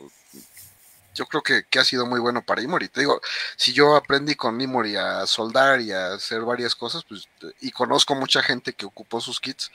yo 1.17 1.25
creo 1.25 1.41
que, 1.41 1.79
ha 1.79 1.83
sido 1.83 2.05
muy 2.05 2.19
bueno 2.19 2.43
para 2.43 2.61
Imori. 2.61 2.89
Te 2.89 3.01
digo, 3.01 3.19
si 3.55 3.73
yo 3.73 3.95
aprendí 3.95 4.35
con 4.35 4.59
Imori 4.61 4.95
a 4.95 5.25
soldar 5.25 5.81
y 5.81 5.91
a 5.91 6.13
hacer 6.13 6.41
varias 6.41 6.75
cosas, 6.75 7.03
pues, 7.03 7.27
y 7.59 7.71
conozco 7.71 8.13
mucha 8.15 8.43
gente 8.43 8.73
que 8.73 8.85
ocupó 8.85 9.19
sus 9.19 9.39
kits, 9.39 9.71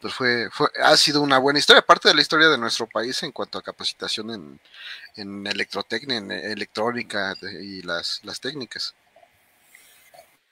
pues 0.00 0.14
fue, 0.14 0.48
fue, 0.52 0.68
ha 0.82 0.96
sido 0.96 1.20
una 1.20 1.38
buena 1.38 1.58
historia, 1.58 1.80
aparte 1.80 2.08
de 2.08 2.14
la 2.14 2.22
historia 2.22 2.48
de 2.48 2.58
nuestro 2.58 2.86
país 2.86 3.22
en 3.24 3.32
cuanto 3.32 3.58
a 3.58 3.62
capacitación 3.62 4.30
en, 4.30 4.60
en 5.16 5.46
electrotecnia, 5.46 6.18
en 6.18 6.30
electrónica 6.30 7.34
y 7.60 7.82
las, 7.82 8.20
las 8.22 8.40
técnicas. 8.40 8.94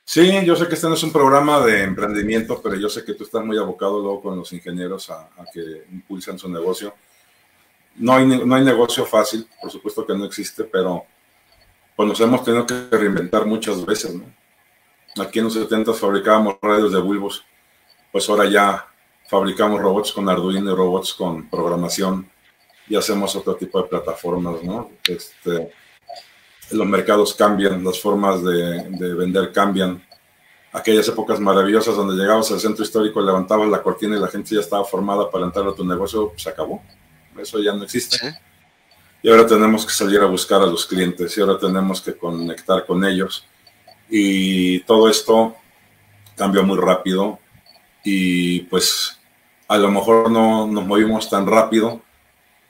Sí, 0.04 0.44
yo 0.44 0.56
sé 0.56 0.66
que 0.66 0.74
este 0.74 0.88
no 0.88 0.94
es 0.94 1.02
un 1.04 1.12
programa 1.12 1.64
de 1.64 1.84
emprendimiento, 1.84 2.60
pero 2.60 2.74
yo 2.74 2.88
sé 2.88 3.04
que 3.04 3.14
tú 3.14 3.22
estás 3.22 3.44
muy 3.44 3.56
abocado 3.56 4.00
luego 4.00 4.20
con 4.20 4.36
los 4.36 4.52
ingenieros 4.52 5.08
a, 5.10 5.20
a 5.38 5.44
que 5.52 5.84
impulsen 5.92 6.38
su 6.38 6.48
negocio 6.48 6.92
no 7.96 8.14
hay, 8.14 8.26
no 8.26 8.54
hay 8.54 8.64
negocio 8.64 9.04
fácil, 9.04 9.46
por 9.60 9.70
supuesto 9.70 10.06
que 10.06 10.14
no 10.14 10.24
existe, 10.24 10.64
pero 10.64 11.04
pues 11.94 12.08
nos 12.08 12.20
hemos 12.20 12.42
tenido 12.44 12.66
que 12.66 12.88
reinventar 12.90 13.46
muchas 13.46 13.84
veces, 13.84 14.14
¿no? 14.14 14.24
Aquí 15.22 15.40
en 15.40 15.46
los 15.46 15.54
70 15.54 15.92
fabricábamos 15.92 16.56
radios 16.62 16.92
de 16.92 17.00
bulbos, 17.00 17.44
pues 18.10 18.28
ahora 18.30 18.46
ya 18.46 18.86
fabricamos 19.28 19.80
robots 19.80 20.12
con 20.12 20.28
Arduino 20.28 20.72
y 20.72 20.74
robots 20.74 21.12
con 21.12 21.48
programación 21.50 22.30
y 22.88 22.96
hacemos 22.96 23.36
otro 23.36 23.56
tipo 23.56 23.82
de 23.82 23.88
plataformas, 23.88 24.62
¿no? 24.62 24.90
Este, 25.06 25.70
los 26.70 26.86
mercados 26.86 27.34
cambian, 27.34 27.84
las 27.84 28.00
formas 28.00 28.42
de, 28.42 28.88
de 28.88 29.14
vender 29.14 29.52
cambian. 29.52 30.02
Aquellas 30.72 31.06
épocas 31.08 31.38
maravillosas 31.38 31.94
donde 31.94 32.14
llegabas 32.14 32.50
al 32.50 32.60
centro 32.60 32.82
histórico, 32.82 33.20
levantabas 33.20 33.68
la 33.68 33.82
cortina 33.82 34.16
y 34.16 34.20
la 34.20 34.28
gente 34.28 34.54
ya 34.54 34.62
estaba 34.62 34.84
formada 34.84 35.30
para 35.30 35.44
entrar 35.44 35.68
a 35.68 35.74
tu 35.74 35.84
negocio, 35.84 36.30
pues 36.30 36.42
se 36.42 36.48
acabó 36.48 36.82
eso 37.38 37.60
ya 37.60 37.72
no 37.72 37.84
existe. 37.84 38.38
Y 39.22 39.30
ahora 39.30 39.46
tenemos 39.46 39.86
que 39.86 39.92
salir 39.92 40.20
a 40.20 40.26
buscar 40.26 40.60
a 40.62 40.66
los 40.66 40.84
clientes 40.84 41.36
y 41.36 41.40
ahora 41.40 41.58
tenemos 41.58 42.00
que 42.00 42.14
conectar 42.16 42.84
con 42.84 43.04
ellos. 43.04 43.46
Y 44.10 44.80
todo 44.80 45.08
esto 45.08 45.56
cambió 46.36 46.64
muy 46.64 46.76
rápido 46.76 47.38
y 48.04 48.60
pues 48.62 49.16
a 49.68 49.78
lo 49.78 49.90
mejor 49.90 50.30
no 50.30 50.66
nos 50.66 50.84
movimos 50.84 51.30
tan 51.30 51.46
rápido, 51.46 52.02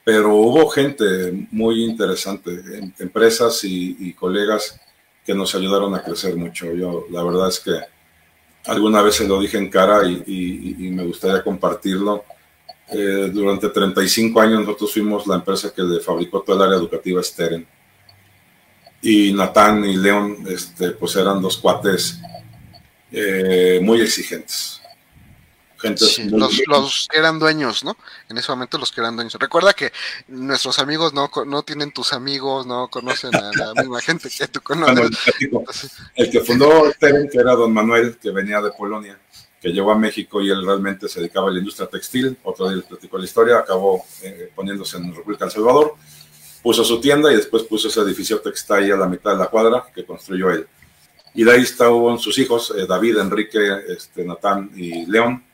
pero 0.05 0.35
hubo 0.35 0.69
gente 0.69 1.47
muy 1.51 1.85
interesante, 1.85 2.51
em, 2.51 2.93
empresas 2.99 3.65
y, 3.65 4.13
colegas 4.13 4.79
que 5.25 5.35
nos 5.35 5.55
ayudaron 5.55 5.95
a 5.95 6.03
crecer 6.03 6.37
mucho. 6.37 6.73
Yo 6.75 7.07
la 7.11 7.23
verdad 7.23 7.49
es 7.49 7.61
que 7.61 7.73
alguna 8.67 9.01
vez 9.01 9.15
se 9.17 9.27
lo 9.27 9.41
dije 9.41 9.57
en 9.57 9.71
cara 9.71 10.03
y 10.07 10.91
me 10.93 11.05
gustaría 11.05 11.43
compartirlo 11.43 12.25
eh, 12.95 13.31
durante 13.33 13.69
35 13.69 14.41
años 14.41 14.61
nosotros 14.61 14.93
fuimos 14.93 15.27
la 15.27 15.37
empresa 15.37 15.73
que 15.75 15.83
le 15.83 16.01
fabricó 16.01 16.43
toda 16.43 16.59
el 16.59 16.73
área 16.73 16.79
educativa 16.79 17.23
Steren. 17.23 17.67
Y 19.01 19.33
Natán 19.33 19.85
y 19.85 19.97
León, 19.97 20.45
este, 20.47 20.93
pues 20.93 21.17
eran 21.17 21.43
dos 21.43 21.57
cuates 21.57 22.21
eh, 23.11 23.81
muy 23.83 24.01
exigentes. 24.01 24.81
Gente 25.79 26.05
los, 26.31 27.09
que 27.11 27.19
eran 27.19 27.41
dueños, 27.41 27.83
¿no? 27.83 27.97
En 28.29 28.39
ese 28.39 28.53
momento 28.53 28.79
los 28.79 28.93
que 28.93 29.01
eran 29.01 29.17
dueños. 29.17 29.35
Recuerda 29.35 29.73
que 29.73 29.93
nuestros 30.29 30.79
amigos 30.79 31.13
no, 31.13 31.29
no 31.45 31.65
tienen 31.65 31.91
tus 31.91 32.13
amigos, 32.13 32.67
no 32.67 32.87
conocen 32.87 33.35
a 33.35 33.51
la 33.53 33.75
misma 33.75 34.01
gente 34.01 34.31
que 34.31 34.47
tú 34.47 34.61
conoces. 34.61 35.11
el, 36.15 36.31
que 36.31 36.41
fundó 36.41 36.89
Steren, 36.93 37.29
que 37.29 37.39
era 37.39 37.57
don 37.57 37.73
Manuel, 37.73 38.17
que 38.23 38.31
venía 38.31 38.61
de 38.61 38.71
Polonia, 38.71 39.19
que 39.63 39.69
llegó 39.69 39.93
a 39.93 39.99
México 39.99 40.43
y 40.43 40.51
él 40.51 40.67
realmente 40.67 41.09
se 41.09 41.21
dedicaba 41.21 41.49
a 41.49 41.53
la 41.53 41.61
industria 41.61 41.87
textil. 41.87 42.37
Otro 42.43 42.69
día 42.69 42.79
les 42.79 42.85
platico 42.85 43.17
la 43.17 43.25
historia, 43.25 43.59
acabó 43.59 44.05
eh, 44.21 44.51
poniéndose 44.57 44.97
en 44.97 45.15
República 45.15 45.45
del 45.45 45.53
Salvador, 45.53 45.95
puso 46.61 46.83
su 46.83 47.01
tienda 47.01 47.33
y 47.33 47.37
después 47.37 47.63
puso 47.63 47.87
ese 47.87 48.01
edificio 48.01 48.43
ahí 48.71 48.91
a 48.91 48.97
la 48.97 49.07
mitad 49.07 49.31
de 49.31 49.39
la 49.39 49.47
cuadra 49.47 49.85
que 49.95 50.05
construyó 50.05 50.51
él. 50.51 50.67
Y 51.33 51.45
de 51.45 51.53
ahí 51.53 51.63
estaban 51.63 52.19
sus 52.19 52.37
hijos, 52.39 52.75
eh, 52.77 52.87
David, 52.89 53.19
Enrique, 53.19 53.61
este, 53.89 54.25
Natán 54.25 54.73
y 54.75 55.07
León. 55.07 55.45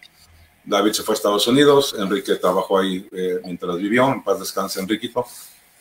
David 0.64 0.92
se 0.92 1.02
fue 1.02 1.12
a 1.14 1.16
Estados 1.16 1.46
Unidos, 1.46 1.94
Enrique 1.98 2.34
trabajó 2.36 2.78
ahí 2.78 3.06
eh, 3.12 3.40
mientras 3.44 3.76
vivió, 3.76 4.10
en 4.10 4.24
paz 4.24 4.40
descanse 4.40 4.80
Enriquito. 4.80 5.26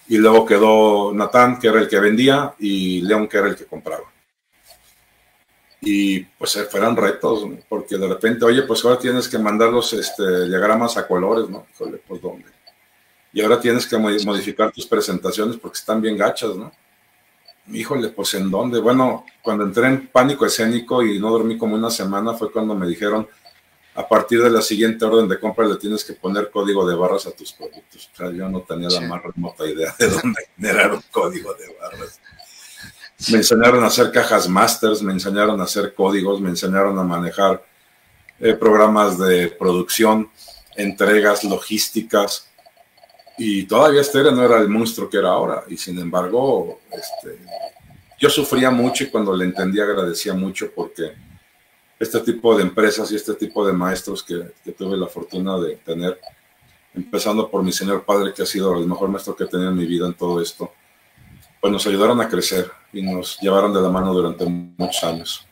Y 0.10 0.18
luego 0.18 0.46
quedó 0.46 1.14
Natán, 1.14 1.60
que 1.60 1.68
era 1.68 1.80
el 1.80 1.88
que 1.88 2.00
vendía, 2.00 2.54
y 2.60 3.02
León, 3.02 3.28
que 3.28 3.38
era 3.38 3.48
el 3.48 3.56
que 3.56 3.66
compraba 3.66 4.17
y 5.90 6.20
pues 6.38 6.54
eh, 6.58 6.66
fueran 6.66 6.98
retos, 6.98 7.48
porque 7.70 7.98
de 7.98 8.10
repente, 8.10 8.44
oye, 8.44 8.64
pues 8.64 8.84
ahora 8.84 9.00
tienes 9.00 9.30
que 9.30 9.40
mandar 9.40 9.70
los 9.70 9.94
este, 9.94 10.50
diagramas 10.50 10.98
a 10.98 11.08
colores, 11.08 11.50
¿no? 11.50 11.66
Híjole, 11.74 12.02
pues 12.06 12.22
dónde. 12.22 12.46
Y 13.32 13.40
ahora 13.40 13.58
tienes 13.62 13.88
que 13.88 13.98
modificar 13.98 14.70
tus 14.74 14.86
presentaciones 14.86 15.56
porque 15.56 15.78
están 15.78 16.02
bien 16.02 16.18
gachas, 16.18 16.58
¿no? 16.58 16.74
Híjole, 17.72 18.10
pues 18.10 18.34
en 18.34 18.52
dónde. 18.52 18.80
Bueno, 18.82 19.24
cuando 19.42 19.64
entré 19.64 19.88
en 19.88 20.08
pánico 20.08 20.46
escénico 20.46 21.02
y 21.04 21.20
no 21.20 21.32
dormí 21.32 21.58
como 21.58 21.76
una 21.76 21.90
semana 21.90 22.34
fue 22.34 22.52
cuando 22.52 22.76
me 22.76 22.86
dijeron, 22.86 23.26
a 23.96 24.06
partir 24.06 24.44
de 24.44 24.50
la 24.50 24.62
siguiente 24.62 25.06
orden 25.06 25.30
de 25.30 25.40
compra 25.40 25.68
le 25.68 25.78
tienes 25.78 26.04
que 26.04 26.14
poner 26.14 26.52
código 26.52 26.86
de 26.86 26.96
barras 26.96 27.28
a 27.28 27.32
tus 27.32 27.54
productos. 27.54 28.10
O 28.14 28.18
sea, 28.18 28.30
yo 28.30 28.50
no 28.50 28.62
tenía 28.62 28.90
la 28.90 29.02
más 29.08 29.24
remota 29.24 29.66
idea 29.66 29.96
de 29.98 30.10
dónde 30.10 30.50
generar 30.58 30.94
un 30.94 31.04
código 31.12 31.54
de 31.54 31.74
barras. 31.80 32.20
Me 33.32 33.38
enseñaron 33.38 33.84
a 33.84 33.88
hacer 33.88 34.12
cajas 34.12 34.48
masters, 34.48 35.02
me 35.02 35.12
enseñaron 35.12 35.60
a 35.60 35.64
hacer 35.64 35.96
códigos, 35.96 36.40
me 36.40 36.50
enseñaron 36.50 36.98
a 37.00 37.04
manejar 37.04 37.66
eh, 38.40 38.54
programas 38.54 39.18
de 39.18 39.48
producción, 39.48 40.30
entregas, 40.76 41.44
logísticas. 41.44 42.48
Y 43.40 43.64
todavía 43.64 44.02
este 44.02 44.22
no 44.24 44.44
era 44.44 44.60
el 44.60 44.70
monstruo 44.70 45.10
que 45.10 45.18
era 45.18 45.30
ahora. 45.30 45.64
Y 45.68 45.78
sin 45.78 45.98
embargo, 45.98 46.80
este, 46.92 47.40
yo 48.20 48.30
sufría 48.30 48.70
mucho 48.70 49.04
y 49.04 49.08
cuando 49.08 49.36
le 49.36 49.46
entendí 49.46 49.80
agradecía 49.80 50.36
mucho 50.36 50.72
porque 50.76 51.14
este 52.00 52.20
tipo 52.20 52.56
de 52.56 52.64
empresas 52.64 53.12
y 53.12 53.16
este 53.16 53.34
tipo 53.34 53.66
de 53.66 53.74
maestros 53.74 54.24
que 54.24 54.72
tuve 54.74 54.96
la 54.96 55.08
fortuna 55.08 55.58
de 55.58 55.78
tener, 55.78 56.20
empezando 56.94 57.50
por 57.50 57.64
mi 57.64 57.72
señor 57.72 58.06
padre, 58.06 58.32
que 58.32 58.44
ha 58.44 58.46
sido 58.46 58.78
el 58.78 58.86
mejor 58.86 59.10
maestro 59.10 59.36
que 59.36 59.46
he 59.46 59.48
tenido 59.48 59.72
en 59.72 59.78
mi 59.78 59.88
vida 59.88 60.06
en 60.06 60.14
todo 60.14 60.40
esto, 60.40 60.72
pues 61.60 61.74
nos 61.74 61.86
ayudaron 61.88 62.22
a 62.22 62.30
crecer 62.30 62.72
y 62.94 63.02
nos 63.02 63.40
llevaron 63.40 63.74
de 63.74 63.82
la 63.82 63.90
mano 63.90 64.14
durante 64.14 64.46
muchos 64.46 65.04
años. 65.04 65.48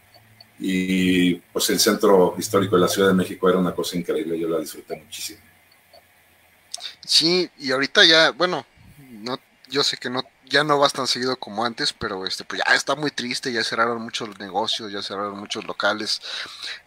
Y 0.58 1.36
pues 1.36 1.70
el 1.70 1.80
centro 1.80 2.36
histórico 2.38 2.76
de 2.76 2.82
la 2.82 2.88
Ciudad 2.88 3.10
de 3.10 3.14
México 3.14 3.50
era 3.50 3.58
una 3.58 3.74
cosa 3.74 3.98
increíble, 3.98 4.40
yo 4.40 4.48
la 4.48 4.60
disfruté 4.60 4.96
muchísimo. 4.96 5.40
Sí, 7.06 7.50
y 7.60 7.72
ahorita 7.72 8.04
ya, 8.06 8.32
bueno, 8.32 8.66
no, 9.10 9.40
yo 9.70 9.84
sé 9.84 9.98
que 9.98 10.10
no, 10.10 10.24
ya 10.46 10.64
no 10.64 10.80
vas 10.80 10.94
tan 10.94 11.08
seguido 11.08 11.36
como 11.38 11.66
antes, 11.66 11.94
pero 11.94 12.26
este, 12.26 12.44
pues 12.44 12.62
ya 12.66 12.74
está 12.74 12.96
muy 12.96 13.12
triste, 13.12 13.52
ya 13.52 13.64
cerraron 13.64 14.02
muchos 14.02 14.40
negocios, 14.40 14.92
ya 14.92 15.02
cerraron 15.02 15.38
muchos 15.38 15.66
locales, 15.66 16.22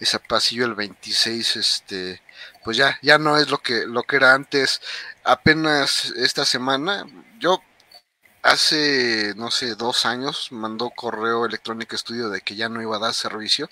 ese 0.01 0.19
pasillo 0.19 0.65
el 0.65 0.75
26, 0.75 1.57
este, 1.57 2.23
pues 2.65 2.77
ya, 2.77 2.99
ya 3.03 3.19
no 3.19 3.37
es 3.37 3.51
lo 3.51 3.59
que, 3.59 3.87
lo 3.87 4.03
que 4.03 4.17
era 4.17 4.35
antes. 4.35 4.81
Apenas 5.25 6.13
esta 6.17 6.45
semana, 6.45 7.07
yo 7.39 7.63
hace, 8.43 9.35
no 9.37 9.51
sé, 9.51 9.75
dos 9.75 10.07
años 10.07 10.49
mandó 10.51 10.91
correo 10.91 11.47
electrónico 11.47 11.97
estudio 11.97 12.31
de 12.31 12.41
que 12.41 12.57
ya 12.57 12.69
no 12.69 12.83
iba 12.83 12.97
a 12.97 13.01
dar 13.01 13.15
servicio. 13.15 13.69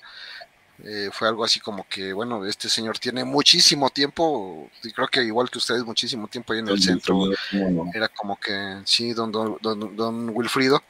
Eh, 0.84 1.08
fue 1.10 1.28
algo 1.28 1.42
así 1.44 1.58
como 1.58 1.88
que, 1.88 2.12
bueno, 2.12 2.44
este 2.44 2.68
señor 2.68 2.98
tiene 2.98 3.24
muchísimo 3.24 3.88
tiempo, 3.88 4.70
y 4.82 4.92
creo 4.92 5.08
que 5.08 5.22
igual 5.22 5.48
que 5.48 5.58
ustedes, 5.58 5.84
muchísimo 5.84 6.28
tiempo 6.28 6.52
ahí 6.52 6.58
en 6.58 6.68
el 6.68 6.82
centro. 6.82 7.30
Era 7.94 8.08
como 8.08 8.38
que, 8.38 8.82
sí, 8.84 9.14
don, 9.14 9.32
don, 9.32 9.58
don, 9.62 10.30
Wilfrido. 10.30 10.82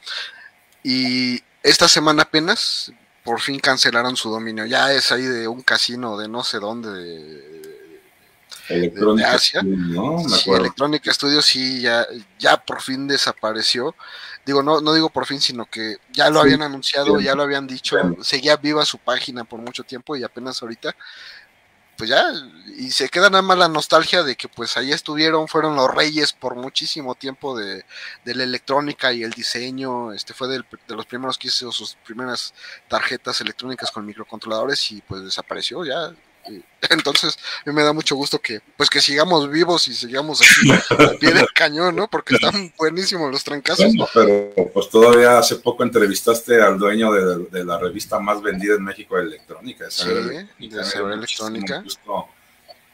Y 0.83 1.41
esta 1.63 1.87
semana 1.87 2.23
apenas, 2.23 2.91
por 3.23 3.39
fin 3.39 3.59
cancelaron 3.59 4.17
su 4.17 4.29
dominio. 4.29 4.65
Ya 4.65 4.91
es 4.91 5.11
ahí 5.11 5.23
de 5.23 5.47
un 5.47 5.61
casino 5.61 6.17
de 6.17 6.27
no 6.27 6.43
sé 6.43 6.59
dónde, 6.59 7.56
Electrónica 8.69 9.33
Asia. 9.33 9.61
¿no? 9.63 10.19
sí, 10.27 10.51
Electrónica 10.51 11.13
Studio 11.13 11.41
sí 11.41 11.81
ya, 11.81 12.05
ya 12.39 12.57
por 12.57 12.81
fin 12.81 13.07
desapareció. 13.07 13.95
Digo, 14.45 14.63
no, 14.63 14.79
no 14.81 14.93
digo 14.93 15.09
por 15.09 15.25
fin, 15.25 15.41
sino 15.41 15.65
que 15.65 15.97
ya 16.11 16.29
lo 16.29 16.39
habían 16.39 16.61
anunciado, 16.61 17.19
ya 17.19 17.35
lo 17.35 17.43
habían 17.43 17.67
dicho, 17.67 17.97
seguía 18.21 18.55
viva 18.55 18.85
su 18.85 18.97
página 18.97 19.43
por 19.43 19.59
mucho 19.59 19.83
tiempo 19.83 20.15
y 20.15 20.23
apenas 20.23 20.61
ahorita, 20.61 20.95
pues 21.97 22.09
ya, 22.09 22.31
y 22.77 22.91
se 22.91 23.09
queda 23.09 23.29
nada 23.29 23.41
más 23.41 23.57
la 23.57 23.67
nostalgia 23.67 24.23
de 24.23 24.37
que 24.37 24.47
pues 24.47 24.77
ahí 24.77 24.93
estuvieron, 24.93 25.49
fueron 25.49 25.75
los 25.75 25.93
reyes 25.93 26.31
por 26.31 26.55
muchísimo 26.55 27.15
tiempo 27.15 27.57
de, 27.57 27.83
de 28.23 28.35
la 28.35 28.43
electrónica 28.45 29.11
y 29.11 29.23
el 29.23 29.31
diseño, 29.31 30.13
este 30.13 30.33
fue 30.33 30.47
de 30.47 30.63
los 30.95 31.05
primeros 31.05 31.37
que 31.37 31.49
hizo 31.49 31.69
sus 31.73 31.95
primeras 32.05 32.53
tarjetas 32.87 33.41
electrónicas 33.41 33.91
con 33.91 34.05
microcontroladores 34.05 34.91
y 34.93 35.01
pues 35.01 35.23
desapareció 35.23 35.83
ya, 35.83 36.13
entonces, 36.89 37.37
a 37.65 37.69
mí 37.69 37.75
me 37.75 37.83
da 37.83 37.93
mucho 37.93 38.15
gusto 38.15 38.39
que, 38.39 38.61
pues 38.75 38.89
que 38.89 39.01
sigamos 39.01 39.49
vivos 39.49 39.87
y 39.87 39.93
sigamos 39.93 40.41
aquí 40.41 40.71
al 40.97 41.17
pie 41.17 41.33
del 41.33 41.47
cañón, 41.53 41.95
¿no? 41.95 42.07
Porque 42.09 42.35
están 42.35 42.73
buenísimos 42.77 43.31
los 43.31 43.43
trancazos. 43.43 43.93
pero 44.13 44.53
pues 44.73 44.89
todavía 44.89 45.39
hace 45.39 45.55
poco 45.57 45.83
entrevistaste 45.83 46.61
al 46.61 46.77
dueño 46.77 47.11
de, 47.11 47.65
la 47.65 47.77
revista 47.77 48.19
más 48.19 48.41
vendida 48.41 48.75
en 48.75 48.83
México 48.83 49.17
de 49.17 49.23
electrónica. 49.23 49.89
Sí, 49.89 50.07
de 50.07 50.47
Electrónica. 50.59 51.83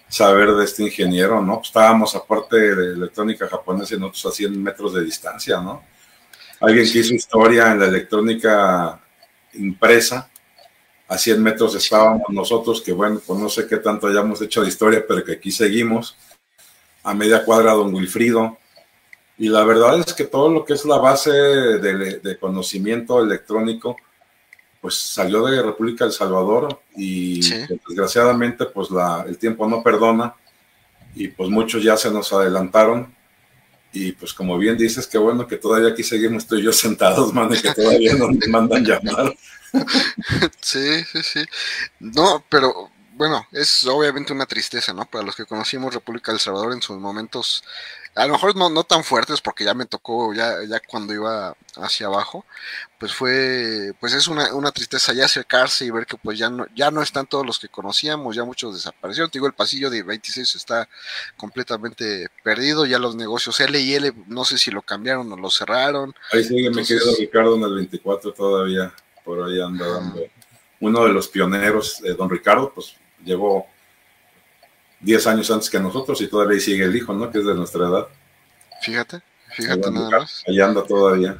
saber 0.08 0.52
de 0.54 0.66
este 0.66 0.84
ingeniero, 0.84 1.42
¿no? 1.42 1.56
Pues, 1.58 1.68
estábamos 1.68 2.16
aparte 2.16 2.58
de 2.58 2.94
electrónica 2.94 3.48
japonesa 3.48 3.96
y 3.96 4.00
nosotros 4.00 4.34
a 4.34 4.36
100 4.36 4.64
metros 4.64 4.94
de 4.94 5.04
distancia, 5.04 5.60
¿no? 5.60 5.84
alguien 6.64 6.90
que 6.90 7.00
hizo 7.00 7.14
historia 7.14 7.72
en 7.72 7.80
la 7.80 7.88
electrónica 7.88 9.00
impresa. 9.54 10.30
A 11.08 11.18
100 11.18 11.42
metros 11.44 11.76
estábamos 11.76 12.24
nosotros, 12.30 12.82
que 12.82 12.94
bueno, 12.94 13.22
pues 13.26 13.40
no 13.40 13.50
sé 13.50 13.68
qué 13.68 13.78
tanto 13.78 14.08
hayamos 14.08 14.42
hecho 14.42 14.62
de 14.62 14.70
historia, 14.70 15.04
pero 15.08 15.24
que 15.24 15.34
aquí 15.34 15.52
seguimos. 15.52 16.16
A 17.04 17.14
media 17.14 17.44
cuadra, 17.44 17.74
don 17.74 17.94
Wilfrido. 17.94 18.58
Y 19.38 19.50
la 19.50 19.64
verdad 19.64 20.00
es 20.00 20.14
que 20.14 20.24
todo 20.26 20.50
lo 20.50 20.64
que 20.64 20.74
es 20.74 20.86
la 20.86 20.98
base 20.98 21.32
de, 21.32 22.38
conocimiento 22.40 23.22
electrónico, 23.22 23.98
pues 24.80 24.96
salió 24.96 25.46
de 25.46 25.62
República 25.62 26.06
del 26.06 26.14
Salvador 26.14 26.80
y 26.96 27.42
desgraciadamente 27.68 28.66
pues 28.66 28.92
la, 28.92 29.26
el 29.28 29.38
tiempo 29.38 29.68
no 29.68 29.82
perdona 29.82 30.36
y 31.16 31.30
pues 31.30 31.50
muchos 31.50 31.84
ya 31.84 31.96
se 31.96 32.12
nos 32.12 32.32
adelantaron 32.34 33.14
y 33.94 34.12
pues 34.14 34.34
como 34.34 34.58
bien 34.58 34.76
dices, 34.76 35.06
qué 35.06 35.20
bueno 35.20 35.48
que 35.48 35.58
todavía 35.58 35.90
aquí 35.90 36.04
seguimos 36.04 36.48
tú 36.48 36.56
y 36.56 36.64
yo 36.64 36.74
sentados, 36.74 37.32
man, 37.34 37.50
que 37.50 37.74
todavía 37.74 38.16
no 38.16 38.30
me 38.30 38.48
mandan 38.48 38.84
llamar. 38.84 39.34
Sí, 40.62 41.04
sí, 41.04 41.24
sí. 41.24 41.46
No, 42.00 42.44
pero 42.50 42.90
bueno, 43.16 43.46
es 43.52 43.86
obviamente 43.86 44.34
una 44.34 44.46
tristeza, 44.46 44.94
¿no? 44.94 45.06
Para 45.06 45.24
los 45.24 45.36
que 45.36 45.46
conocimos 45.46 45.94
República 45.94 46.32
del 46.32 46.40
Salvador 46.40 46.74
en 46.74 46.82
sus 46.82 46.98
momentos 46.98 47.64
a 48.16 48.28
lo 48.28 48.34
mejor 48.34 48.56
no, 48.56 48.70
no 48.70 48.84
tan 48.84 49.04
fuertes 49.04 49.42
porque 49.42 49.64
ya 49.64 49.74
me 49.74 49.86
tocó 49.86 50.34
ya, 50.34 50.64
ya 50.68 50.80
cuando 50.88 51.14
iba 51.14 51.56
hacia 51.78 52.06
abajo, 52.06 52.46
pues 53.00 53.14
fue, 53.14 53.94
pues 54.00 54.14
es 54.14 54.28
una, 54.28 54.54
una, 54.54 54.72
tristeza 54.72 55.14
ya 55.14 55.26
acercarse 55.26 55.86
y 55.86 55.90
ver 55.90 56.06
que 56.06 56.18
pues 56.18 56.38
ya 56.38 56.50
no, 56.50 56.68
ya 56.76 56.92
no 56.92 57.02
están 57.02 57.26
todos 57.26 57.46
los 57.46 57.58
que 57.58 57.70
conocíamos, 57.70 58.36
ya 58.36 58.44
muchos 58.44 58.76
desaparecieron, 58.76 59.32
te 59.32 59.40
digo, 59.40 59.48
el 59.48 59.54
pasillo 59.54 59.90
de 59.90 60.04
26 60.04 60.56
está 60.56 60.88
completamente 61.38 62.28
perdido, 62.44 62.86
ya 62.86 63.00
los 63.00 63.16
negocios 63.16 63.60
L 63.60 63.80
y 63.80 63.96
L, 63.96 64.14
no 64.28 64.46
sé 64.46 64.60
si 64.60 64.70
lo 64.70 64.84
cambiaron 64.84 65.32
o 65.32 65.38
lo 65.38 65.50
cerraron. 65.50 66.14
Ahí 66.32 66.44
sigue 66.44 66.70
me 66.70 66.84
querido 66.86 67.16
Ricardo 67.18 67.56
en 67.56 67.64
el 67.64 67.74
24 67.76 68.32
todavía, 68.34 68.94
por 69.24 69.44
ahí 69.44 69.62
anda 69.62 69.88
dando. 69.88 70.22
Uno 70.80 71.06
de 71.06 71.14
los 71.14 71.28
pioneros, 71.28 72.02
eh, 72.04 72.14
don 72.14 72.30
Ricardo, 72.30 72.72
pues 72.74 72.96
llegó 73.24 73.68
10 75.00 75.28
años 75.28 75.52
antes 75.52 75.70
que 75.70 75.80
nosotros 75.80 76.20
y 76.22 76.28
todavía 76.28 76.60
sigue 76.60 76.84
el 76.86 76.96
hijo, 76.96 77.14
¿no? 77.14 77.32
Que 77.32 77.40
es 77.40 77.46
de 77.46 77.56
nuestra 77.56 77.88
edad. 77.88 78.08
Fíjate, 78.82 79.22
fíjate 79.56 79.92
nada 79.92 80.10
más. 80.10 80.44
Ahí 80.48 80.60
anda 80.60 80.84
todavía. 80.84 81.38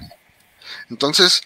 Entonces, 0.90 1.42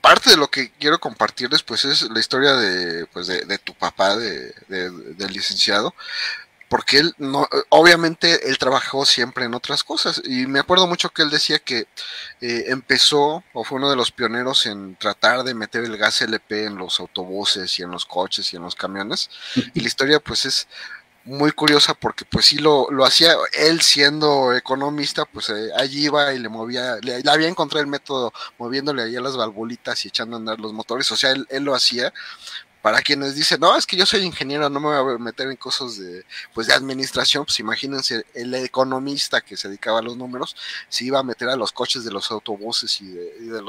parte 0.00 0.30
de 0.30 0.36
lo 0.36 0.48
que 0.48 0.72
quiero 0.72 0.98
compartirles, 0.98 1.62
pues, 1.62 1.84
es 1.84 2.02
la 2.10 2.20
historia 2.20 2.54
de, 2.54 3.06
pues, 3.06 3.26
de, 3.26 3.58
tu 3.58 3.74
papá, 3.74 4.16
de, 4.16 4.52
del 4.68 5.32
licenciado, 5.32 5.94
porque 6.70 6.98
él, 6.98 7.14
no, 7.18 7.48
obviamente, 7.70 8.48
él 8.48 8.56
trabajó 8.56 9.04
siempre 9.04 9.44
en 9.44 9.54
otras 9.54 9.82
cosas, 9.82 10.22
y 10.24 10.46
me 10.46 10.60
acuerdo 10.60 10.86
mucho 10.86 11.10
que 11.10 11.22
él 11.22 11.28
decía 11.28 11.58
que 11.58 11.88
eh, 12.40 12.64
empezó, 12.68 13.42
o 13.52 13.64
fue 13.64 13.78
uno 13.78 13.90
de 13.90 13.96
los 13.96 14.12
pioneros 14.12 14.66
en 14.66 14.94
tratar 14.94 15.42
de 15.42 15.52
meter 15.52 15.82
el 15.82 15.96
gas 15.96 16.22
LP 16.22 16.66
en 16.66 16.76
los 16.76 17.00
autobuses 17.00 17.76
y 17.80 17.82
en 17.82 17.90
los 17.90 18.06
coches 18.06 18.52
y 18.52 18.56
en 18.56 18.62
los 18.62 18.76
camiones, 18.76 19.30
y 19.74 19.80
la 19.80 19.88
historia, 19.88 20.20
pues, 20.20 20.46
es 20.46 20.68
muy 21.24 21.52
curiosa 21.52 21.94
porque 21.94 22.24
pues 22.24 22.46
sí 22.46 22.58
lo, 22.58 22.90
lo 22.90 23.04
hacía 23.04 23.34
él 23.52 23.80
siendo 23.82 24.54
economista, 24.54 25.24
pues 25.26 25.50
eh, 25.50 25.70
allí 25.76 26.06
iba 26.06 26.32
y 26.32 26.38
le 26.38 26.48
movía, 26.48 26.96
le, 27.02 27.22
había 27.28 27.48
encontrado 27.48 27.82
el 27.82 27.90
método 27.90 28.32
moviéndole 28.58 29.02
ahí 29.02 29.16
a 29.16 29.20
las 29.20 29.36
valvulitas 29.36 30.04
y 30.04 30.08
echando 30.08 30.36
a 30.36 30.38
andar 30.38 30.60
los 30.60 30.72
motores, 30.72 31.10
o 31.12 31.16
sea, 31.16 31.32
él, 31.32 31.46
lo 31.64 31.74
hacía. 31.74 32.12
Para 32.82 33.02
quienes 33.02 33.34
dicen, 33.34 33.60
no, 33.60 33.76
es 33.76 33.86
que 33.86 33.96
yo 33.96 34.06
soy 34.06 34.22
ingeniero, 34.22 34.70
no 34.70 34.80
me 34.80 35.00
voy 35.00 35.14
a 35.14 35.18
meter 35.18 35.50
en 35.50 35.56
cosas 35.56 35.98
de, 35.98 36.24
pues 36.54 36.66
de 36.66 36.72
administración, 36.72 37.44
pues 37.44 37.60
imagínense, 37.60 38.24
el 38.34 38.54
economista 38.54 39.40
que 39.40 39.56
se 39.56 39.68
dedicaba 39.68 39.98
a 39.98 40.02
los 40.02 40.16
números, 40.16 40.56
se 40.88 41.04
iba 41.04 41.18
a 41.18 41.22
meter 41.22 41.48
a 41.50 41.56
los 41.56 41.72
coches 41.72 42.04
de 42.04 42.10
los 42.10 42.30
autobuses 42.30 43.00
y 43.02 43.06
de, 43.06 43.34
y 43.40 43.44
de, 43.46 43.62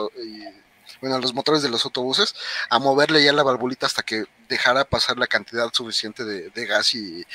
bueno, 1.01 1.19
los 1.19 1.33
motores 1.33 1.61
de 1.61 1.69
los 1.69 1.83
autobuses, 1.85 2.35
a 2.69 2.79
moverle 2.79 3.23
ya 3.23 3.33
la 3.33 3.43
valvulita 3.43 3.85
hasta 3.85 4.03
que 4.03 4.25
dejara 4.49 4.85
pasar 4.85 5.17
la 5.17 5.27
cantidad 5.27 5.71
suficiente 5.73 6.23
de, 6.23 6.65
gas 6.65 6.93
y, 6.95 7.25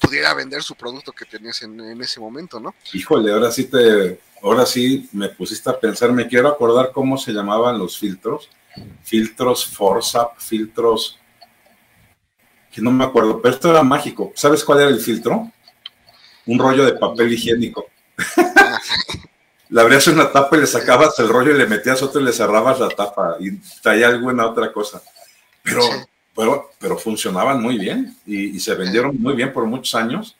pudiera 0.00 0.34
vender 0.34 0.62
su 0.62 0.74
producto 0.74 1.12
que 1.12 1.24
tenías 1.24 1.62
en, 1.62 2.02
ese 2.02 2.18
momento, 2.18 2.58
¿no? 2.58 2.74
Híjole, 2.92 3.32
ahora 3.32 3.52
sí 3.52 3.64
te, 3.64 4.20
ahora 4.42 4.66
sí 4.66 5.08
me 5.12 5.28
pusiste 5.28 5.70
a 5.70 5.78
pensar, 5.78 6.12
me 6.12 6.26
quiero 6.26 6.48
acordar 6.48 6.90
cómo 6.92 7.16
se 7.16 7.32
llamaban 7.32 7.78
los 7.78 7.96
filtros, 7.96 8.48
filtros 9.02 9.66
Forsap, 9.66 10.38
filtros, 10.38 11.18
que 12.72 12.82
no 12.82 12.90
me 12.90 13.04
acuerdo, 13.04 13.40
pero 13.40 13.54
esto 13.54 13.70
era 13.70 13.82
mágico. 13.82 14.32
¿Sabes 14.34 14.62
cuál 14.62 14.80
era 14.80 14.90
el 14.90 15.00
filtro? 15.00 15.50
Un 16.46 16.58
rollo 16.58 16.84
de 16.84 16.92
papel 16.92 17.32
higiénico. 17.32 17.86
Le 19.68 19.80
abrías 19.80 20.06
una 20.06 20.30
tapa 20.30 20.56
y 20.56 20.60
le 20.60 20.66
sacabas 20.66 21.18
el 21.18 21.28
rollo 21.28 21.52
y 21.52 21.58
le 21.58 21.66
metías 21.66 22.00
otro 22.00 22.20
y 22.20 22.24
le 22.24 22.32
cerrabas 22.32 22.78
la 22.78 22.88
tapa 22.88 23.36
y 23.40 23.56
traía 23.82 24.06
alguna 24.06 24.46
otra 24.46 24.72
cosa. 24.72 25.02
Pero, 25.62 25.82
pero, 26.36 26.70
pero 26.78 26.96
funcionaban 26.96 27.60
muy 27.60 27.76
bien 27.76 28.16
y, 28.24 28.60
se 28.60 28.74
vendieron 28.74 29.20
muy 29.20 29.34
bien 29.34 29.52
por 29.52 29.66
muchos 29.66 29.94
años. 29.96 30.36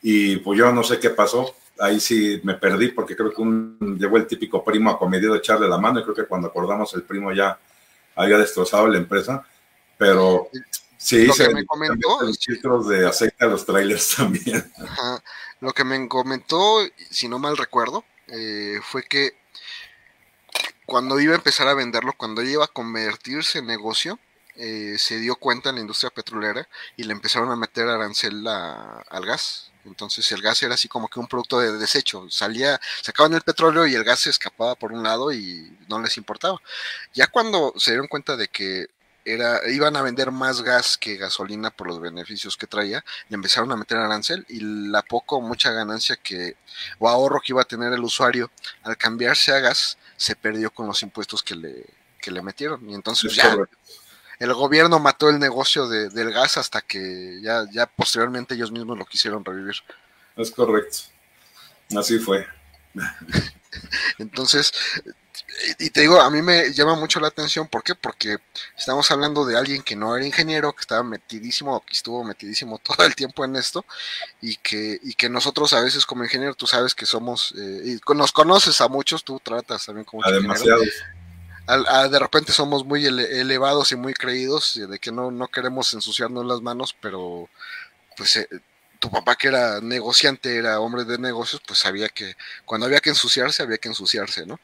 Y 0.00 0.36
pues 0.36 0.56
yo 0.56 0.70
no 0.70 0.84
sé 0.84 1.00
qué 1.00 1.10
pasó. 1.10 1.52
Ahí 1.78 2.00
sí 2.00 2.40
me 2.44 2.54
perdí 2.54 2.88
porque 2.88 3.16
creo 3.16 3.32
que 3.32 3.40
un, 3.40 3.96
llegó 3.98 4.16
el 4.16 4.26
típico 4.26 4.64
primo 4.64 4.90
acomedido 4.90 5.34
a 5.34 5.38
echarle 5.38 5.68
la 5.68 5.78
mano 5.78 6.00
y 6.00 6.02
creo 6.02 6.14
que 6.14 6.24
cuando 6.24 6.48
acordamos 6.48 6.92
el 6.94 7.02
primo 7.02 7.32
ya 7.32 7.58
había 8.14 8.38
destrozado 8.38 8.88
la 8.88 8.98
empresa. 8.98 9.44
Pero 9.96 10.48
sí, 10.96 11.26
lo 11.26 11.34
que 11.34 11.48
me 11.50 11.66
comentó, 11.66 12.22
los 12.22 12.38
filtros 12.38 12.88
de 12.88 13.06
aceite 13.06 13.44
a 13.44 13.48
los 13.48 13.64
trailers 13.64 14.08
también. 14.16 14.72
Lo 15.60 15.72
que 15.72 15.84
me 15.84 16.08
comentó, 16.08 16.80
si 17.10 17.28
no 17.28 17.38
mal 17.38 17.56
recuerdo, 17.56 18.04
eh, 18.28 18.80
fue 18.82 19.02
que 19.02 19.36
cuando 20.86 21.20
iba 21.20 21.32
a 21.32 21.36
empezar 21.36 21.68
a 21.68 21.74
venderlo, 21.74 22.12
cuando 22.16 22.42
iba 22.42 22.64
a 22.64 22.68
convertirse 22.68 23.58
en 23.58 23.66
negocio, 23.66 24.18
eh, 24.56 24.96
se 24.98 25.18
dio 25.18 25.36
cuenta 25.36 25.68
en 25.68 25.76
la 25.76 25.80
industria 25.82 26.10
petrolera 26.10 26.68
y 26.96 27.04
le 27.04 27.12
empezaron 27.12 27.50
a 27.50 27.56
meter 27.56 27.88
arancel 27.88 28.46
al 28.46 29.26
gas. 29.26 29.67
Entonces 29.84 30.30
el 30.32 30.42
gas 30.42 30.62
era 30.62 30.74
así 30.74 30.88
como 30.88 31.08
que 31.08 31.20
un 31.20 31.26
producto 31.26 31.60
de 31.60 31.72
desecho. 31.78 32.26
Salía, 32.30 32.80
sacaban 33.02 33.34
el 33.34 33.42
petróleo 33.42 33.86
y 33.86 33.94
el 33.94 34.04
gas 34.04 34.20
se 34.20 34.30
escapaba 34.30 34.74
por 34.74 34.92
un 34.92 35.02
lado 35.02 35.32
y 35.32 35.76
no 35.88 36.00
les 36.00 36.16
importaba. 36.16 36.60
Ya 37.14 37.26
cuando 37.26 37.72
se 37.76 37.92
dieron 37.92 38.08
cuenta 38.08 38.36
de 38.36 38.48
que 38.48 38.88
era, 39.24 39.60
iban 39.68 39.96
a 39.96 40.02
vender 40.02 40.30
más 40.30 40.62
gas 40.62 40.96
que 40.96 41.16
gasolina 41.16 41.70
por 41.70 41.86
los 41.86 42.00
beneficios 42.00 42.56
que 42.56 42.66
traía, 42.66 43.04
y 43.28 43.34
empezaron 43.34 43.70
a 43.72 43.76
meter 43.76 43.98
arancel 43.98 44.46
y 44.48 44.60
la 44.60 45.02
poco 45.02 45.36
o 45.36 45.40
mucha 45.40 45.70
ganancia 45.70 46.16
que 46.16 46.56
o 46.98 47.08
ahorro 47.08 47.40
que 47.40 47.52
iba 47.52 47.62
a 47.62 47.66
tener 47.66 47.92
el 47.92 48.02
usuario 48.02 48.50
al 48.84 48.96
cambiarse 48.96 49.52
a 49.52 49.60
gas 49.60 49.98
se 50.16 50.34
perdió 50.34 50.70
con 50.70 50.86
los 50.86 51.02
impuestos 51.02 51.42
que 51.42 51.54
le, 51.54 51.84
que 52.20 52.30
le 52.30 52.42
metieron. 52.42 52.88
Y 52.88 52.94
entonces 52.94 53.34
ya 53.34 53.54
el 54.38 54.54
gobierno 54.54 54.98
mató 54.98 55.28
el 55.28 55.38
negocio 55.38 55.88
de, 55.88 56.10
del 56.10 56.32
gas 56.32 56.56
hasta 56.58 56.80
que 56.80 57.40
ya, 57.42 57.64
ya 57.72 57.86
posteriormente 57.86 58.54
ellos 58.54 58.70
mismos 58.70 58.98
lo 58.98 59.06
quisieron 59.06 59.44
revivir. 59.44 59.76
Es 60.36 60.50
correcto. 60.50 60.98
Así 61.96 62.18
fue. 62.18 62.46
Entonces, 64.18 64.72
y 65.78 65.90
te 65.90 66.02
digo, 66.02 66.20
a 66.20 66.30
mí 66.30 66.42
me 66.42 66.72
llama 66.72 66.94
mucho 66.94 67.20
la 67.20 67.28
atención, 67.28 67.68
¿por 67.68 67.82
qué? 67.82 67.94
Porque 67.94 68.38
estamos 68.76 69.10
hablando 69.10 69.44
de 69.44 69.56
alguien 69.56 69.82
que 69.82 69.96
no 69.96 70.16
era 70.16 70.26
ingeniero, 70.26 70.72
que 70.72 70.80
estaba 70.80 71.02
metidísimo, 71.02 71.84
que 71.84 71.94
estuvo 71.94 72.24
metidísimo 72.24 72.78
todo 72.82 73.04
el 73.04 73.14
tiempo 73.14 73.44
en 73.44 73.56
esto, 73.56 73.84
y 74.40 74.56
que, 74.56 75.00
y 75.02 75.14
que 75.14 75.28
nosotros 75.28 75.72
a 75.72 75.80
veces 75.80 76.06
como 76.06 76.24
ingeniero, 76.24 76.54
tú 76.54 76.66
sabes 76.66 76.94
que 76.94 77.06
somos, 77.06 77.54
eh, 77.56 77.82
y 77.84 78.14
nos 78.14 78.32
conoces 78.32 78.80
a 78.80 78.88
muchos, 78.88 79.24
tú 79.24 79.40
tratas 79.40 79.86
también 79.86 80.04
como 80.04 80.24
a 80.24 80.30
demasiados. 80.30 80.88
De 81.68 82.18
repente 82.18 82.52
somos 82.52 82.84
muy 82.84 83.04
elevados 83.04 83.92
y 83.92 83.96
muy 83.96 84.14
creídos, 84.14 84.80
de 84.88 84.98
que 84.98 85.12
no, 85.12 85.30
no 85.30 85.48
queremos 85.48 85.92
ensuciarnos 85.92 86.46
las 86.46 86.62
manos, 86.62 86.96
pero 86.98 87.48
pues 88.16 88.36
eh, 88.38 88.48
tu 88.98 89.10
papá 89.10 89.36
que 89.36 89.48
era 89.48 89.80
negociante, 89.80 90.56
era 90.56 90.80
hombre 90.80 91.04
de 91.04 91.18
negocios, 91.18 91.60
pues 91.66 91.78
sabía 91.78 92.08
que 92.08 92.34
cuando 92.64 92.86
había 92.86 93.00
que 93.00 93.10
ensuciarse, 93.10 93.62
había 93.62 93.78
que 93.78 93.88
ensuciarse, 93.88 94.46
¿no? 94.46 94.58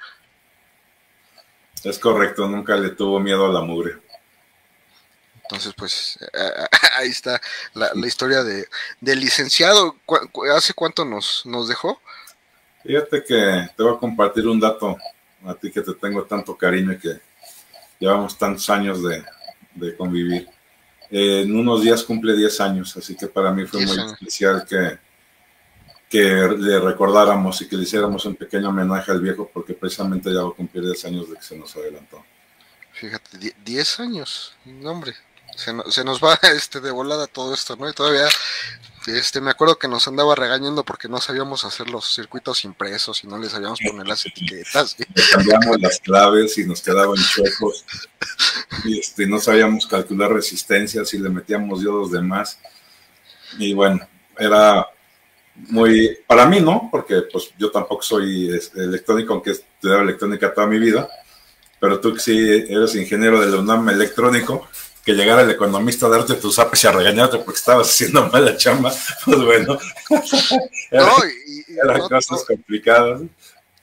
Es 1.83 1.99
correcto, 1.99 2.49
nunca 2.49 2.75
le 2.77 2.91
tuvo 2.91 3.21
miedo 3.21 3.47
a 3.47 3.53
la 3.53 3.61
mugre. 3.61 3.99
Entonces, 5.43 5.75
pues 5.77 6.19
ahí 6.97 7.11
está 7.11 7.39
la, 7.75 7.91
historia 8.07 8.43
de, 8.43 8.67
del 9.03 9.21
licenciado. 9.21 9.97
¿Hace 10.57 10.73
cuánto 10.73 11.05
nos, 11.05 11.45
nos 11.45 11.69
dejó? 11.69 12.01
Fíjate 12.83 13.23
que 13.23 13.69
te 13.77 13.83
voy 13.83 13.95
a 13.95 13.99
compartir 13.99 14.47
un 14.49 14.59
dato 14.59 14.97
a 15.47 15.55
ti 15.55 15.71
que 15.71 15.81
te 15.81 15.95
tengo 15.95 16.25
tanto 16.25 16.57
cariño 16.57 16.93
y 16.93 16.99
que 16.99 17.21
llevamos 17.99 18.37
tantos 18.39 18.69
años 18.71 19.01
de, 19.03 19.25
convivir. 19.97 20.49
en 21.11 21.55
unos 21.57 21.83
días 21.83 22.03
cumple 22.03 22.37
10 22.37 22.61
años, 22.61 22.97
así 22.97 23.17
que 23.17 23.27
para 23.27 23.51
mí 23.53 23.67
fue 23.67 23.85
muy 23.85 23.99
especial 23.99 24.65
que, 24.69 24.99
que 26.09 26.23
le 26.59 26.79
recordáramos 26.81 27.61
y 27.61 27.69
que 27.69 27.77
le 27.77 27.83
hiciéramos 27.83 28.25
un 28.25 28.37
pequeño 28.37 28.69
homenaje 28.69 29.11
al 29.11 29.21
viejo, 29.21 29.51
porque 29.53 29.75
precisamente 29.75 30.33
ya 30.33 30.43
va 30.43 30.51
a 30.51 30.53
cumplir 30.53 30.85
10 30.85 31.05
años 31.07 31.31
de 31.31 31.37
que 31.37 31.43
se 31.43 31.57
nos 31.57 31.75
adelantó. 31.77 32.25
Fíjate, 32.93 33.55
10 33.65 34.01
años, 34.01 34.57
hombre, 34.85 35.15
se, 35.57 36.05
nos 36.05 36.23
va 36.23 36.39
este 36.55 36.81
de 36.81 36.91
volada 36.91 37.27
todo 37.27 37.55
esto, 37.55 37.77
¿no? 37.77 37.89
Y 37.89 37.93
todavía 37.93 38.29
este, 39.07 39.41
me 39.41 39.51
acuerdo 39.51 39.79
que 39.79 39.89
nos 39.89 40.09
andaba 40.09 40.35
regañando 40.35 40.85
porque 40.85 41.09
no 41.09 41.21
sabíamos 41.21 41.65
hacer 41.65 41.91
los 41.91 42.15
circuitos 42.15 42.65
impresos 42.65 43.23
y 43.25 43.27
no 43.27 43.39
les 43.39 43.53
sabíamos 43.53 43.81
poner 43.81 44.07
las 44.07 44.25
etiquetas. 44.25 44.97
Cambiamos 45.33 45.81
las 45.81 46.01
claves 46.01 46.57
y 46.59 46.65
nos 46.65 46.81
quedaban 46.81 47.17
chuecos. 47.17 47.85
Y 48.85 48.99
este, 48.99 49.27
no 49.27 49.41
sabíamos 49.41 49.87
calcular 49.87 50.33
resistencias 50.33 51.13
y 51.15 51.19
le 51.19 51.29
metíamos 51.29 51.81
diodos 51.81 52.11
de 52.13 52.23
más. 52.23 52.59
Y 53.59 53.75
bueno, 53.75 54.07
era 54.39 54.87
muy, 55.55 56.19
para 56.27 56.47
mí 56.47 56.61
no, 56.61 56.89
porque 56.91 57.23
pues 57.31 57.51
yo 57.59 57.71
tampoco 57.71 58.03
soy 58.03 58.55
este, 58.55 58.83
electrónico, 58.83 59.35
aunque 59.35 59.53
he 59.53 59.87
electrónica 59.87 60.53
toda 60.53 60.67
mi 60.67 60.79
vida, 60.79 61.09
pero 61.79 62.01
tú 62.01 62.15
que 62.15 62.21
sí 62.21 62.37
eres 62.69 62.95
ingeniero 62.95 63.41
del 63.41 63.61
UNAM 63.61 63.89
electrónico, 63.91 64.69
que 65.05 65.13
llegara 65.13 65.43
el 65.43 65.51
economista 65.51 66.07
a 66.07 66.11
darte 66.11 66.35
tus 66.35 66.59
apes 66.59 66.85
y 66.85 66.87
a 66.87 66.93
regañarte 66.93 67.39
porque 67.39 67.59
estabas 67.59 67.89
haciendo 67.89 68.27
mala 68.29 68.57
chamba, 68.57 68.93
pues 69.25 69.39
bueno, 69.43 69.79
eran 70.91 72.09
cosas 72.09 72.45
complicadas. 72.45 73.23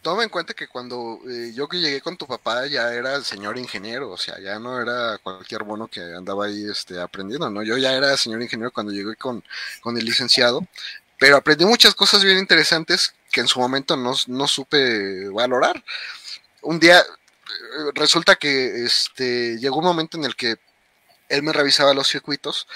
Toma 0.01 0.23
en 0.23 0.29
cuenta 0.29 0.55
que 0.55 0.67
cuando 0.67 1.19
eh, 1.29 1.51
yo 1.53 1.67
que 1.67 1.77
llegué 1.77 2.01
con 2.01 2.17
tu 2.17 2.25
papá 2.25 2.65
ya 2.65 2.91
era 2.91 3.13
el 3.13 3.23
señor 3.23 3.59
ingeniero, 3.59 4.09
o 4.09 4.17
sea, 4.17 4.39
ya 4.39 4.57
no 4.57 4.81
era 4.81 5.19
cualquier 5.19 5.63
bono 5.63 5.87
que 5.87 6.01
andaba 6.01 6.45
ahí 6.45 6.65
este, 6.67 6.99
aprendiendo, 6.99 7.51
¿no? 7.51 7.61
Yo 7.61 7.77
ya 7.77 7.93
era 7.93 8.17
señor 8.17 8.41
ingeniero 8.41 8.71
cuando 8.71 8.91
llegué 8.91 9.15
con, 9.15 9.43
con 9.79 9.95
el 9.95 10.03
licenciado, 10.03 10.65
pero 11.19 11.37
aprendí 11.37 11.65
muchas 11.65 11.93
cosas 11.93 12.23
bien 12.23 12.39
interesantes 12.39 13.13
que 13.31 13.41
en 13.41 13.47
su 13.47 13.59
momento 13.59 13.95
no, 13.95 14.15
no 14.25 14.47
supe 14.47 15.29
valorar. 15.29 15.83
Un 16.63 16.79
día 16.79 16.99
eh, 16.99 17.91
resulta 17.93 18.35
que 18.37 18.83
este, 18.83 19.59
llegó 19.59 19.77
un 19.77 19.85
momento 19.85 20.17
en 20.17 20.23
el 20.23 20.35
que 20.35 20.57
él 21.31 21.43
me 21.43 21.53
revisaba 21.53 21.93
los 21.93 22.07
circuitos. 22.07 22.67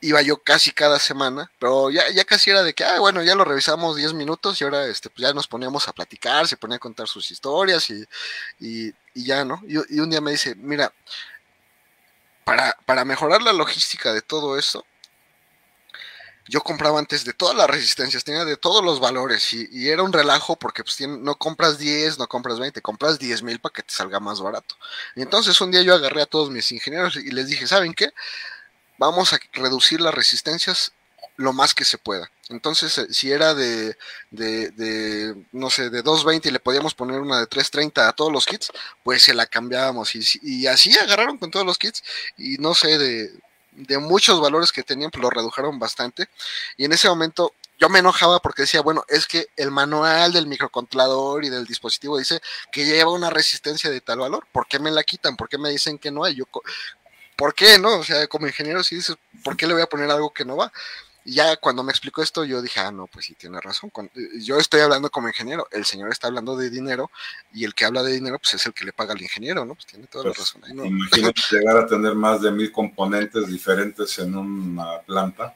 Iba 0.00 0.22
yo 0.22 0.38
casi 0.42 0.70
cada 0.70 0.98
semana, 0.98 1.50
pero 1.58 1.90
ya, 1.90 2.10
ya 2.10 2.24
casi 2.24 2.50
era 2.50 2.62
de 2.62 2.74
que, 2.74 2.84
ah, 2.84 3.00
bueno, 3.00 3.22
ya 3.22 3.34
lo 3.34 3.44
revisamos 3.44 3.96
10 3.96 4.12
minutos 4.14 4.60
y 4.60 4.64
ahora 4.64 4.86
este, 4.86 5.08
pues 5.08 5.26
ya 5.26 5.32
nos 5.32 5.48
poníamos 5.48 5.88
a 5.88 5.92
platicar, 5.92 6.46
se 6.46 6.56
ponía 6.56 6.76
a 6.76 6.80
contar 6.80 7.08
sus 7.08 7.30
historias 7.30 7.88
y, 7.90 8.04
y, 8.60 8.92
ya, 9.14 9.44
¿no? 9.44 9.62
Y, 9.66 10.00
un 10.00 10.10
día 10.10 10.20
me 10.20 10.32
dice, 10.32 10.54
mira, 10.56 10.92
para, 12.44 12.76
para 12.84 13.04
mejorar 13.04 13.42
la 13.42 13.52
logística 13.52 14.12
de 14.12 14.20
todo 14.20 14.58
esto, 14.58 14.84
yo 16.46 16.60
compraba 16.60 16.98
antes 16.98 17.24
de 17.24 17.32
todas 17.32 17.56
las 17.56 17.68
resistencias, 17.68 18.24
tenía 18.24 18.44
de 18.44 18.56
todos 18.56 18.84
los 18.84 19.00
valores 19.00 19.52
y, 19.52 19.88
era 19.88 20.02
un 20.02 20.12
relajo 20.12 20.56
porque 20.56 20.84
pues 20.84 21.00
no 21.00 21.36
compras 21.36 21.78
10, 21.78 22.18
no 22.18 22.28
compras 22.28 22.58
20, 22.58 22.82
compras 22.82 23.18
10 23.18 23.42
mil 23.42 23.58
para 23.60 23.72
que 23.72 23.82
te 23.82 23.94
salga 23.94 24.20
más 24.20 24.40
barato. 24.40 24.76
Y 25.16 25.22
entonces 25.22 25.60
un 25.60 25.70
día 25.70 25.82
yo 25.82 25.94
agarré 25.94 26.22
a 26.22 26.26
todos 26.26 26.50
mis 26.50 26.70
ingenieros 26.72 27.16
y 27.16 27.30
les 27.30 27.48
dije, 27.48 27.66
¿saben 27.66 27.94
qué? 27.94 28.12
Vamos 28.98 29.32
a 29.32 29.40
reducir 29.52 30.00
las 30.00 30.14
resistencias 30.14 30.92
lo 31.36 31.52
más 31.52 31.74
que 31.74 31.84
se 31.84 31.98
pueda. 31.98 32.30
Entonces, 32.48 32.96
eh, 32.98 33.06
si 33.10 33.32
era 33.32 33.54
de, 33.54 33.96
de, 34.30 34.70
de, 34.70 35.34
no 35.52 35.70
sé, 35.70 35.90
de 35.90 36.02
220 36.02 36.48
y 36.48 36.52
le 36.52 36.60
podíamos 36.60 36.94
poner 36.94 37.20
una 37.20 37.40
de 37.40 37.46
330 37.46 38.08
a 38.08 38.12
todos 38.12 38.32
los 38.32 38.46
kits, 38.46 38.70
pues 39.02 39.22
se 39.22 39.34
la 39.34 39.46
cambiábamos. 39.46 40.14
Y, 40.14 40.22
y 40.42 40.66
así 40.66 40.96
agarraron 40.96 41.38
con 41.38 41.50
todos 41.50 41.66
los 41.66 41.78
kits 41.78 42.02
y 42.36 42.58
no 42.58 42.74
sé, 42.74 42.98
de 42.98 43.32
de 43.74 43.98
muchos 43.98 44.40
valores 44.40 44.72
que 44.72 44.82
tenían, 44.82 45.10
pues 45.10 45.22
lo 45.22 45.30
redujeron 45.30 45.78
bastante. 45.78 46.28
Y 46.76 46.84
en 46.84 46.92
ese 46.92 47.08
momento 47.08 47.52
yo 47.78 47.88
me 47.88 47.98
enojaba 47.98 48.40
porque 48.40 48.62
decía, 48.62 48.82
bueno, 48.82 49.04
es 49.08 49.26
que 49.26 49.48
el 49.56 49.70
manual 49.70 50.32
del 50.32 50.46
microcontrolador 50.46 51.44
y 51.44 51.50
del 51.50 51.66
dispositivo 51.66 52.18
dice 52.18 52.40
que 52.70 52.84
lleva 52.86 53.12
una 53.12 53.30
resistencia 53.30 53.90
de 53.90 54.00
tal 54.00 54.20
valor. 54.20 54.46
¿Por 54.52 54.66
qué 54.66 54.78
me 54.78 54.90
la 54.90 55.02
quitan? 55.02 55.36
¿Por 55.36 55.48
qué 55.48 55.58
me 55.58 55.70
dicen 55.70 55.98
que 55.98 56.10
no 56.10 56.24
hay? 56.24 56.36
Yo, 56.36 56.44
¿Por 57.36 57.54
qué 57.54 57.78
no? 57.78 57.98
O 57.98 58.04
sea, 58.04 58.26
como 58.28 58.46
ingeniero, 58.46 58.82
si 58.84 58.96
dices, 58.96 59.16
¿por 59.42 59.56
qué 59.56 59.66
le 59.66 59.74
voy 59.74 59.82
a 59.82 59.88
poner 59.88 60.10
algo 60.10 60.32
que 60.32 60.44
no 60.44 60.56
va? 60.56 60.72
Y 61.24 61.34
ya 61.34 61.56
cuando 61.56 61.82
me 61.82 61.90
explicó 61.90 62.22
esto, 62.22 62.44
yo 62.44 62.60
dije, 62.60 62.80
ah, 62.80 62.92
no, 62.92 63.06
pues 63.06 63.26
sí, 63.26 63.34
tiene 63.34 63.58
razón. 63.60 63.90
Eh, 64.14 64.40
yo 64.40 64.58
estoy 64.58 64.80
hablando 64.80 65.10
como 65.10 65.28
ingeniero, 65.28 65.66
el 65.70 65.86
señor 65.86 66.10
está 66.10 66.26
hablando 66.26 66.54
de 66.56 66.68
dinero, 66.68 67.10
y 67.52 67.64
el 67.64 67.74
que 67.74 67.86
habla 67.86 68.02
de 68.02 68.12
dinero, 68.12 68.38
pues 68.38 68.54
es 68.54 68.66
el 68.66 68.74
que 68.74 68.84
le 68.84 68.92
paga 68.92 69.14
al 69.14 69.22
ingeniero, 69.22 69.64
¿no? 69.64 69.74
Pues 69.74 69.86
tiene 69.86 70.06
toda 70.06 70.24
la 70.24 70.30
pues, 70.30 70.40
razón. 70.40 70.62
Ahí, 70.64 70.74
¿no? 70.74 70.84
Imagínate 70.84 71.40
llegar 71.50 71.78
a 71.78 71.86
tener 71.86 72.14
más 72.14 72.42
de 72.42 72.50
mil 72.50 72.70
componentes 72.70 73.46
diferentes 73.46 74.18
en 74.18 74.36
una 74.36 75.00
planta. 75.00 75.54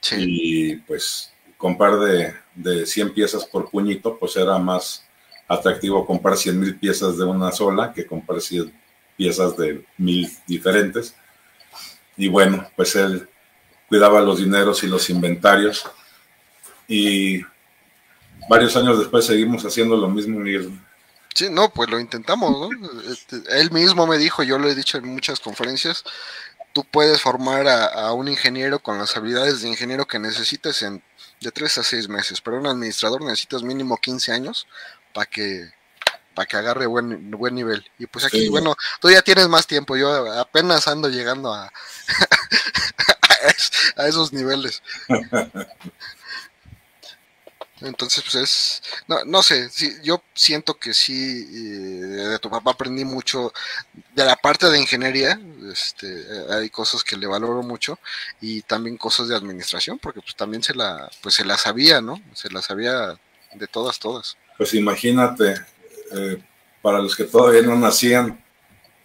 Sí. 0.00 0.16
Y 0.18 0.76
pues 0.76 1.32
comprar 1.56 2.00
de, 2.00 2.34
de 2.56 2.84
100 2.84 3.14
piezas 3.14 3.44
por 3.44 3.70
puñito, 3.70 4.18
pues 4.18 4.34
era 4.36 4.58
más 4.58 5.06
atractivo 5.46 6.04
comprar 6.04 6.36
100 6.36 6.58
mil 6.58 6.76
piezas 6.76 7.16
de 7.16 7.24
una 7.24 7.52
sola 7.52 7.92
que 7.92 8.06
comprar 8.06 8.40
100 8.40 8.72
piezas 9.16 9.56
de 9.56 9.84
mil 9.98 10.28
diferentes. 10.46 11.14
Y 12.16 12.26
bueno, 12.26 12.68
pues 12.74 12.96
él 12.96 13.28
cuidaba 13.92 14.22
los 14.22 14.38
dineros 14.38 14.82
y 14.84 14.86
los 14.86 15.10
inventarios. 15.10 15.84
Y 16.88 17.42
varios 18.48 18.74
años 18.74 18.98
después 18.98 19.26
seguimos 19.26 19.66
haciendo 19.66 19.98
lo 19.98 20.08
mismo. 20.08 20.42
Sí, 21.34 21.50
no, 21.50 21.70
pues 21.70 21.90
lo 21.90 22.00
intentamos, 22.00 22.52
¿no? 22.52 22.70
Este, 23.12 23.42
él 23.60 23.70
mismo 23.70 24.06
me 24.06 24.16
dijo, 24.16 24.42
yo 24.44 24.58
lo 24.58 24.70
he 24.70 24.74
dicho 24.74 24.96
en 24.96 25.08
muchas 25.08 25.40
conferencias, 25.40 26.04
tú 26.72 26.84
puedes 26.84 27.20
formar 27.20 27.68
a, 27.68 28.14
un 28.14 28.28
ingeniero 28.28 28.78
con 28.78 28.96
las 28.96 29.14
habilidades 29.14 29.60
de 29.60 29.68
ingeniero 29.68 30.06
que 30.06 30.18
necesites 30.18 30.80
en 30.80 31.02
de 31.42 31.50
tres 31.50 31.76
a 31.76 31.82
seis 31.82 32.08
meses, 32.08 32.40
pero 32.40 32.56
un 32.56 32.66
administrador 32.66 33.20
necesitas 33.20 33.62
mínimo 33.62 33.98
15 33.98 34.32
años 34.32 34.66
para 35.12 35.26
que 35.26 35.70
para 36.34 36.46
que 36.46 36.56
agarre 36.56 36.86
buen, 36.86 37.30
buen 37.30 37.54
nivel. 37.54 37.84
Y 37.98 38.06
pues 38.06 38.24
aquí, 38.24 38.48
bueno, 38.48 38.74
tú 39.02 39.10
ya 39.10 39.20
tienes 39.20 39.48
más 39.48 39.66
tiempo, 39.66 39.98
yo 39.98 40.32
apenas 40.40 40.88
ando 40.88 41.10
llegando 41.10 41.52
a, 41.52 41.70
a 43.96 44.06
esos 44.06 44.32
niveles. 44.32 44.82
Entonces, 47.84 48.22
pues 48.22 48.34
es, 48.36 48.82
no, 49.08 49.24
no 49.24 49.42
sé, 49.42 49.68
sí, 49.70 49.92
yo 50.04 50.22
siento 50.34 50.74
que 50.74 50.94
sí, 50.94 51.12
eh, 51.12 52.28
de 52.28 52.38
tu 52.38 52.48
papá 52.48 52.72
aprendí 52.72 53.04
mucho 53.04 53.52
de 54.14 54.24
la 54.24 54.36
parte 54.36 54.70
de 54.70 54.80
ingeniería, 54.80 55.40
este, 55.70 56.26
hay 56.50 56.70
cosas 56.70 57.02
que 57.02 57.16
le 57.16 57.26
valoro 57.26 57.62
mucho 57.62 57.98
y 58.40 58.62
también 58.62 58.96
cosas 58.96 59.28
de 59.28 59.36
administración, 59.36 59.98
porque 59.98 60.20
pues 60.20 60.36
también 60.36 60.62
se 60.62 60.74
la, 60.74 61.10
pues 61.22 61.34
se 61.34 61.44
la 61.44 61.56
sabía, 61.56 62.00
¿no? 62.00 62.22
Se 62.34 62.50
la 62.50 62.62
sabía 62.62 63.18
de 63.54 63.66
todas, 63.66 63.98
todas. 63.98 64.36
Pues 64.56 64.74
imagínate, 64.74 65.54
eh, 66.12 66.42
para 66.80 66.98
los 66.98 67.16
que 67.16 67.24
todavía 67.24 67.62
no 67.62 67.76
nacían, 67.76 68.41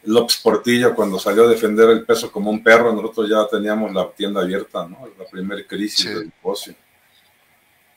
López 0.08 0.38
Portillo 0.38 0.96
cuando 0.96 1.20
salió 1.20 1.44
a 1.44 1.50
defender 1.50 1.90
el 1.90 2.06
peso 2.06 2.32
como 2.32 2.50
un 2.50 2.64
perro, 2.64 2.94
nosotros 2.94 3.30
ya 3.30 3.46
teníamos 3.46 3.94
la 3.94 4.10
tienda 4.10 4.42
abierta, 4.42 4.88
¿no? 4.88 5.06
La 5.20 5.26
primera 5.26 5.62
crisis 5.68 6.06
del 6.06 6.32
negocio. 6.34 6.74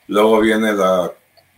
Luego 0.07 0.41
viene 0.41 0.73
la 0.73 1.09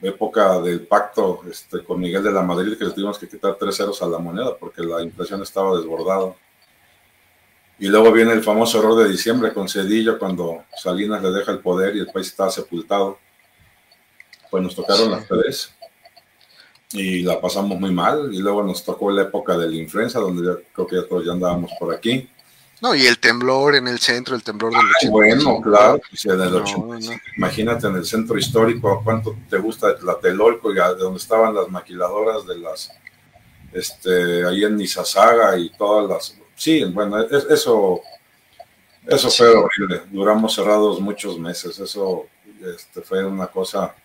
época 0.04 0.60
del 0.62 0.82
pacto 0.82 1.42
este, 1.50 1.84
con 1.84 2.00
Miguel 2.00 2.22
de 2.22 2.32
la 2.32 2.44
Madrid, 2.44 2.78
que 2.78 2.86
le 2.86 2.92
tuvimos 2.92 3.18
que 3.18 3.28
quitar 3.28 3.56
tres 3.56 3.78
ceros 3.78 4.00
a 4.04 4.08
la 4.08 4.20
moneda 4.20 4.56
porque 4.56 4.84
la 4.84 5.02
inflación 5.02 5.42
estaba 5.42 5.76
desbordada. 5.76 6.36
Y 7.80 7.88
luego 7.88 8.12
viene 8.12 8.34
el 8.34 8.44
famoso 8.44 8.78
error 8.78 9.04
de 9.04 9.10
diciembre 9.10 9.54
con 9.54 9.68
Cedillo, 9.68 10.20
cuando 10.20 10.66
Salinas 10.78 11.24
le 11.24 11.32
deja 11.32 11.52
el 11.52 11.60
poder 11.60 11.96
y 11.96 12.02
el 12.02 12.12
país 12.12 12.28
está 12.28 12.52
sepultado. 12.52 13.18
Pues 14.52 14.62
nos 14.62 14.76
tocaron 14.76 15.10
las 15.10 15.28
tres 15.28 15.74
y 16.94 17.24
la 17.24 17.42
pasamos 17.42 17.80
muy 17.80 17.92
mal. 17.92 18.34
Y 18.34 18.40
luego 18.40 18.64
nos 18.64 18.84
tocó 18.84 19.12
la 19.12 19.24
época 19.24 19.58
de 19.58 19.70
la 19.70 19.76
influenza, 19.76 20.20
donde 20.20 20.64
creo 20.74 20.88
que 20.88 20.96
ya 20.96 21.08
todos 21.08 21.26
ya 21.26 21.34
andábamos 21.34 21.72
por 21.80 21.94
aquí. 21.94 22.30
No, 22.84 22.94
y 22.94 23.06
el 23.06 23.18
temblor 23.18 23.76
en 23.76 23.88
el 23.88 24.00
centro, 24.00 24.36
el 24.36 24.44
temblor 24.44 24.74
del 24.74 24.82
80. 24.82 25.12
Bueno, 25.12 25.62
claro, 25.62 26.02
imagínate 27.38 27.88
en 27.88 27.96
el 27.96 28.06
centro 28.06 28.38
histórico, 28.38 29.02
cuánto 29.06 29.38
te 29.50 29.58
gusta 29.58 29.96
la 30.04 30.20
Telolco 30.20 30.70
y 30.70 30.76
de 30.76 30.96
donde 30.96 31.18
estaban 31.18 31.56
las 31.56 31.70
maquiladoras 31.70 32.46
de 32.46 32.58
las, 32.58 32.92
este, 33.72 34.46
ahí 34.46 34.66
en 34.66 34.76
Nizasaga 34.76 35.58
y 35.58 35.70
todas 35.78 36.10
las, 36.10 36.38
sí, 36.56 36.84
bueno, 36.84 37.22
eso, 37.22 38.02
eso 39.08 39.30
fue 39.30 39.48
horrible, 39.48 40.02
duramos 40.12 40.54
cerrados 40.54 41.00
muchos 41.00 41.40
meses, 41.40 41.80
eso 41.80 42.26
este, 42.62 43.02
fue 43.02 43.24
una 43.26 43.48
cosa 43.48 43.96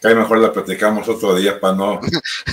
que 0.00 0.14
mejor 0.14 0.38
la 0.38 0.52
platicamos 0.52 1.08
otro 1.08 1.34
día 1.34 1.58
para 1.58 1.74
no 1.74 2.00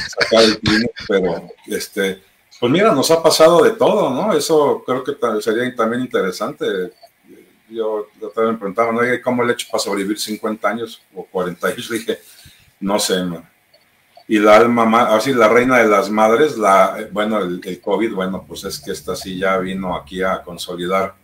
sacar 0.07 0.43
el 0.43 0.59
clima, 0.59 0.87
pero 1.07 1.49
este, 1.67 2.21
pues 2.59 2.71
mira, 2.71 2.93
nos 2.93 3.11
ha 3.11 3.21
pasado 3.21 3.63
de 3.63 3.71
todo, 3.71 4.09
¿no? 4.09 4.33
Eso 4.33 4.83
creo 4.85 5.03
que 5.03 5.15
sería 5.41 5.75
también 5.75 6.03
interesante. 6.03 6.65
Yo 7.69 8.07
también 8.33 8.53
me 8.53 8.59
preguntaba, 8.59 8.91
¿no? 8.91 9.01
¿cómo 9.23 9.43
le 9.43 9.51
he 9.51 9.53
hecho 9.53 9.67
para 9.71 9.83
sobrevivir 9.83 10.19
50 10.19 10.69
años 10.69 11.01
o 11.13 11.25
40 11.25 11.67
años? 11.67 11.89
Dije, 11.89 12.19
no 12.79 12.99
sé, 12.99 13.15
Y 14.27 14.39
la 14.39 14.57
alma, 14.57 15.13
así 15.15 15.33
la 15.33 15.49
reina 15.49 15.79
de 15.79 15.87
las 15.87 16.09
madres, 16.09 16.57
la, 16.57 17.07
bueno, 17.11 17.39
el, 17.39 17.59
el, 17.63 17.81
COVID, 17.81 18.13
bueno, 18.13 18.45
pues 18.47 18.63
es 18.63 18.79
que 18.79 18.91
esta 18.91 19.15
sí 19.15 19.37
ya 19.37 19.57
vino 19.57 19.95
aquí 19.95 20.21
a 20.21 20.41
consolidar 20.41 21.15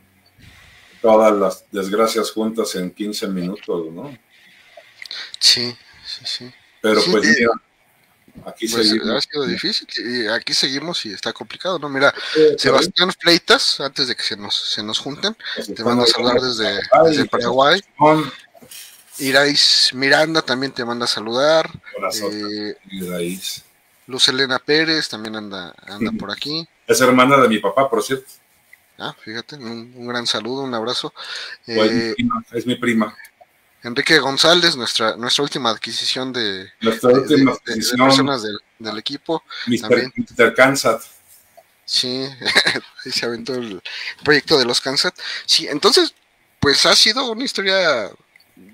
todas 1.02 1.32
las 1.34 1.66
desgracias 1.72 2.32
juntas 2.32 2.76
en 2.76 2.92
15 2.92 3.28
minutos, 3.28 3.92
¿no? 3.92 4.12
Sí, 5.40 5.74
pero 6.82 7.02
pues 7.12 7.24
mira, 7.26 7.52
Aquí 8.46 8.68
pues, 8.68 8.88
seguimos. 8.88 9.10
Ha 9.10 9.22
sido 9.22 9.46
difícil 9.46 9.88
y 9.98 10.28
aquí 10.28 10.54
seguimos 10.54 11.06
y 11.06 11.14
está 11.14 11.34
complicado, 11.34 11.80
¿no? 11.80 11.90
Mira, 11.90 12.14
Sebastián 12.58 13.12
Fleitas, 13.12 13.80
antes 13.80 14.08
de 14.08 14.16
que 14.16 14.24
se 14.24 14.38
nos, 14.38 14.56
se 14.56 14.84
nos 14.84 15.00
junten, 15.00 15.36
pues 15.56 15.74
te 15.74 15.84
manda 15.84 16.04
a 16.04 16.08
saludar 16.08 16.40
desde, 16.40 16.80
desde 17.06 17.26
Paraguay. 17.26 17.82
Irais 19.20 19.92
Miranda 19.94 20.42
también 20.42 20.72
te 20.72 20.86
manda 20.86 21.06
a 21.06 21.08
saludar. 21.08 21.70
Eh, 22.22 22.76
Luz 24.08 24.28
Elena 24.28 24.60
Pérez 24.60 25.10
también 25.10 25.36
anda, 25.36 25.74
anda 25.86 26.12
por 26.12 26.32
aquí. 26.32 26.68
Es 26.90 27.00
hermana 27.02 27.40
de 27.40 27.48
mi 27.48 27.60
papá, 27.60 27.88
por 27.88 28.02
cierto. 28.02 28.26
Ah, 28.98 29.16
fíjate, 29.24 29.58
un, 29.58 30.08
gran 30.08 30.26
saludo, 30.26 30.64
un 30.64 30.74
abrazo. 30.74 31.14
Eh, 31.68 32.16
es 32.52 32.66
mi 32.66 32.74
prima. 32.78 33.16
Enrique 33.84 34.20
González, 34.20 34.76
nuestra, 34.76 35.16
nuestra 35.16 35.44
última 35.44 35.70
adquisición 35.70 36.34
de, 36.34 36.70
nuestra 36.82 37.10
última 37.12 37.56
personas 37.58 38.44
del, 38.44 38.98
equipo. 38.98 39.44
Mr. 39.68 40.54
Kansas. 40.54 41.12
Sí, 41.86 42.30
se 43.12 43.26
aventó 43.26 43.56
el 43.56 43.82
proyecto 44.24 44.58
de 44.60 44.66
los 44.66 44.82
Kansas. 44.82 45.14
Sí, 45.46 45.68
entonces, 45.68 46.14
pues 46.60 46.86
ha 46.86 46.96
sido 46.96 47.32
una 47.32 47.44
historia 47.44 48.10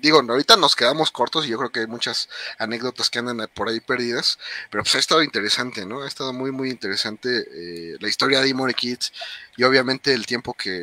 digo, 0.00 0.20
ahorita 0.20 0.56
nos 0.56 0.76
quedamos 0.76 1.10
cortos 1.10 1.46
y 1.46 1.50
yo 1.50 1.58
creo 1.58 1.70
que 1.70 1.80
hay 1.80 1.86
muchas 1.86 2.28
anécdotas 2.58 3.10
que 3.10 3.18
andan 3.18 3.48
por 3.54 3.68
ahí 3.68 3.80
perdidas, 3.80 4.38
pero 4.70 4.82
pues 4.82 4.94
ha 4.94 4.98
estado 4.98 5.22
interesante, 5.22 5.86
¿no? 5.86 6.02
Ha 6.02 6.08
estado 6.08 6.32
muy, 6.32 6.50
muy 6.50 6.70
interesante 6.70 7.46
eh, 7.50 7.96
la 8.00 8.08
historia 8.08 8.40
de 8.40 8.48
Imore 8.48 8.74
Kids 8.74 9.12
y 9.56 9.64
obviamente 9.64 10.12
el 10.12 10.26
tiempo 10.26 10.54
que, 10.54 10.80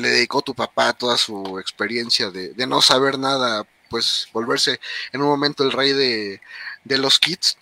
le 0.00 0.08
dedicó 0.08 0.42
tu 0.42 0.54
papá, 0.54 0.92
toda 0.92 1.16
su 1.16 1.58
experiencia 1.58 2.30
de, 2.30 2.54
no 2.66 2.82
saber 2.82 3.18
nada, 3.18 3.66
pues 3.88 4.28
volverse 4.32 4.80
en 5.12 5.22
un 5.22 5.28
momento 5.28 5.64
el 5.64 5.72
rey 5.72 5.92
de, 5.92 6.40
los 6.98 7.18
kids. 7.18 7.56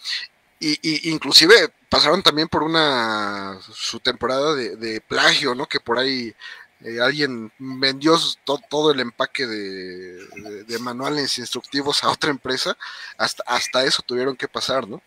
Y, 0.61 0.79
y, 0.83 1.11
inclusive 1.11 1.73
pasaron 1.91 2.23
también 2.23 2.49
por 2.49 2.63
una 2.63 3.59
su 3.75 4.01
temporada 4.01 4.55
de, 4.55 4.77
de 4.77 5.01
plagio, 5.01 5.55
¿no? 5.55 5.67
Que 5.67 5.81
por 5.81 5.99
ahí 5.99 6.35
eh, 6.83 7.01
alguien 7.01 7.51
vendió 7.59 8.17
todo 8.45 8.93
el 8.93 9.01
empaque 9.01 9.47
de, 9.47 10.79
manuales 10.81 11.39
instructivos 11.39 12.05
a 12.05 12.11
otra 12.11 12.31
empresa, 12.31 12.77
hasta, 13.17 13.85
eso 13.85 14.03
tuvieron 14.03 14.37
que 14.37 14.49
pasar, 14.49 14.89
¿no? 14.89 15.01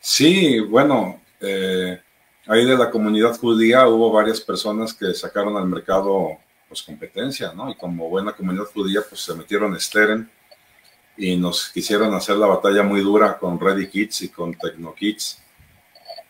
Sí, 0.00 0.60
bueno, 0.60 1.20
eh, 1.40 2.00
ahí 2.46 2.64
de 2.64 2.76
la 2.76 2.90
comunidad 2.90 3.36
judía 3.36 3.86
hubo 3.88 4.12
varias 4.12 4.40
personas 4.40 4.94
que 4.94 5.12
sacaron 5.14 5.56
al 5.56 5.66
mercado 5.66 6.38
pues 6.68 6.82
competencia, 6.82 7.52
¿no? 7.52 7.70
Y 7.70 7.76
como 7.76 8.08
buena 8.08 8.32
comunidad 8.32 8.66
judía, 8.66 9.00
pues 9.08 9.20
se 9.20 9.34
metieron 9.34 9.78
Steren 9.78 10.30
y 11.16 11.36
nos 11.36 11.70
quisieron 11.70 12.14
hacer 12.14 12.36
la 12.36 12.46
batalla 12.46 12.82
muy 12.82 13.00
dura 13.00 13.38
con 13.38 13.58
Ready 13.58 13.88
Kids 13.88 14.22
y 14.22 14.28
con 14.28 14.54
Tecno 14.54 14.94
Kids 14.94 15.42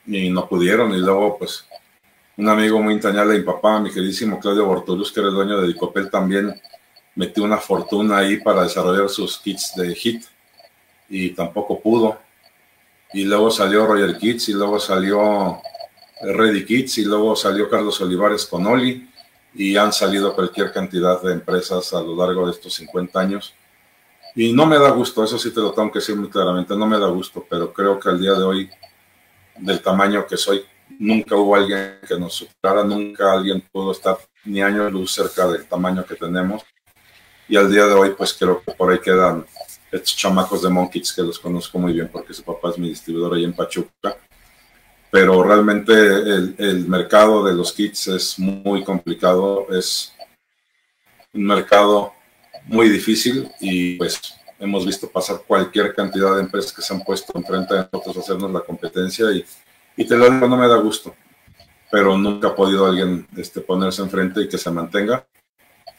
y 0.07 0.31
no 0.31 0.49
pudieron 0.49 0.95
y 0.95 0.99
luego 0.99 1.39
pues 1.39 1.67
un 2.37 2.49
amigo 2.49 2.81
muy 2.83 2.95
entrañable 2.95 3.35
de 3.35 3.39
mi 3.41 3.45
papá, 3.45 3.81
mi 3.81 3.91
queridísimo 3.91 4.39
Claudio 4.39 4.67
Bortoluz, 4.67 5.11
que 5.11 5.21
era 5.21 5.31
el 5.31 5.35
dueño 5.35 5.61
de 5.61 5.69
Dicopel, 5.69 6.11
también 6.11 6.61
metió 7.15 7.45
una 7.45 7.57
fortuna 7.57 8.19
ahí 8.19 8.39
para 8.39 8.63
desarrollar 8.63 9.09
sus 9.09 9.39
kits 9.39 9.75
de 9.75 9.95
HIT 9.95 10.25
y 11.09 11.31
tampoco 11.31 11.81
pudo. 11.81 12.19
Y 13.13 13.25
luego 13.25 13.51
salió 13.51 13.87
Roger 13.87 14.19
Kits 14.19 14.51
y 14.51 14.53
luego 14.53 14.79
salió 14.79 15.61
Ready 16.23 16.65
Kits 16.65 16.99
y 16.99 17.05
luego 17.05 17.35
salió 17.35 17.71
Carlos 17.71 18.01
Olivares 18.01 18.45
con 18.47 18.67
Oli 18.67 19.09
y 19.55 19.77
han 19.77 19.93
salido 19.93 20.35
cualquier 20.35 20.73
cantidad 20.73 21.21
de 21.23 21.33
empresas 21.33 21.95
a 21.95 22.03
lo 22.03 22.15
largo 22.15 22.45
de 22.47 22.53
estos 22.53 22.75
50 22.75 23.19
años. 23.19 23.55
Y 24.35 24.53
no 24.53 24.67
me 24.67 24.79
da 24.79 24.91
gusto, 24.91 25.25
eso 25.25 25.39
sí 25.39 25.51
te 25.51 25.61
lo 25.61 25.73
tengo 25.73 25.91
que 25.91 26.01
decir 26.01 26.15
muy 26.17 26.29
claramente, 26.29 26.77
no 26.77 26.87
me 26.87 26.99
da 26.99 27.07
gusto, 27.07 27.47
pero 27.49 27.73
creo 27.73 27.99
que 27.99 28.11
al 28.11 28.21
día 28.21 28.35
de 28.35 28.43
hoy, 28.43 28.71
del 29.57 29.81
tamaño 29.81 30.27
que 30.27 30.37
soy, 30.37 30.63
nunca 30.99 31.37
hubo 31.37 31.55
alguien 31.55 31.99
que 32.07 32.19
nos 32.19 32.35
superara, 32.35 32.85
nunca 32.85 33.33
alguien 33.33 33.63
pudo 33.73 33.93
estar 33.93 34.19
ni 34.45 34.63
años 34.63 34.93
luz 34.93 35.13
cerca 35.13 35.47
del 35.47 35.67
tamaño 35.67 36.05
que 36.05 36.15
tenemos. 36.15 36.63
Y 37.49 37.57
al 37.57 37.71
día 37.71 37.87
de 37.87 37.95
hoy, 37.95 38.15
pues 38.17 38.33
creo 38.35 38.63
que 38.63 38.73
por 38.73 38.93
ahí 38.93 38.99
quedan 38.99 39.47
estos 39.91 40.17
chamacos 40.17 40.63
de 40.63 40.69
Monkeys 40.69 41.13
que 41.13 41.23
los 41.23 41.39
conozco 41.39 41.79
muy 41.79 41.93
bien 41.93 42.09
porque 42.09 42.35
su 42.35 42.43
papá 42.43 42.71
es 42.71 42.79
mi 42.79 42.89
distribuidor 42.89 43.35
ahí 43.35 43.45
en 43.45 43.55
Pachuca. 43.55 44.17
Pero 45.11 45.43
realmente 45.43 45.93
el, 45.93 46.55
el 46.59 46.89
mercado 46.89 47.45
de 47.45 47.55
los 47.55 47.73
kits 47.73 48.09
es 48.09 48.39
muy 48.39 48.83
complicado, 48.83 49.67
es 49.71 50.13
un 51.33 51.45
mercado 51.45 52.13
muy 52.65 52.89
difícil 52.89 53.49
y 53.61 53.97
pues 53.97 54.21
hemos 54.59 54.85
visto 54.85 55.09
pasar 55.09 55.43
cualquier 55.47 55.95
cantidad 55.95 56.35
de 56.35 56.43
empresas 56.43 56.73
que 56.73 56.83
se 56.83 56.93
han 56.93 57.03
puesto 57.03 57.33
enfrente 57.37 57.75
de 57.75 57.89
nosotros 57.93 58.17
a 58.17 58.21
hacernos 58.21 58.51
la 58.51 58.61
competencia 58.61 59.31
y 59.31 59.45
y 59.97 60.05
te 60.07 60.17
lo 60.17 60.31
digo, 60.31 60.47
no 60.47 60.57
me 60.57 60.69
da 60.69 60.77
gusto, 60.77 61.15
pero 61.91 62.17
nunca 62.17 62.49
ha 62.49 62.55
podido 62.55 62.87
alguien 62.87 63.27
este, 63.37 63.61
ponerse 63.61 64.03
enfrente 64.03 64.43
y 64.43 64.49
que 64.49 64.59
se 64.59 64.71
mantenga. 64.71 65.27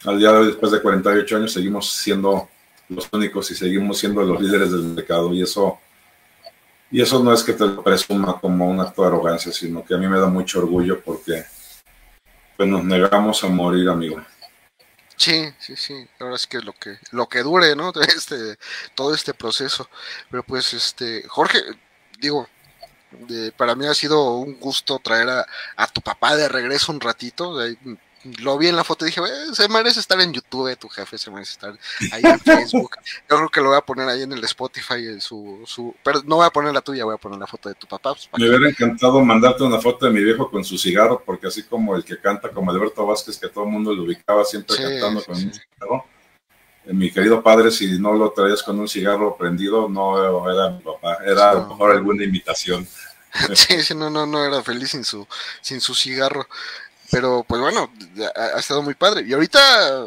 Al 0.04 0.18
día 0.18 0.32
de 0.32 0.38
hoy, 0.38 0.46
después 0.46 0.70
de 0.70 0.80
48 0.80 1.36
años, 1.36 1.52
seguimos 1.52 1.90
siendo 1.92 2.48
los 2.88 3.08
únicos 3.12 3.50
y 3.50 3.54
seguimos 3.54 3.98
siendo 3.98 4.22
los 4.22 4.40
líderes 4.40 4.70
del 4.70 4.82
mercado 4.82 5.34
y 5.34 5.42
eso 5.42 5.78
y 6.90 7.02
eso 7.02 7.22
no 7.22 7.32
es 7.32 7.42
que 7.42 7.52
te 7.52 7.66
lo 7.66 7.82
presuma 7.82 8.40
como 8.40 8.66
un 8.66 8.80
acto 8.80 9.02
de 9.02 9.08
arrogancia, 9.08 9.52
sino 9.52 9.84
que 9.84 9.94
a 9.94 9.98
mí 9.98 10.08
me 10.08 10.18
da 10.18 10.26
mucho 10.26 10.60
orgullo 10.60 11.00
porque 11.02 11.44
pues 12.56 12.68
nos 12.68 12.82
negamos 12.82 13.44
a 13.44 13.48
morir, 13.48 13.88
amigo. 13.88 14.24
Sí, 15.16 15.52
sí, 15.58 15.76
sí. 15.76 16.08
Ahora 16.18 16.36
es 16.36 16.46
que 16.46 16.60
lo 16.60 16.72
que 16.72 16.96
lo 17.10 17.28
que 17.28 17.42
dure, 17.42 17.76
¿no? 17.76 17.92
Este 18.16 18.56
todo 18.94 19.14
este 19.14 19.34
proceso. 19.34 19.88
Pero 20.30 20.42
pues 20.44 20.72
este 20.72 21.24
Jorge, 21.28 21.58
digo, 22.18 22.48
para 23.56 23.74
mí 23.74 23.86
ha 23.86 23.94
sido 23.94 24.34
un 24.34 24.58
gusto 24.58 24.98
traer 24.98 25.28
a, 25.28 25.86
tu 25.88 26.00
papá 26.00 26.36
de 26.36 26.48
regreso 26.48 26.92
un 26.92 27.00
ratito. 27.00 27.58
Lo 28.40 28.58
vi 28.58 28.66
en 28.66 28.76
la 28.76 28.84
foto 28.84 29.04
y 29.06 29.10
dije, 29.10 29.22
se 29.52 29.68
merece 29.68 30.00
estar 30.00 30.20
en 30.20 30.32
YouTube, 30.32 30.76
tu 30.76 30.88
jefe 30.88 31.16
se 31.16 31.30
merece 31.30 31.52
estar 31.52 31.78
ahí 32.12 32.22
en 32.24 32.40
Facebook. 32.40 32.96
Yo 33.30 33.36
creo 33.36 33.48
que 33.48 33.60
lo 33.60 33.68
voy 33.68 33.78
a 33.78 33.82
poner 33.82 34.08
ahí 34.08 34.22
en 34.22 34.32
el 34.32 34.42
Spotify, 34.44 35.06
en 35.06 35.20
su, 35.20 35.62
su, 35.66 35.94
pero 36.02 36.20
no 36.24 36.36
voy 36.36 36.46
a 36.46 36.50
poner 36.50 36.74
la 36.74 36.80
tuya, 36.80 37.04
voy 37.04 37.14
a 37.14 37.18
poner 37.18 37.38
la 37.38 37.46
foto 37.46 37.68
de 37.68 37.76
tu 37.76 37.86
papá. 37.86 38.14
Pues, 38.14 38.28
Me 38.36 38.48
hubiera 38.48 38.68
encantado 38.68 39.20
mandarte 39.24 39.62
una 39.62 39.80
foto 39.80 40.06
de 40.06 40.12
mi 40.12 40.22
viejo 40.22 40.50
con 40.50 40.64
su 40.64 40.76
cigarro, 40.76 41.22
porque 41.24 41.46
así 41.46 41.62
como 41.62 41.94
el 41.94 42.04
que 42.04 42.18
canta 42.18 42.50
como 42.50 42.70
Alberto 42.70 43.06
Vázquez, 43.06 43.38
que 43.38 43.48
todo 43.48 43.64
el 43.64 43.70
mundo 43.70 43.94
lo 43.94 44.02
ubicaba 44.02 44.44
siempre 44.44 44.76
cantando 44.76 45.24
con 45.24 45.36
un 45.36 45.52
cigarro 45.52 46.04
eh, 46.04 46.17
mi 46.92 47.10
querido 47.10 47.42
padre, 47.42 47.70
si 47.70 47.98
no 47.98 48.14
lo 48.14 48.30
traías 48.32 48.62
con 48.62 48.78
un 48.78 48.88
cigarro 48.88 49.36
prendido, 49.36 49.88
no 49.88 50.50
era 50.50 50.70
mi 50.70 50.82
papá, 50.82 51.18
era 51.24 51.50
a 51.50 51.54
lo 51.54 51.66
mejor 51.68 51.92
alguna 51.92 52.24
invitación. 52.24 52.86
sí, 53.54 53.82
sí, 53.82 53.94
no, 53.94 54.10
no, 54.10 54.26
no 54.26 54.44
era 54.44 54.62
feliz 54.62 54.90
sin 54.90 55.04
su, 55.04 55.26
sin 55.60 55.80
su 55.80 55.94
cigarro. 55.94 56.46
Pero 57.10 57.44
pues 57.46 57.60
bueno, 57.60 57.90
ha, 58.36 58.58
estado 58.58 58.82
muy 58.82 58.94
padre. 58.94 59.24
Y 59.26 59.32
ahorita, 59.32 60.06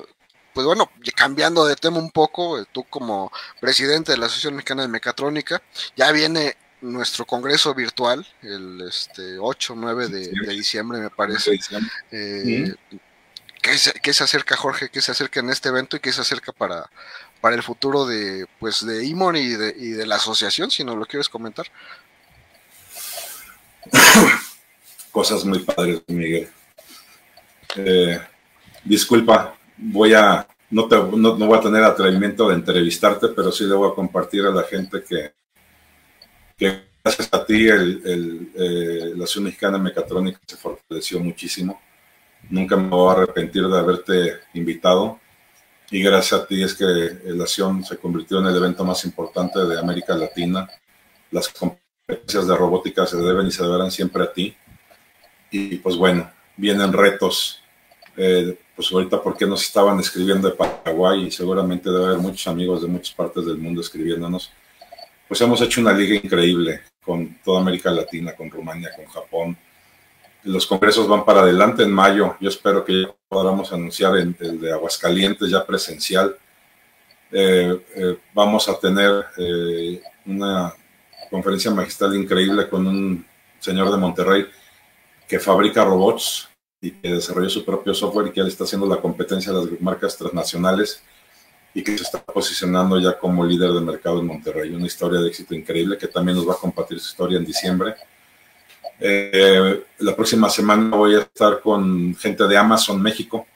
pues 0.53 0.65
bueno, 0.65 0.89
cambiando 1.15 1.65
de 1.65 1.75
tema 1.75 1.97
un 1.97 2.11
poco, 2.11 2.59
eh, 2.59 2.65
tú 2.71 2.83
como 2.83 3.31
presidente 3.59 4.11
de 4.11 4.17
la 4.17 4.27
Asociación 4.27 4.55
Mexicana 4.55 4.83
de 4.83 4.87
Mecatrónica, 4.87 5.61
ya 5.95 6.11
viene 6.11 6.55
nuestro 6.81 7.25
congreso 7.25 7.73
virtual, 7.73 8.25
el 8.41 8.81
este 8.87 9.37
8, 9.39 9.73
9 9.77 10.07
de, 10.07 10.53
diciembre 10.53 10.99
me 10.99 11.09
parece. 11.09 11.59
Eh, 12.11 12.73
¿Qué 13.61 13.77
se, 13.77 14.23
acerca, 14.23 14.57
Jorge? 14.57 14.89
¿Qué 14.89 15.01
se 15.01 15.11
acerca 15.11 15.39
en 15.39 15.51
este 15.51 15.69
evento 15.69 15.95
y 15.95 15.99
qué 15.99 16.11
se 16.11 16.21
acerca 16.21 16.51
para, 16.51 16.89
para 17.41 17.55
el 17.55 17.61
futuro 17.61 18.07
de, 18.07 18.47
pues, 18.59 18.83
de 18.85 19.05
IMON 19.05 19.35
y 19.35 19.49
de, 19.49 19.75
y 19.77 19.89
de 19.89 20.07
la 20.07 20.15
asociación, 20.15 20.71
si 20.71 20.83
nos 20.83 20.97
lo 20.97 21.05
quieres 21.05 21.29
comentar? 21.29 21.67
Cosas 25.11 25.45
muy 25.45 25.59
padres, 25.59 26.01
Miguel. 26.07 26.49
Eh, 27.75 28.19
disculpa, 28.83 29.55
voy 29.77 30.15
a, 30.15 30.47
no, 30.71 30.87
te, 30.87 30.95
no, 30.95 31.35
voy 31.35 31.57
a 31.57 31.61
tener 31.61 31.83
atrevimiento 31.83 32.49
de 32.49 32.55
entrevistarte, 32.55 33.27
pero 33.27 33.51
sí 33.51 33.65
le 33.65 33.75
voy 33.75 33.91
a 33.91 33.95
compartir 33.95 34.43
a 34.45 34.51
la 34.51 34.63
gente 34.63 35.03
que, 35.03 35.33
que 36.57 36.89
gracias 37.03 37.29
a 37.31 37.45
ti 37.45 37.67
el, 37.67 38.51
eh, 38.55 39.13
la 39.15 39.27
Ciudad 39.27 39.45
Mexicana 39.45 39.77
Mecatrónica 39.77 40.39
se 40.47 40.57
fortaleció 40.57 41.19
muchísimo 41.19 41.79
Nunca 42.49 42.75
me 42.75 42.89
voy 42.89 43.09
a 43.09 43.17
arrepentir 43.17 43.67
de 43.67 43.79
haberte 43.79 44.39
invitado. 44.53 45.19
Y 45.89 46.01
gracias 46.01 46.41
a 46.41 46.45
ti 46.47 46.63
es 46.63 46.73
que 46.73 46.85
la 47.25 47.43
acción 47.43 47.83
se 47.83 47.97
convirtió 47.97 48.39
en 48.39 48.47
el 48.47 48.55
evento 48.55 48.83
más 48.83 49.03
importante 49.05 49.59
de 49.59 49.79
América 49.79 50.15
Latina. 50.15 50.69
Las 51.31 51.49
competencias 51.49 52.47
de 52.47 52.55
robótica 52.55 53.05
se 53.05 53.17
deben 53.17 53.47
y 53.47 53.51
se 53.51 53.63
deberán 53.63 53.91
siempre 53.91 54.23
a 54.23 54.31
ti. 54.31 54.55
Y 55.49 55.77
pues 55.77 55.97
bueno, 55.97 56.31
vienen 56.55 56.93
retos. 56.93 57.61
Eh, 58.17 58.57
pues 58.75 58.91
ahorita 58.91 59.21
porque 59.21 59.45
nos 59.45 59.63
estaban 59.63 59.99
escribiendo 59.99 60.49
de 60.49 60.55
Paraguay 60.55 61.27
y 61.27 61.31
seguramente 61.31 61.89
debe 61.89 62.05
haber 62.05 62.17
muchos 62.17 62.47
amigos 62.47 62.81
de 62.81 62.87
muchas 62.87 63.13
partes 63.13 63.45
del 63.45 63.57
mundo 63.57 63.81
escribiéndonos. 63.81 64.51
Pues 65.27 65.39
hemos 65.41 65.61
hecho 65.61 65.81
una 65.81 65.93
liga 65.93 66.15
increíble 66.15 66.81
con 67.03 67.37
toda 67.43 67.61
América 67.61 67.91
Latina, 67.91 68.33
con 68.33 68.49
Rumania, 68.49 68.89
con 68.95 69.05
Japón, 69.05 69.57
los 70.43 70.65
congresos 70.65 71.07
van 71.07 71.25
para 71.25 71.41
adelante 71.41 71.83
en 71.83 71.91
mayo. 71.91 72.35
Yo 72.39 72.49
espero 72.49 72.83
que 72.83 73.07
podamos 73.27 73.71
anunciar 73.71 74.17
el, 74.17 74.35
de 74.59 74.71
Aguascalientes 74.71 75.49
ya 75.49 75.65
presencial. 75.65 76.35
Eh, 77.31 77.85
eh, 77.95 78.17
vamos 78.33 78.67
a 78.67 78.77
tener 78.79 79.25
eh, 79.37 80.01
una 80.25 80.73
conferencia 81.29 81.71
magistral 81.71 82.15
increíble 82.15 82.67
con 82.67 82.85
un 82.87 83.25
señor 83.59 83.89
de 83.89 83.97
Monterrey 83.97 84.45
que 85.27 85.39
fabrica 85.39 85.85
robots 85.85 86.49
y 86.81 86.91
que 86.91 87.13
desarrolló 87.13 87.49
su 87.49 87.63
propio 87.63 87.93
software 87.93 88.27
y 88.27 88.31
que 88.31 88.41
él 88.41 88.47
está 88.47 88.65
haciendo 88.65 88.87
la 88.87 88.97
competencia 88.97 89.53
de 89.53 89.65
las 89.65 89.81
marcas 89.81 90.17
transnacionales 90.17 91.01
y 91.73 91.83
que 91.83 91.97
se 91.97 92.03
está 92.03 92.21
posicionando 92.21 92.99
ya 92.99 93.17
como 93.17 93.45
líder 93.45 93.71
de 93.71 93.79
mercado 93.79 94.19
en 94.19 94.27
Monterrey. 94.27 94.71
Una 94.71 94.87
historia 94.87 95.21
de 95.21 95.29
éxito 95.29 95.55
increíble 95.55 95.97
que 95.97 96.07
también 96.07 96.37
nos 96.37 96.47
va 96.47 96.53
a 96.53 96.57
compartir 96.57 96.99
su 96.99 97.09
historia 97.11 97.37
en 97.37 97.45
diciembre. 97.45 97.95
Eh, 99.03 99.83
la 99.97 100.15
próxima 100.15 100.47
semana 100.47 100.95
voy 100.95 101.15
a 101.15 101.21
estar 101.21 101.59
con 101.61 102.15
gente 102.15 102.47
de 102.47 102.55
Amazon 102.55 103.01
México. 103.01 103.47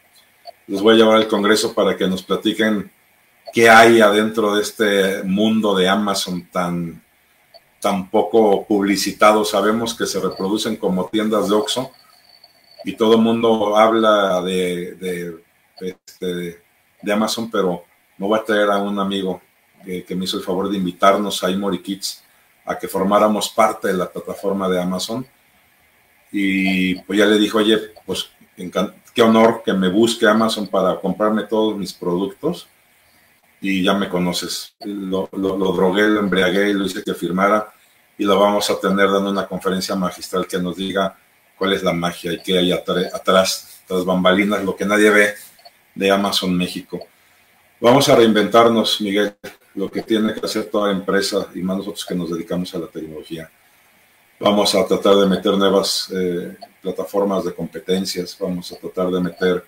Les 0.66 0.82
voy 0.82 0.96
a 0.96 0.98
llevar 0.98 1.18
al 1.18 1.28
Congreso 1.28 1.74
para 1.74 1.96
que 1.96 2.08
nos 2.08 2.24
platiquen 2.24 2.92
qué 3.54 3.70
hay 3.70 4.02
adentro 4.02 4.56
de 4.56 4.64
este 4.64 5.24
mundo 5.24 5.76
de 5.76 5.88
Amazon 5.88 6.50
tan, 6.52 7.04
tan 7.80 8.10
poco 8.10 8.66
publicitado. 8.66 9.46
Sabemos 9.46 9.94
que 9.94 10.08
se 10.08 10.20
reproducen 10.20 10.78
como 10.78 11.08
tiendas 11.10 11.48
de 11.48 11.56
Oxxo 11.56 11.92
y 12.84 12.94
todo 12.94 13.14
el 13.14 13.22
mundo 13.22 13.78
habla 13.78 14.44
este, 15.80 16.60
de 17.02 17.14
Amazon, 17.14 17.52
pero 17.52 17.84
me 18.18 18.28
voy 18.28 18.40
a 18.40 18.44
traer 18.44 18.72
a 18.72 18.78
un 18.78 18.98
amigo 18.98 19.42
que, 19.84 20.16
me 20.16 20.26
hizo 20.26 20.38
el 20.38 20.44
favor 20.44 20.70
de 20.70 20.78
invitarnos 20.78 21.44
a 21.44 21.52
Imory 21.52 21.82
Kids 21.82 22.24
a 22.66 22.78
que 22.78 22.88
formáramos 22.88 23.50
parte 23.50 23.90
de 23.90 23.94
la 23.94 24.12
plataforma 24.12 24.68
de 24.68 24.82
Amazon. 24.82 25.26
Y 26.32 26.96
pues 27.02 27.20
ya 27.20 27.26
le 27.26 27.38
dijo, 27.38 27.60
oye, 27.60 27.80
pues 28.06 28.30
qué 29.14 29.22
honor 29.22 29.62
que 29.64 29.74
me 29.74 29.90
busque 29.90 30.28
Amazon 30.28 30.68
para 30.68 31.00
comprarme 31.00 31.44
todos 31.44 31.78
mis 31.78 31.94
productos. 31.94 32.68
Y 33.62 33.84
ya 33.84 33.94
me 33.94 34.10
conoces. 34.10 34.76
Lo, 34.82 35.30
lo, 35.32 35.58
lo 35.58 35.72
drogué, 35.72 36.08
lo 36.08 36.20
embriagué 36.20 36.70
y 36.70 36.74
lo 36.74 36.86
hice 36.86 37.04
que 37.04 37.14
firmara. 37.14 37.74
Y 38.18 38.24
lo 38.24 38.40
vamos 38.40 38.70
a 38.70 38.80
tener 38.80 39.10
dando 39.10 39.30
una 39.32 39.48
conferencia 39.48 39.96
magistral 39.96 40.46
que 40.48 40.60
nos 40.60 40.76
diga 40.76 41.18
cuál 41.58 41.74
es 41.74 41.84
la 41.84 41.94
magia 41.94 42.34
y 42.34 42.42
qué 42.42 42.58
hay 42.58 42.72
atrás, 42.72 43.82
tras 43.88 44.06
bambalinas, 44.06 44.64
lo 44.64 44.76
que 44.76 44.86
nadie 44.86 45.10
ve 45.10 45.34
de 45.94 46.12
Amazon 46.12 46.56
México. 46.56 47.00
Vamos 47.80 48.08
a 48.10 48.16
reinventarnos, 48.16 49.02
Miguel, 49.02 49.36
lo 49.76 49.90
que 49.90 50.02
tiene 50.02 50.34
que 50.34 50.46
hacer 50.46 50.66
toda 50.66 50.92
empresa 50.92 51.48
y 51.54 51.62
más 51.62 51.78
nosotros 51.78 52.06
que 52.06 52.16
nos 52.16 52.32
dedicamos 52.32 52.74
a 52.74 52.80
la 52.80 52.88
tecnología. 52.88 53.50
Vamos 54.38 54.76
a 54.76 54.86
tratar 54.86 55.16
de 55.16 55.28
meter 55.28 55.54
nuevas 55.54 56.12
eh, 56.14 56.58
plataformas 56.82 57.46
de 57.46 57.54
competencias, 57.54 58.38
vamos 58.38 58.70
a 58.70 58.76
tratar 58.76 59.10
de 59.10 59.22
meter 59.22 59.64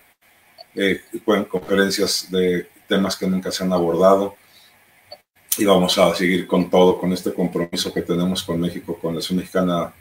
eh, 0.74 1.00
conferencias 1.48 2.30
de 2.30 2.68
temas 2.86 3.16
que 3.16 3.26
nunca 3.26 3.50
se 3.50 3.64
han 3.64 3.72
abordado. 3.72 4.36
Y 5.56 5.64
vamos 5.64 5.96
a 5.96 6.14
seguir 6.14 6.46
con 6.46 6.68
todo, 6.68 6.98
con 7.00 7.12
este 7.14 7.32
compromiso 7.32 7.92
que 7.94 8.02
tenemos 8.02 8.42
con 8.42 8.60
México, 8.60 8.98
con 9.00 9.14
la 9.14 9.20
Asociación 9.20 9.38
Mexicana 9.38 9.94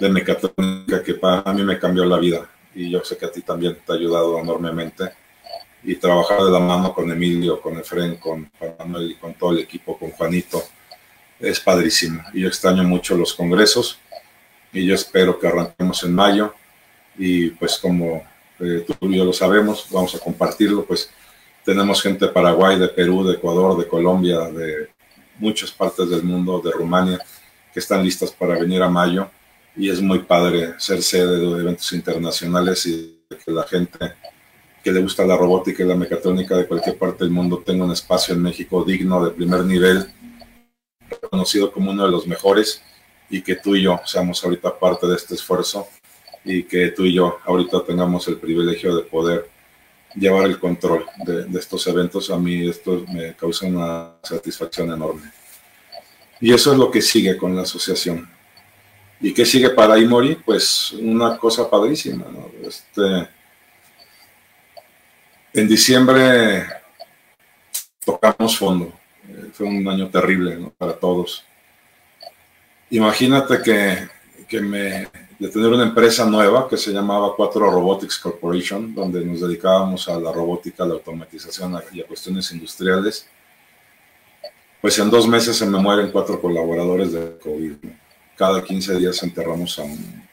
de 0.00 0.08
Mecatrónica, 0.08 1.02
que 1.02 1.14
para 1.14 1.52
mí 1.52 1.62
me 1.62 1.78
cambió 1.78 2.06
la 2.06 2.18
vida. 2.18 2.48
Y 2.74 2.90
yo 2.90 3.04
sé 3.04 3.18
que 3.18 3.26
a 3.26 3.30
ti 3.30 3.42
también 3.42 3.76
te 3.84 3.92
ha 3.92 3.96
ayudado 3.96 4.38
enormemente. 4.38 5.04
Y 5.84 5.96
trabajar 5.96 6.42
de 6.42 6.50
la 6.50 6.60
mano 6.60 6.94
con 6.94 7.12
Emilio, 7.12 7.60
con 7.60 7.78
Efren, 7.78 8.16
con 8.16 8.50
Manuel 8.78 9.10
y 9.10 9.14
con 9.16 9.34
todo 9.34 9.52
el 9.52 9.58
equipo, 9.58 9.98
con 9.98 10.10
Juanito, 10.12 10.62
es 11.40 11.60
padrísimo. 11.60 12.22
Y 12.32 12.42
yo 12.42 12.48
extraño 12.48 12.82
mucho 12.84 13.16
los 13.16 13.34
congresos 13.34 13.98
y 14.72 14.84
yo 14.86 14.94
espero 14.94 15.38
que 15.38 15.46
arranquemos 15.46 16.02
en 16.04 16.14
mayo. 16.14 16.54
Y 17.16 17.50
pues 17.50 17.78
como 17.78 18.22
eh, 18.60 18.84
tú 18.86 18.94
y 19.08 19.16
yo 19.16 19.24
lo 19.24 19.32
sabemos, 19.32 19.86
vamos 19.90 20.14
a 20.14 20.18
compartirlo, 20.18 20.84
pues 20.84 21.10
tenemos 21.64 22.02
gente 22.02 22.26
de 22.26 22.32
Paraguay, 22.32 22.78
de 22.78 22.88
Perú, 22.88 23.24
de 23.24 23.34
Ecuador, 23.34 23.78
de 23.78 23.86
Colombia, 23.86 24.40
de 24.50 24.88
muchas 25.38 25.70
partes 25.70 26.08
del 26.08 26.22
mundo, 26.22 26.60
de 26.64 26.70
Rumania, 26.70 27.18
que 27.72 27.80
están 27.80 28.02
listas 28.02 28.30
para 28.30 28.58
venir 28.58 28.82
a 28.82 28.88
mayo. 28.88 29.30
Y 29.76 29.90
es 29.90 30.00
muy 30.00 30.20
padre 30.20 30.74
ser 30.78 31.02
sede 31.02 31.38
de 31.38 31.60
eventos 31.60 31.92
internacionales 31.92 32.86
y 32.86 33.20
que 33.28 33.52
la 33.52 33.64
gente 33.64 34.14
que 34.82 34.92
le 34.92 35.02
gusta 35.02 35.26
la 35.26 35.36
robótica 35.36 35.82
y 35.82 35.86
la 35.86 35.94
mecatrónica 35.94 36.56
de 36.56 36.66
cualquier 36.66 36.96
parte 36.96 37.24
del 37.24 37.32
mundo 37.32 37.62
tenga 37.64 37.84
un 37.84 37.92
espacio 37.92 38.34
en 38.34 38.42
México 38.42 38.84
digno, 38.84 39.24
de 39.24 39.32
primer 39.32 39.64
nivel, 39.64 40.06
reconocido 41.10 41.72
como 41.72 41.90
uno 41.90 42.04
de 42.04 42.10
los 42.10 42.26
mejores 42.26 42.82
y 43.30 43.42
que 43.42 43.56
tú 43.56 43.76
y 43.76 43.82
yo 43.82 44.00
seamos 44.04 44.42
ahorita 44.42 44.78
parte 44.78 45.06
de 45.06 45.16
este 45.16 45.34
esfuerzo 45.34 45.88
y 46.44 46.62
que 46.62 46.88
tú 46.88 47.04
y 47.04 47.14
yo 47.14 47.38
ahorita 47.44 47.84
tengamos 47.84 48.26
el 48.28 48.38
privilegio 48.38 48.96
de 48.96 49.02
poder 49.02 49.50
llevar 50.14 50.46
el 50.46 50.58
control 50.58 51.06
de, 51.24 51.46
estos 51.58 51.86
eventos. 51.86 52.30
A 52.30 52.38
mí 52.38 52.68
esto 52.68 53.04
me 53.12 53.34
causa 53.34 53.66
una 53.66 54.12
satisfacción 54.22 54.92
enorme. 54.92 55.30
Y 56.40 56.52
eso 56.52 56.72
es 56.72 56.78
lo 56.78 56.90
que 56.90 57.02
sigue 57.02 57.36
con 57.36 57.54
la 57.54 57.62
asociación. 57.62 58.28
¿Y 59.20 59.34
qué 59.34 59.44
sigue 59.44 59.70
para 59.70 59.98
Imori? 59.98 60.36
Pues 60.36 60.92
una 60.92 61.36
cosa 61.36 61.68
padrísima, 61.68 62.26
¿no? 62.30 62.50
Este, 62.66 63.28
en 65.52 65.68
diciembre 65.68 66.66
tocamos 68.04 68.56
fondo. 68.56 68.97
Eh, 69.38 69.50
fue 69.52 69.66
un 69.66 69.86
año 69.88 70.08
terrible 70.08 70.72
para 70.76 70.94
todos. 70.94 71.44
Imagínate 72.90 73.62
que, 73.62 74.08
que 74.48 74.60
me, 74.60 75.08
de 75.38 75.48
tener 75.48 75.68
una 75.68 75.84
empresa 75.84 76.24
nueva 76.24 76.68
que 76.68 76.76
se 76.76 76.90
llamaba 76.90 77.34
Cuatro 77.36 77.70
Robotics 77.70 78.18
Corporation, 78.18 78.94
donde 78.94 79.24
nos 79.24 79.40
dedicábamos 79.40 80.08
a 80.08 80.18
la 80.18 80.32
robótica, 80.32 80.84
a 80.84 80.86
la 80.86 80.94
automatización 80.94 81.78
y 81.92 82.00
a 82.00 82.06
cuestiones 82.06 82.50
industriales. 82.50 83.28
Pues 84.80 84.98
en 84.98 85.10
dos 85.10 85.26
meses 85.28 85.56
se 85.56 85.66
me 85.66 85.78
mueren 85.78 86.10
cuatro 86.10 86.40
colaboradores 86.40 87.12
de 87.12 87.38
COVID. 87.42 87.74
Cada 88.36 88.62
15 88.62 88.96
días 88.96 89.22
enterramos 89.22 89.78
a 89.78 89.82
un... 89.82 90.28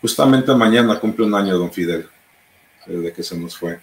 Justamente 0.00 0.54
mañana 0.54 0.98
cumple 0.98 1.26
un 1.26 1.34
año 1.34 1.58
don 1.58 1.70
Fidel, 1.70 2.08
desde 2.86 3.12
que 3.12 3.22
se 3.22 3.38
nos 3.38 3.56
fue 3.56 3.78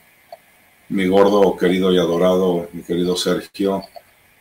mi 0.90 1.08
gordo, 1.08 1.56
querido 1.58 1.92
y 1.92 2.00
adorado, 2.00 2.70
mi 2.74 2.82
querido 2.82 3.16
Sergio, 3.16 3.84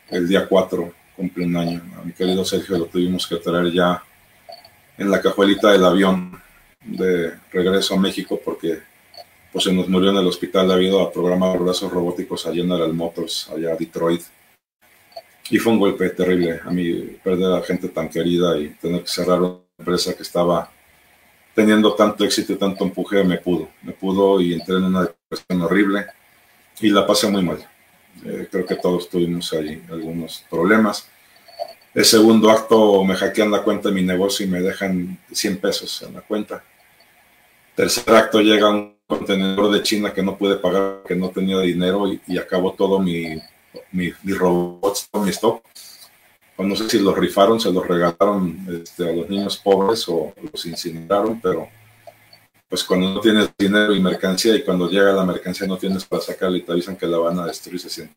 el 0.09 0.27
día 0.27 0.47
4 0.47 0.93
cumple 1.15 1.45
un 1.45 1.57
año. 1.57 1.81
A 1.99 2.03
mi 2.03 2.13
querido 2.13 2.45
Sergio 2.45 2.77
lo 2.77 2.85
tuvimos 2.85 3.27
que 3.27 3.37
traer 3.37 3.71
ya 3.71 4.03
en 4.97 5.11
la 5.11 5.21
cajuelita 5.21 5.71
del 5.71 5.85
avión 5.85 6.41
de 6.83 7.33
regreso 7.51 7.95
a 7.95 7.99
México 7.99 8.39
porque 8.43 8.79
pues 9.51 9.63
se 9.63 9.73
nos 9.73 9.87
murió 9.87 10.11
en 10.11 10.17
el 10.17 10.27
hospital 10.27 10.67
debido 10.67 11.01
a 11.01 11.11
programar 11.11 11.57
brazos 11.57 11.91
robóticos 11.91 12.45
allá 12.45 12.61
en 12.61 12.69
General 12.69 12.93
Motors, 12.93 13.49
allá 13.49 13.73
a 13.73 13.75
Detroit. 13.75 14.21
Y 15.49 15.57
fue 15.57 15.71
un 15.71 15.79
golpe 15.79 16.09
terrible 16.09 16.59
a 16.63 16.69
mí 16.69 16.93
perder 17.23 17.53
a 17.53 17.63
gente 17.63 17.87
tan 17.89 18.09
querida 18.09 18.57
y 18.57 18.69
tener 18.69 19.01
que 19.01 19.07
cerrar 19.07 19.41
una 19.41 19.59
empresa 19.77 20.13
que 20.13 20.23
estaba 20.23 20.69
teniendo 21.55 21.93
tanto 21.95 22.23
éxito 22.23 22.53
y 22.53 22.57
tanto 22.57 22.83
empuje, 22.83 23.23
me 23.23 23.37
pudo, 23.37 23.69
me 23.81 23.93
pudo 23.93 24.39
y 24.39 24.53
entré 24.53 24.75
en 24.75 24.83
una 24.83 25.03
depresión 25.03 25.61
horrible 25.61 26.05
y 26.81 26.89
la 26.89 27.07
pasé 27.07 27.27
muy 27.29 27.43
mal. 27.43 27.65
Eh, 28.25 28.47
creo 28.51 28.65
que 28.65 28.75
todos 28.75 29.09
tuvimos 29.09 29.51
ahí 29.53 29.81
algunos 29.89 30.45
problemas. 30.49 31.07
El 31.93 32.05
segundo 32.05 32.51
acto 32.51 33.03
me 33.03 33.15
hackean 33.15 33.51
la 33.51 33.63
cuenta 33.63 33.89
de 33.89 33.95
mi 33.95 34.03
negocio 34.03 34.45
y 34.45 34.49
me 34.49 34.61
dejan 34.61 35.17
100 35.31 35.57
pesos 35.57 36.03
en 36.03 36.13
la 36.13 36.21
cuenta. 36.21 36.63
Tercer 37.75 38.13
acto 38.13 38.39
llega 38.41 38.69
un 38.69 38.95
contenedor 39.07 39.71
de 39.71 39.83
China 39.83 40.13
que 40.13 40.21
no 40.21 40.37
pude 40.37 40.57
pagar, 40.57 41.01
que 41.07 41.15
no 41.15 41.29
tenía 41.29 41.59
dinero 41.59 42.07
y, 42.07 42.21
y 42.27 42.37
acabó 42.37 42.73
todo 42.73 42.99
mi, 42.99 43.41
mi, 43.91 44.13
robots, 44.33 45.09
todo 45.09 45.23
mi 45.23 45.29
stock. 45.31 45.63
No 46.57 46.75
sé 46.75 46.89
si 46.89 46.99
los 46.99 47.15
rifaron, 47.17 47.59
se 47.59 47.71
los 47.71 47.87
regalaron 47.87 48.65
este, 48.81 49.07
a 49.07 49.13
los 49.13 49.29
niños 49.29 49.57
pobres 49.57 50.07
o 50.09 50.33
los 50.51 50.65
incineraron, 50.65 51.39
pero 51.39 51.69
pues 52.69 52.83
cuando 52.83 53.13
no 53.13 53.21
tienes 53.21 53.49
dinero 53.57 53.95
y 53.95 54.01
mercancía 54.01 54.55
y 54.55 54.63
cuando 54.63 54.89
llega 54.89 55.13
la 55.13 55.23
mercancía 55.23 55.67
no 55.67 55.77
tienes 55.77 56.03
para 56.05 56.21
sacarla 56.21 56.57
y 56.57 56.61
te 56.61 56.71
avisan 56.71 56.97
que 56.97 57.07
la 57.07 57.17
van 57.17 57.39
a 57.39 57.45
destruir, 57.45 57.79
se 57.79 57.89
siente 57.89 58.15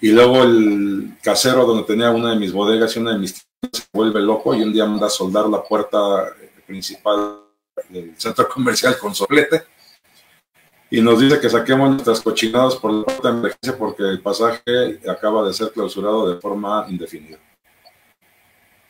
Y 0.00 0.10
luego 0.10 0.42
el 0.42 1.16
casero 1.22 1.64
donde 1.64 1.84
tenía 1.84 2.10
una 2.10 2.30
de 2.30 2.36
mis 2.36 2.52
bodegas 2.52 2.96
y 2.96 2.98
una 2.98 3.12
de 3.12 3.18
mis 3.18 3.34
tiendas 3.34 3.82
se 3.82 3.88
vuelve 3.92 4.20
loco 4.20 4.54
y 4.54 4.62
un 4.62 4.72
día 4.72 4.86
manda 4.86 5.06
a 5.06 5.10
soldar 5.10 5.46
la 5.48 5.62
puerta 5.62 6.32
principal 6.66 7.42
del 7.88 8.14
centro 8.18 8.48
comercial 8.54 8.98
con 8.98 9.14
soplete 9.14 9.62
y 10.90 11.00
nos 11.00 11.20
dice 11.20 11.38
que 11.38 11.50
saquemos 11.50 11.90
nuestras 11.90 12.20
cochinadas 12.20 12.74
por 12.76 12.92
la 12.92 13.04
puerta 13.04 13.30
de 13.30 13.38
emergencia 13.38 13.78
porque 13.78 14.02
el 14.02 14.20
pasaje 14.20 15.00
acaba 15.08 15.46
de 15.46 15.52
ser 15.52 15.70
clausurado 15.70 16.34
de 16.34 16.40
forma 16.40 16.86
indefinida. 16.88 17.38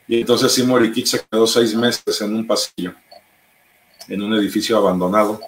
Y 0.07 0.21
entonces 0.21 0.51
Simon 0.51 0.91
se 1.05 1.19
quedó 1.29 1.45
seis 1.45 1.75
meses 1.75 2.21
en 2.21 2.33
un 2.33 2.47
pasillo 2.47 2.95
en 4.09 4.21
un 4.21 4.33
edificio 4.33 4.77
abandonado, 4.77 5.39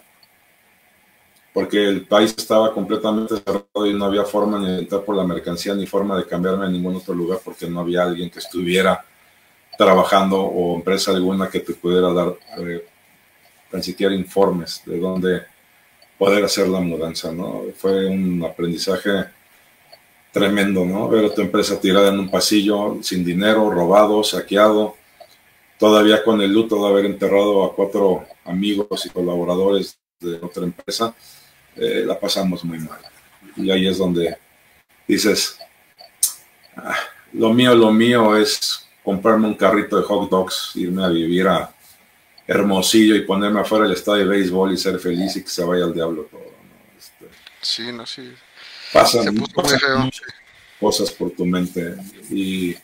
porque 1.53 1.83
el 1.83 2.05
país 2.05 2.33
estaba 2.37 2.73
completamente 2.73 3.35
cerrado 3.37 3.85
y 3.85 3.93
no 3.93 4.05
había 4.05 4.23
forma 4.23 4.59
ni 4.59 4.67
de 4.67 4.79
entrar 4.79 5.03
por 5.03 5.15
la 5.15 5.25
mercancía 5.25 5.73
ni 5.73 5.85
forma 5.85 6.15
de 6.17 6.25
cambiarme 6.25 6.65
a 6.65 6.69
ningún 6.69 6.95
otro 6.95 7.13
lugar 7.13 7.39
porque 7.43 7.67
no 7.67 7.81
había 7.81 8.03
alguien 8.03 8.29
que 8.29 8.39
estuviera 8.39 9.03
trabajando 9.77 10.39
o 10.39 10.75
empresa 10.75 11.11
alguna 11.11 11.49
que 11.49 11.59
te 11.59 11.73
pudiera 11.73 12.13
dar 12.13 12.35
eh, 12.59 12.85
informes 14.11 14.81
de 14.85 14.99
dónde 14.99 15.41
poder 16.17 16.45
hacer 16.45 16.67
la 16.67 16.79
mudanza, 16.79 17.31
¿no? 17.31 17.63
Fue 17.75 18.05
un 18.05 18.43
aprendizaje 18.45 19.25
tremendo, 20.31 20.85
¿no? 20.85 21.09
Ver 21.09 21.25
a 21.25 21.33
tu 21.33 21.41
empresa 21.41 21.79
tirada 21.79 22.09
en 22.09 22.19
un 22.19 22.29
pasillo, 22.29 22.99
sin 23.01 23.25
dinero, 23.25 23.69
robado, 23.69 24.23
saqueado, 24.23 24.95
todavía 25.81 26.23
con 26.23 26.39
el 26.43 26.53
luto 26.53 26.75
de 26.75 26.87
haber 26.87 27.05
enterrado 27.05 27.65
a 27.65 27.73
cuatro 27.73 28.23
amigos 28.45 29.03
y 29.07 29.09
colaboradores 29.09 29.97
de 30.19 30.35
otra 30.35 30.63
empresa, 30.63 31.15
eh, 31.75 32.03
la 32.05 32.19
pasamos 32.19 32.63
muy 32.63 32.77
mal. 32.77 32.99
Y 33.55 33.71
ahí 33.71 33.87
es 33.87 33.97
donde 33.97 34.37
dices, 35.07 35.57
ah, 36.77 36.95
lo 37.33 37.51
mío, 37.51 37.73
lo 37.73 37.91
mío 37.91 38.37
es 38.37 38.87
comprarme 39.03 39.47
un 39.47 39.55
carrito 39.55 39.97
de 39.97 40.03
hot 40.03 40.29
dogs, 40.29 40.73
irme 40.75 41.03
a 41.03 41.07
vivir 41.07 41.47
a 41.47 41.73
Hermosillo 42.45 43.15
y 43.15 43.21
ponerme 43.21 43.61
afuera 43.61 43.85
del 43.85 43.93
estadio 43.93 44.25
de 44.25 44.29
béisbol 44.29 44.73
y 44.73 44.77
ser 44.77 44.99
feliz 44.99 45.35
y 45.35 45.43
que 45.43 45.49
se 45.49 45.63
vaya 45.63 45.85
al 45.85 45.95
diablo 45.95 46.27
todo. 46.29 46.43
Este, 46.95 47.25
sí, 47.59 47.91
no, 47.91 48.05
sí. 48.05 48.31
Pasan, 48.93 49.35
cosas 50.79 51.09
por 51.09 51.31
tu 51.31 51.43
mente 51.43 51.95
y 52.29 52.75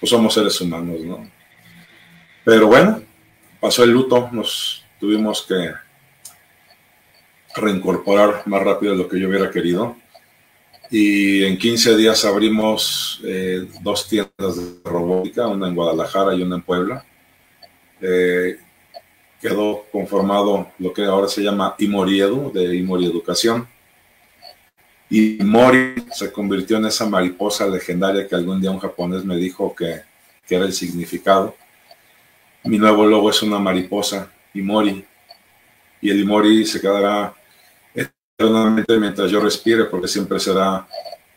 pues 0.00 0.10
somos 0.10 0.34
seres 0.34 0.60
humanos, 0.60 0.98
¿no? 1.02 1.41
Pero 2.44 2.66
bueno, 2.66 3.02
pasó 3.60 3.84
el 3.84 3.90
luto, 3.90 4.28
nos 4.32 4.84
tuvimos 4.98 5.42
que 5.42 5.72
reincorporar 7.54 8.42
más 8.46 8.62
rápido 8.62 8.92
de 8.92 8.98
lo 8.98 9.08
que 9.08 9.20
yo 9.20 9.28
hubiera 9.28 9.50
querido. 9.50 9.96
Y 10.90 11.44
en 11.44 11.56
15 11.56 11.96
días 11.96 12.24
abrimos 12.24 13.20
eh, 13.24 13.66
dos 13.80 14.08
tiendas 14.08 14.56
de 14.56 14.90
robótica, 14.90 15.46
una 15.46 15.68
en 15.68 15.74
Guadalajara 15.74 16.34
y 16.34 16.42
una 16.42 16.56
en 16.56 16.62
Puebla. 16.62 17.04
Eh, 18.00 18.58
quedó 19.40 19.86
conformado 19.90 20.70
lo 20.78 20.92
que 20.92 21.04
ahora 21.04 21.28
se 21.28 21.42
llama 21.42 21.74
Imoriedu, 21.78 22.52
de 22.52 22.76
Imori 22.76 23.06
Educación. 23.06 23.66
Y 25.10 25.38
Mori 25.42 25.94
se 26.12 26.32
convirtió 26.32 26.78
en 26.78 26.86
esa 26.86 27.06
mariposa 27.06 27.66
legendaria 27.66 28.26
que 28.26 28.34
algún 28.34 28.60
día 28.60 28.70
un 28.70 28.78
japonés 28.78 29.24
me 29.24 29.36
dijo 29.36 29.74
que, 29.74 30.02
que 30.46 30.54
era 30.54 30.64
el 30.64 30.72
significado. 30.72 31.54
Mi 32.64 32.78
nuevo 32.78 33.06
logo 33.06 33.30
es 33.30 33.42
una 33.42 33.58
mariposa, 33.58 34.30
Imori. 34.54 35.04
Y 36.00 36.10
el 36.10 36.20
Imori 36.20 36.64
se 36.66 36.80
quedará 36.80 37.34
eternamente 37.94 38.98
mientras 38.98 39.30
yo 39.30 39.40
respire, 39.40 39.84
porque 39.84 40.08
siempre 40.08 40.38
será 40.38 40.86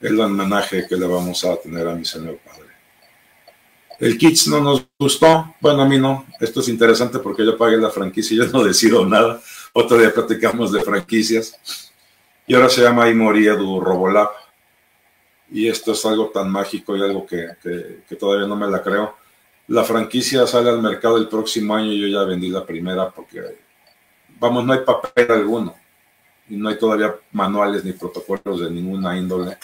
el 0.01 0.19
homenaje 0.19 0.85
que 0.87 0.95
le 0.95 1.07
vamos 1.07 1.43
a 1.45 1.55
tener 1.57 1.87
a 1.87 1.95
mi 1.95 2.05
Señor 2.05 2.37
Padre. 2.37 2.65
El 3.99 4.17
Kids 4.17 4.47
no 4.47 4.59
nos 4.59 4.85
gustó, 4.99 5.55
bueno, 5.61 5.81
a 5.81 5.85
mí 5.85 5.97
no. 5.97 6.25
Esto 6.39 6.59
es 6.59 6.67
interesante 6.67 7.19
porque 7.19 7.45
yo 7.45 7.57
pagué 7.57 7.77
la 7.77 7.89
franquicia 7.89 8.35
y 8.35 8.37
yo 8.37 8.47
no 8.47 8.63
decido 8.63 9.05
nada. 9.05 9.41
Otro 9.73 9.97
día 9.97 10.13
platicamos 10.13 10.71
de 10.71 10.81
franquicias. 10.81 11.91
Y 12.47 12.53
ahora 12.53 12.69
se 12.69 12.81
llama 12.81 13.09
Imori 13.09 13.47
Edu 13.47 13.79
Robolab. 13.79 14.29
Y 15.51 15.67
esto 15.67 15.93
es 15.93 16.05
algo 16.05 16.29
tan 16.29 16.51
mágico 16.51 16.95
y 16.97 17.01
algo 17.01 17.25
que, 17.25 17.49
que, 18.07 18.15
todavía 18.15 18.47
no 18.47 18.55
me 18.55 18.67
la 18.67 18.81
creo. 18.81 19.15
La 19.67 19.83
franquicia 19.83 20.45
sale 20.45 20.69
al 20.69 20.81
mercado 20.81 21.17
el 21.17 21.27
próximo 21.27 21.75
año 21.75 21.91
y 21.91 21.99
yo 21.99 22.07
ya 22.07 22.23
vendí 22.23 22.49
la 22.49 22.65
primera 22.65 23.09
porque, 23.09 23.41
vamos, 24.39 24.65
no 24.65 24.73
hay 24.73 24.79
papel 24.79 25.31
alguno. 25.31 25.75
Y 26.47 26.55
no 26.55 26.69
hay 26.69 26.77
todavía 26.77 27.15
manuales 27.31 27.83
ni 27.83 27.93
protocolos 27.93 28.61
de 28.61 28.69
ninguna 28.69 29.17
índole. 29.17 29.57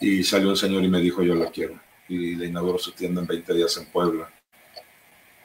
Y 0.00 0.22
salió 0.22 0.50
un 0.50 0.56
señor 0.56 0.84
y 0.84 0.88
me 0.88 1.00
dijo, 1.00 1.22
yo 1.22 1.34
la 1.34 1.50
quiero 1.50 1.80
y 2.08 2.34
le 2.36 2.46
inauguró 2.46 2.78
su 2.78 2.92
tienda 2.92 3.20
en 3.20 3.26
20 3.26 3.54
días 3.54 3.76
en 3.78 3.86
Puebla. 3.86 4.30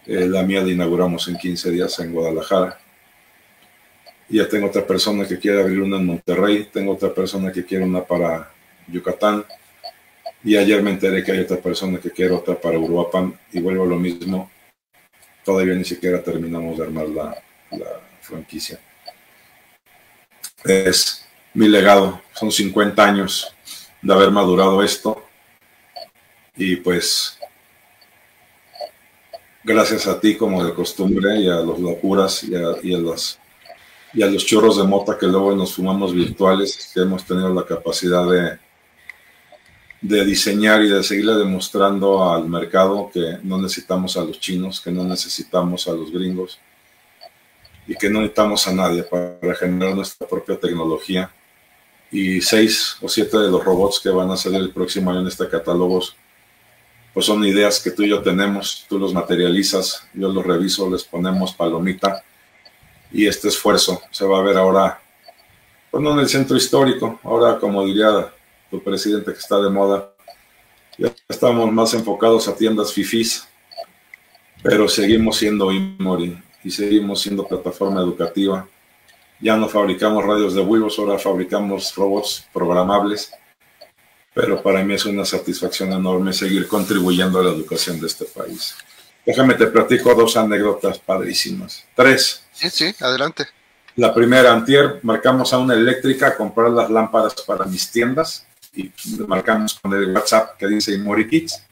Eh, 0.06 0.28
la 0.28 0.44
mía 0.44 0.62
la 0.62 0.72
inauguramos 0.72 1.28
en 1.28 1.38
15 1.38 1.72
días 1.72 1.98
en 2.00 2.12
Guadalajara. 2.14 2.80
Y 4.30 4.38
ya 4.38 4.50
tengo 4.50 4.68
otra 4.68 4.86
persona 4.86 5.26
que 5.26 5.40
quiere 5.40 5.62
abrir 5.62 5.82
una 5.82 5.98
en 5.98 6.06
Monterrey, 6.06 6.70
tengo 6.72 6.94
otra 6.94 7.14
persona 7.14 7.52
que 7.52 7.64
quiere 7.64 7.86
una 7.86 8.04
para 8.04 8.52
Yucatán. 8.88 9.46
Y 10.48 10.56
ayer 10.56 10.82
me 10.82 10.92
enteré 10.92 11.26
que 11.26 11.34
hay 11.34 11.40
otra 11.40 11.58
persona 11.58 12.00
que 12.00 12.10
quiere 12.10 12.34
otra 12.34 12.56
para 12.56 12.80
Uruapan 12.80 13.38
y 13.52 13.60
vuelvo 13.60 13.84
a 13.84 13.88
lo 13.88 13.98
mismo. 13.98 14.50
Todavía 15.44 15.76
ni 15.76 15.84
siquiera 15.84 16.24
terminamos 16.24 16.78
de 16.78 16.86
armar 16.86 17.10
la, 17.10 17.44
la 17.72 18.00
franquicia. 18.22 18.80
Es 20.64 21.28
mi 21.54 21.68
legado, 21.68 22.22
son 22.34 22.50
50 22.50 23.04
años 23.04 23.54
de 24.02 24.14
haber 24.14 24.32
madurado 24.32 24.82
esto 24.82 25.22
y 26.56 26.78
pues, 26.78 27.38
gracias 29.66 30.08
a 30.08 30.18
ti, 30.18 30.38
como 30.38 30.64
de 30.64 30.74
costumbre, 30.74 31.42
y 31.42 31.50
a 31.50 31.56
los 31.56 31.78
locuras 31.78 32.46
y 32.46 32.56
a, 32.56 32.62
y 32.82 32.96
a 32.96 33.16
y 34.14 34.24
a 34.24 34.28
los 34.28 34.46
chorros 34.46 34.78
de 34.78 34.84
mota 34.84 35.18
que 35.18 35.28
luego 35.28 35.54
nos 35.54 35.76
fumamos 35.76 36.14
virtuales, 36.14 36.90
que 36.94 37.02
hemos 37.02 37.26
tenido 37.26 37.54
la 37.54 37.66
capacidad 37.66 38.26
de, 38.32 38.67
de 40.02 40.26
diseñar 40.26 40.82
y 40.84 40.90
de 40.90 41.04
seguirle 41.04 41.36
demostrando 41.36 42.32
al 42.32 42.48
mercado 42.48 43.10
que 43.12 43.40
no 43.44 43.58
necesitamos 43.58 44.16
a 44.18 44.24
los 44.24 44.40
chinos, 44.40 44.80
que 44.80 44.92
no 44.92 45.04
necesitamos 45.04 45.88
a 45.88 45.94
los 45.94 46.12
gringos 46.12 46.60
y 47.88 47.96
que 47.96 48.10
no 48.10 48.20
necesitamos 48.20 48.68
a 48.68 48.74
nadie 48.74 49.04
para 49.04 49.56
generar 49.56 49.96
nuestra 49.96 50.28
propia 50.28 50.60
tecnología. 50.60 51.32
Y 52.12 52.42
seis 52.42 52.98
o 53.02 53.10
siete 53.10 53.38
de 53.38 53.50
los 53.50 53.64
robots 53.64 54.00
que 54.00 54.10
van 54.10 54.32
a 54.32 54.38
salir 54.38 54.62
el 54.62 54.72
próximo 54.72 55.12
año 55.12 55.22
en 55.22 55.28
este 55.28 55.48
catálogo 55.50 56.02
pues 57.18 57.26
son 57.26 57.44
ideas 57.46 57.80
que 57.80 57.90
tú 57.90 58.04
y 58.04 58.10
yo 58.10 58.22
tenemos, 58.22 58.86
tú 58.88 59.00
los 59.00 59.12
materializas, 59.12 60.08
yo 60.14 60.30
los 60.30 60.46
reviso, 60.46 60.88
les 60.88 61.04
ponemos 61.04 61.52
palomita 61.52 62.24
y 63.12 63.26
este 63.26 63.48
esfuerzo 63.48 64.00
se 64.12 64.24
va 64.24 64.38
a 64.38 64.44
ver 64.44 64.56
ahora, 64.56 65.02
pues 65.90 66.04
no 66.04 66.12
en 66.14 66.20
el 66.20 66.30
centro 66.30 66.56
histórico, 66.56 67.20
ahora 67.24 67.58
como 67.58 67.84
diría 67.84 68.32
tu 68.70 68.84
presidente 68.84 69.32
que 69.32 69.40
está 69.40 69.62
de 69.62 69.70
moda, 69.70 70.14
ya 70.98 71.14
estamos 71.28 71.72
más 71.72 71.94
enfocados 71.94 72.48
a 72.48 72.56
tiendas 72.56 72.94
fifís, 72.94 73.48
pero 74.64 74.88
seguimos 74.88 75.38
siendo 75.38 75.72
Imori 75.72 76.42
y 76.64 76.72
seguimos 76.72 77.22
siendo 77.22 77.48
plataforma 77.48 78.02
educativa. 78.02 78.68
Ya 79.40 79.56
no 79.56 79.70
fabricamos 79.70 80.26
radios 80.26 80.56
de 80.56 80.62
huevos, 80.62 80.98
ahora 80.98 81.20
fabricamos 81.20 81.94
robots 81.96 82.48
programables 82.52 83.32
pero 84.38 84.62
para 84.62 84.84
mí 84.84 84.94
es 84.94 85.04
una 85.08 85.26
satisfacción 85.26 85.92
enorme 85.94 86.32
seguir 86.32 86.68
contribuyendo 86.68 87.40
a 87.40 87.44
la 87.44 87.50
educación 87.50 88.00
de 88.00 88.06
este 88.06 88.26
país. 88.26 88.76
Déjame 89.26 89.56
te 89.56 89.66
platico 89.66 90.14
dos 90.14 90.38
anécdotas 90.38 91.00
padrísimas. 91.00 91.84
Tres. 91.96 92.44
Sí, 92.54 92.70
sí, 92.70 92.94
adelante. 93.00 93.48
La 93.96 94.14
primera, 94.14 94.54
antier, 94.54 95.00
marcamos 95.02 95.52
a 95.54 95.58
una 95.58 95.74
eléctrica 95.74 96.28
a 96.28 96.38
comprar 96.38 96.70
las 96.70 96.88
lámparas 96.92 97.34
para 97.48 97.66
mis 97.66 97.90
tiendas 97.92 98.46
y 98.78 98.94
marcamos 99.28 99.74
con 99.80 99.92
el 99.94 100.14
WhatsApp 100.14 100.56
que 100.58 100.68
dice 100.68 100.94
Imori 100.94 101.28
Kids. 101.28 101.64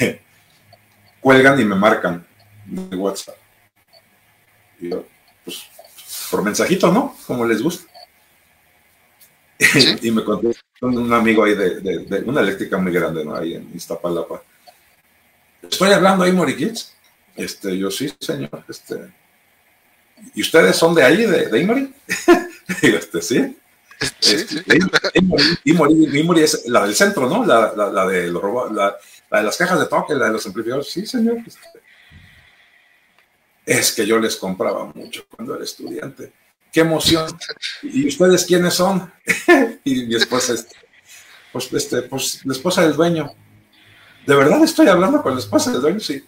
Cuelgan 1.20 1.60
y 1.60 1.64
me 1.64 1.74
marcan 1.74 2.26
de 2.64 2.96
WhatsApp. 2.96 3.36
Y 4.80 4.90
yo, 4.90 5.06
pues, 5.44 5.64
por 6.30 6.42
mensajito, 6.42 6.90
¿no? 6.90 7.14
Como 7.26 7.44
les 7.44 7.62
gusta. 7.62 7.92
y 10.02 10.10
me 10.10 10.24
contó 10.24 10.50
un 10.80 11.12
amigo 11.12 11.44
ahí 11.44 11.54
de, 11.54 12.22
una 12.26 12.40
eléctrica 12.40 12.78
muy 12.78 12.92
grande, 12.92 13.24
¿no? 13.24 13.36
Ahí 13.36 13.54
en 13.54 13.70
Iztapalapa. 13.74 14.42
Estoy 15.62 15.92
hablando 15.92 16.24
ahí, 16.24 16.32
Moriquits. 16.32 16.94
Este, 17.34 17.76
yo 17.76 17.90
sí, 17.90 18.10
señor. 18.18 18.64
Este, 18.68 19.12
¿Y 20.34 20.40
ustedes 20.40 20.76
son 20.76 20.94
de 20.94 21.02
ahí, 21.02 21.26
de, 21.26 21.46
de 21.48 21.60
Imori? 21.60 21.94
este, 22.82 23.20
sí. 23.20 23.56
Sí, 24.20 24.34
este, 24.34 24.64
es 26.44 26.66
la 26.66 26.84
del 26.84 26.94
centro, 26.94 27.28
¿no? 27.28 27.44
La, 27.44 27.72
la, 27.74 28.06
de 28.06 28.28
los 28.28 28.42
la, 28.72 28.96
la, 29.30 29.38
de 29.38 29.44
las 29.44 29.56
cajas 29.56 29.80
de 29.80 29.86
toque, 29.86 30.14
la 30.14 30.26
de 30.26 30.32
los 30.32 30.46
amplificadores. 30.46 30.88
Sí, 30.90 31.06
señor. 31.06 31.38
Este, 31.46 31.60
es 33.64 33.92
que 33.92 34.06
yo 34.06 34.18
les 34.18 34.36
compraba 34.36 34.84
mucho 34.94 35.26
cuando 35.28 35.54
era 35.54 35.64
estudiante 35.64 36.32
qué 36.76 36.82
emoción. 36.82 37.26
¿Y 37.82 38.06
ustedes 38.06 38.44
quiénes 38.44 38.74
son? 38.74 39.10
y 39.84 40.04
mi 40.04 40.14
esposa, 40.14 40.52
este, 40.52 40.76
pues, 41.50 41.72
este, 41.72 42.02
pues 42.02 42.44
la 42.44 42.52
esposa 42.52 42.82
del 42.82 42.94
dueño. 42.94 43.32
¿De 44.26 44.34
verdad 44.34 44.62
estoy 44.62 44.86
hablando 44.88 45.22
con 45.22 45.32
la 45.32 45.40
esposa 45.40 45.72
del 45.72 45.80
dueño? 45.80 46.00
Sí. 46.00 46.22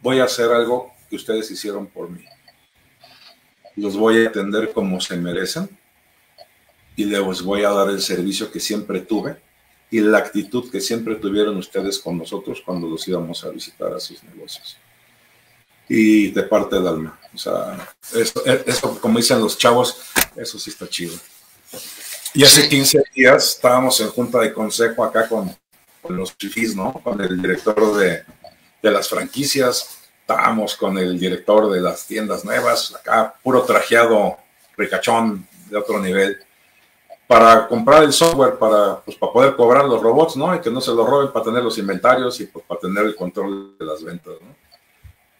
Voy 0.00 0.20
a 0.20 0.24
hacer 0.24 0.48
algo 0.52 0.92
que 1.10 1.16
ustedes 1.16 1.50
hicieron 1.50 1.88
por 1.88 2.08
mí. 2.08 2.24
Los 3.74 3.96
voy 3.96 4.24
a 4.24 4.28
atender 4.28 4.72
como 4.72 5.00
se 5.00 5.16
merecen 5.16 5.68
y 6.96 7.04
les 7.04 7.42
voy 7.42 7.64
a 7.64 7.70
dar 7.70 7.88
el 7.90 8.00
servicio 8.00 8.50
que 8.50 8.60
siempre 8.60 9.00
tuve 9.00 9.36
y 9.90 10.00
la 10.00 10.18
actitud 10.18 10.70
que 10.70 10.80
siempre 10.80 11.16
tuvieron 11.16 11.56
ustedes 11.56 11.98
con 11.98 12.18
nosotros 12.18 12.62
cuando 12.64 12.88
los 12.88 13.06
íbamos 13.06 13.44
a 13.44 13.50
visitar 13.50 13.92
a 13.92 14.00
sus 14.00 14.22
negocios 14.24 14.76
y 15.88 16.30
de 16.30 16.42
parte 16.44 16.76
del 16.76 16.86
alma. 16.86 17.18
O 17.34 17.38
sea, 17.38 17.94
eso, 18.14 18.98
como 19.00 19.18
dicen 19.18 19.40
los 19.40 19.58
chavos, 19.58 20.00
eso 20.36 20.58
sí 20.58 20.70
está 20.70 20.88
chido. 20.88 21.14
Y 22.32 22.42
hace 22.42 22.68
15 22.68 23.02
días 23.14 23.54
estábamos 23.54 24.00
en 24.00 24.08
junta 24.08 24.40
de 24.40 24.52
consejo 24.52 25.04
acá 25.04 25.28
con, 25.28 25.54
los 26.08 26.36
chifis, 26.36 26.74
¿no? 26.74 26.92
Con 26.92 27.20
el 27.20 27.40
director 27.40 27.96
de, 27.96 28.24
de, 28.82 28.90
las 28.90 29.08
franquicias, 29.08 30.00
estábamos 30.20 30.76
con 30.76 30.98
el 30.98 31.18
director 31.18 31.70
de 31.72 31.80
las 31.80 32.06
tiendas 32.06 32.44
nuevas, 32.44 32.94
acá 32.94 33.34
puro 33.42 33.62
trajeado, 33.62 34.36
ricachón 34.76 35.46
de 35.70 35.76
otro 35.76 36.00
nivel. 36.00 36.38
Para 37.26 37.66
comprar 37.66 38.02
el 38.02 38.12
software 38.12 38.58
para, 38.58 39.00
pues, 39.00 39.16
para 39.16 39.32
poder 39.32 39.56
cobrar 39.56 39.84
los 39.86 40.02
robots, 40.02 40.36
¿no? 40.36 40.54
Y 40.54 40.60
que 40.60 40.70
no 40.70 40.80
se 40.80 40.92
los 40.92 41.08
roben 41.08 41.32
para 41.32 41.44
tener 41.44 41.62
los 41.62 41.78
inventarios 41.78 42.38
y 42.40 42.46
pues, 42.46 42.64
para 42.66 42.80
tener 42.80 43.04
el 43.04 43.16
control 43.16 43.76
de 43.78 43.84
las 43.84 44.02
ventas, 44.02 44.34
¿no? 44.40 44.54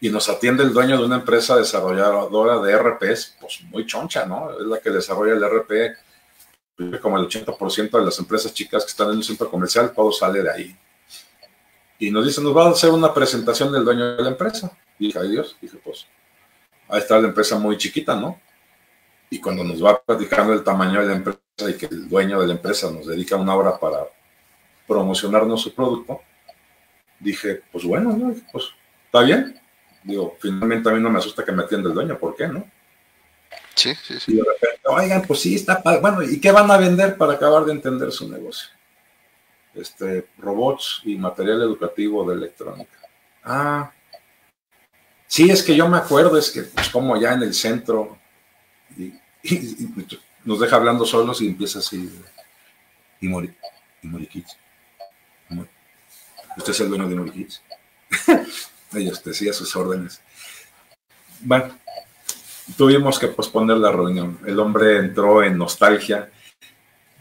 Y 0.00 0.10
nos 0.10 0.28
atiende 0.28 0.62
el 0.62 0.72
dueño 0.72 0.98
de 0.98 1.04
una 1.04 1.16
empresa 1.16 1.56
desarrolladora 1.56 2.58
de 2.58 2.76
RPs, 2.76 3.36
pues 3.40 3.62
muy 3.70 3.86
choncha, 3.86 4.26
¿no? 4.26 4.50
Es 4.50 4.66
la 4.66 4.78
que 4.78 4.90
desarrolla 4.90 5.32
el 5.32 5.42
RP, 5.42 5.96
como 7.00 7.18
el 7.18 7.26
80% 7.26 7.98
de 7.98 8.04
las 8.04 8.18
empresas 8.18 8.52
chicas 8.52 8.84
que 8.84 8.90
están 8.90 9.10
en 9.10 9.16
un 9.16 9.22
centro 9.22 9.50
comercial, 9.50 9.92
todo 9.94 10.12
sale 10.12 10.42
de 10.42 10.50
ahí. 10.50 10.76
Y 11.98 12.10
nos 12.10 12.26
dice, 12.26 12.42
nos 12.42 12.54
va 12.54 12.66
a 12.66 12.70
hacer 12.70 12.90
una 12.90 13.14
presentación 13.14 13.72
del 13.72 13.84
dueño 13.84 14.16
de 14.16 14.22
la 14.22 14.30
empresa. 14.30 14.76
Y 14.98 15.06
dije, 15.06 15.18
ay 15.18 15.30
Dios, 15.30 15.56
dije, 15.60 15.78
pues, 15.82 16.06
ahí 16.88 16.98
está 16.98 17.18
la 17.18 17.28
empresa 17.28 17.58
muy 17.58 17.78
chiquita, 17.78 18.14
¿no? 18.14 18.40
Y 19.34 19.40
cuando 19.40 19.64
nos 19.64 19.84
va 19.84 20.00
platicando 20.00 20.52
el 20.52 20.62
tamaño 20.62 21.00
de 21.00 21.08
la 21.08 21.14
empresa 21.14 21.40
y 21.68 21.74
que 21.74 21.86
el 21.86 22.08
dueño 22.08 22.40
de 22.40 22.46
la 22.46 22.52
empresa 22.52 22.88
nos 22.92 23.04
dedica 23.04 23.34
una 23.34 23.56
hora 23.56 23.80
para 23.80 24.06
promocionarnos 24.86 25.60
su 25.60 25.74
producto, 25.74 26.20
dije, 27.18 27.62
pues 27.72 27.84
bueno, 27.84 28.12
¿no? 28.12 28.32
pues 28.52 28.66
está 29.06 29.22
bien. 29.22 29.60
Digo, 30.04 30.36
finalmente 30.38 30.88
a 30.88 30.92
mí 30.92 31.00
no 31.00 31.10
me 31.10 31.18
asusta 31.18 31.44
que 31.44 31.50
me 31.50 31.64
atienda 31.64 31.88
el 31.88 31.96
dueño, 31.96 32.16
¿por 32.16 32.36
qué 32.36 32.46
no? 32.46 32.64
Sí, 33.74 33.92
sí, 33.96 34.20
sí. 34.20 34.34
Y 34.34 34.36
de 34.36 34.44
repente, 34.44 34.80
oigan, 34.84 35.22
pues 35.22 35.40
sí, 35.40 35.56
está 35.56 35.82
Bueno, 36.00 36.22
¿y 36.22 36.40
qué 36.40 36.52
van 36.52 36.70
a 36.70 36.76
vender 36.76 37.16
para 37.16 37.32
acabar 37.32 37.64
de 37.64 37.72
entender 37.72 38.12
su 38.12 38.30
negocio? 38.30 38.68
Este, 39.74 40.28
robots 40.38 41.00
y 41.02 41.16
material 41.16 41.60
educativo 41.60 42.24
de 42.24 42.36
electrónica. 42.36 43.00
Ah, 43.42 43.90
sí, 45.26 45.50
es 45.50 45.60
que 45.60 45.74
yo 45.74 45.88
me 45.88 45.98
acuerdo, 45.98 46.38
es 46.38 46.52
que 46.52 46.62
pues 46.62 46.88
como 46.88 47.16
ya 47.16 47.32
en 47.32 47.42
el 47.42 47.52
centro, 47.52 48.16
y, 48.96 49.23
nos 50.44 50.60
deja 50.60 50.76
hablando 50.76 51.04
solos 51.04 51.40
y 51.40 51.48
empieza 51.48 51.78
así, 51.78 52.10
y 53.20 53.28
Mori, 53.28 53.54
y 54.02 54.06
Mori. 54.08 54.28
Usted 56.56 56.70
es 56.70 56.80
el 56.80 56.88
dueño 56.88 57.08
de 57.08 57.16
Mori 57.16 57.30
Kids. 57.30 57.62
Ellos 58.94 59.22
decía 59.24 59.52
sus 59.52 59.74
órdenes. 59.74 60.20
Bueno, 61.40 61.76
tuvimos 62.76 63.18
que 63.18 63.28
posponer 63.28 63.76
la 63.78 63.90
reunión. 63.90 64.38
El 64.46 64.58
hombre 64.60 64.98
entró 64.98 65.42
en 65.42 65.58
nostalgia. 65.58 66.30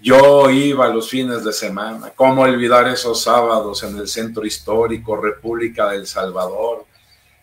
Yo 0.01 0.49
iba 0.49 0.87
los 0.89 1.09
fines 1.09 1.43
de 1.43 1.53
semana. 1.53 2.11
¿Cómo 2.15 2.43
olvidar 2.43 2.87
esos 2.87 3.23
sábados 3.23 3.81
en 3.83 3.97
el 3.97 4.07
centro 4.07 4.45
histórico, 4.45 5.15
República 5.15 5.89
del 5.89 6.05
Salvador? 6.05 6.85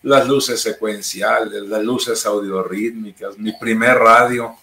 Las 0.02 0.28
luces 0.28 0.60
secuenciales, 0.60 1.62
las 1.62 1.82
luces 1.82 2.24
audiorítmicas, 2.24 3.36
mi 3.36 3.52
primer 3.52 3.98
radio. 3.98 4.56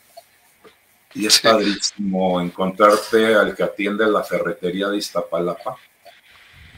Y 1.17 1.25
es 1.25 1.39
padrísimo 1.39 2.39
encontrarte 2.39 3.33
al 3.33 3.55
que 3.55 3.63
atiende 3.63 4.05
la 4.05 4.23
ferretería 4.23 4.87
de 4.87 4.97
Iztapalapa 4.97 5.75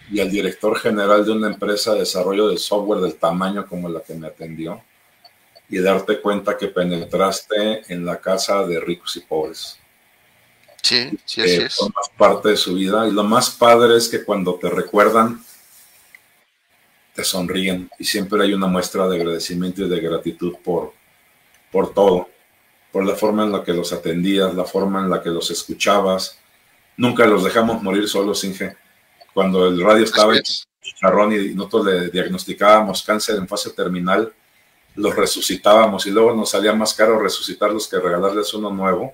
y 0.09 0.21
al 0.21 0.31
director 0.31 0.79
general 0.79 1.25
de 1.25 1.31
una 1.31 1.47
empresa 1.47 1.91
de 1.93 1.99
desarrollo 1.99 2.47
de 2.47 2.57
software 2.57 3.01
del 3.01 3.15
tamaño 3.15 3.67
como 3.67 3.89
la 3.89 3.99
que 4.01 4.13
me 4.13 4.27
atendió 4.27 4.81
y 5.67 5.79
darte 5.79 6.21
cuenta 6.21 6.57
que 6.57 6.69
penetraste 6.69 7.83
en 7.93 8.05
la 8.05 8.19
casa 8.21 8.65
de 8.65 8.79
ricos 8.79 9.17
y 9.17 9.19
pobres. 9.19 9.77
Sí, 10.81 11.11
sí, 11.25 11.41
así 11.41 11.55
es. 11.55 11.75
Formas 11.75 12.09
parte 12.17 12.49
de 12.49 12.57
su 12.57 12.75
vida 12.75 13.07
y 13.09 13.11
lo 13.11 13.23
más 13.25 13.49
padre 13.49 13.97
es 13.97 14.07
que 14.07 14.23
cuando 14.23 14.55
te 14.55 14.69
recuerdan, 14.69 15.43
te 17.13 17.25
sonríen 17.25 17.89
y 17.99 18.05
siempre 18.05 18.41
hay 18.41 18.53
una 18.53 18.67
muestra 18.67 19.05
de 19.09 19.17
agradecimiento 19.17 19.83
y 19.83 19.89
de 19.89 19.99
gratitud 19.99 20.55
por, 20.63 20.93
por 21.73 21.93
todo, 21.93 22.29
por 22.91 23.05
la 23.05 23.15
forma 23.15 23.43
en 23.43 23.51
la 23.51 23.63
que 23.63 23.73
los 23.73 23.93
atendías, 23.93 24.53
la 24.53 24.65
forma 24.65 24.99
en 24.99 25.09
la 25.09 25.21
que 25.21 25.29
los 25.29 25.49
escuchabas. 25.51 26.37
Nunca 26.97 27.25
los 27.25 27.43
dejamos 27.43 27.81
morir 27.81 28.07
solos, 28.07 28.43
Inge. 28.43 28.75
Cuando 29.33 29.67
el 29.67 29.81
radio 29.81 30.03
estaba 30.03 30.35
en 30.35 30.43
charrón 30.99 31.33
y 31.33 31.53
nosotros 31.53 31.85
le 31.85 32.09
diagnosticábamos 32.09 33.03
cáncer 33.03 33.35
en 33.37 33.47
fase 33.47 33.69
terminal, 33.71 34.33
los 34.95 35.15
resucitábamos 35.15 36.05
y 36.07 36.11
luego 36.11 36.35
nos 36.35 36.49
salía 36.49 36.73
más 36.73 36.93
caro 36.93 37.19
resucitarlos 37.19 37.87
que 37.87 37.99
regalarles 37.99 38.53
uno 38.53 38.71
nuevo. 38.71 39.13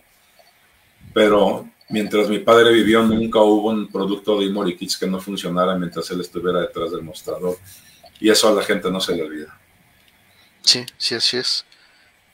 Pero 1.14 1.70
mientras 1.90 2.28
mi 2.30 2.40
padre 2.40 2.72
vivió, 2.72 3.04
nunca 3.04 3.40
hubo 3.40 3.70
un 3.70 3.92
producto 3.92 4.40
de 4.40 4.46
Imori 4.46 4.76
Kids 4.76 4.98
que 4.98 5.08
no 5.08 5.20
funcionara 5.20 5.76
mientras 5.76 6.10
él 6.12 6.22
estuviera 6.22 6.62
detrás 6.62 6.92
del 6.92 7.04
mostrador. 7.04 7.58
Y 8.20 8.30
eso 8.30 8.48
a 8.48 8.54
la 8.54 8.64
gente 8.64 8.90
no 8.90 9.00
se 9.00 9.16
le 9.16 9.24
olvida. 9.24 9.60
Sí, 10.62 10.86
sí, 10.98 11.16
así 11.16 11.38
es. 11.38 11.66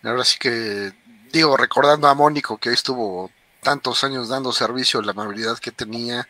Ahora 0.03 0.23
sí 0.23 0.37
que, 0.39 0.93
digo, 1.31 1.57
recordando 1.57 2.07
a 2.07 2.13
Mónico, 2.13 2.57
que 2.57 2.71
estuvo 2.71 3.31
tantos 3.61 4.03
años 4.03 4.29
dando 4.29 4.51
servicio, 4.51 5.01
la 5.01 5.11
amabilidad 5.11 5.57
que 5.59 5.71
tenía, 5.71 6.27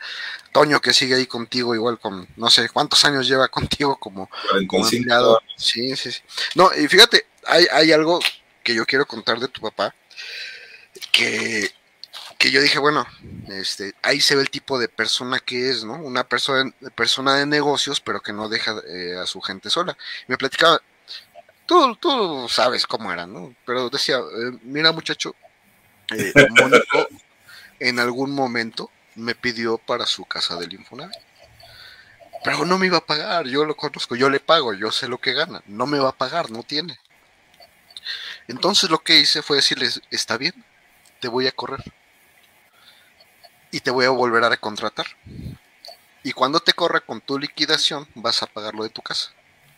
Toño 0.51 0.81
que 0.81 0.93
sigue 0.93 1.15
ahí 1.15 1.27
contigo, 1.27 1.73
igual 1.73 1.97
con, 1.97 2.27
no 2.35 2.49
sé, 2.49 2.69
cuántos 2.69 3.05
años 3.05 3.27
lleva 3.27 3.47
contigo 3.47 3.97
como, 3.97 4.29
como 4.67 4.87
empleado. 4.87 5.41
Sí, 5.55 5.95
sí, 5.95 6.11
sí. 6.11 6.21
No, 6.55 6.69
y 6.75 6.87
fíjate, 6.87 7.25
hay, 7.45 7.67
hay 7.71 7.91
algo 7.91 8.19
que 8.63 8.75
yo 8.75 8.85
quiero 8.85 9.05
contar 9.05 9.39
de 9.39 9.47
tu 9.47 9.61
papá, 9.61 9.95
que, 11.11 11.71
que 12.37 12.51
yo 12.51 12.61
dije, 12.61 12.79
bueno, 12.79 13.07
este, 13.47 13.93
ahí 14.01 14.19
se 14.19 14.35
ve 14.35 14.41
el 14.41 14.49
tipo 14.49 14.77
de 14.77 14.89
persona 14.89 15.39
que 15.39 15.69
es, 15.69 15.83
¿no? 15.85 15.93
Una 15.93 16.25
persona, 16.25 16.71
persona 16.95 17.35
de 17.35 17.45
negocios, 17.45 18.01
pero 18.01 18.21
que 18.21 18.33
no 18.33 18.49
deja 18.49 18.75
eh, 18.87 19.15
a 19.17 19.25
su 19.25 19.41
gente 19.41 19.69
sola. 19.69 19.97
Me 20.27 20.37
platicaba, 20.37 20.81
tú, 21.71 21.95
tú 21.95 22.49
sabes 22.49 22.85
cómo 22.85 23.13
era, 23.13 23.25
¿no? 23.25 23.55
Pero 23.65 23.89
decía, 23.89 24.17
eh, 24.17 24.59
mira 24.63 24.91
muchacho, 24.91 25.33
eh, 26.13 26.33
Mónico 26.49 27.07
en 27.79 27.99
algún 27.99 28.31
momento 28.31 28.91
me 29.15 29.35
pidió 29.35 29.77
para 29.77 30.05
su 30.05 30.25
casa 30.25 30.57
del 30.57 30.73
Infonavit. 30.73 31.15
Pero 32.43 32.65
no 32.65 32.77
me 32.77 32.87
iba 32.87 32.97
a 32.97 33.05
pagar, 33.05 33.45
yo 33.47 33.63
lo 33.63 33.77
conozco, 33.77 34.15
yo 34.15 34.29
le 34.29 34.41
pago, 34.41 34.73
yo 34.73 34.91
sé 34.91 35.07
lo 35.07 35.19
que 35.19 35.31
gana, 35.33 35.63
no 35.65 35.85
me 35.85 35.99
va 35.99 36.09
a 36.09 36.17
pagar, 36.17 36.51
no 36.51 36.63
tiene. 36.63 36.99
Entonces 38.47 38.89
lo 38.89 38.99
que 38.99 39.19
hice 39.19 39.41
fue 39.41 39.57
decirles, 39.57 40.01
está 40.09 40.37
bien, 40.37 40.65
te 41.21 41.29
voy 41.29 41.47
a 41.47 41.51
correr. 41.51 41.83
Y 43.71 43.79
te 43.79 43.91
voy 43.91 44.05
a 44.05 44.09
volver 44.09 44.43
a 44.43 44.49
recontratar. 44.49 45.07
Y 46.23 46.33
cuando 46.33 46.59
te 46.59 46.73
corra 46.73 46.99
con 46.99 47.21
tu 47.21 47.39
liquidación, 47.39 48.07
vas 48.15 48.43
a 48.43 48.47
pagar 48.47 48.73
lo 48.73 48.83
de 48.83 48.89
tu 48.89 49.01
casa 49.01 49.31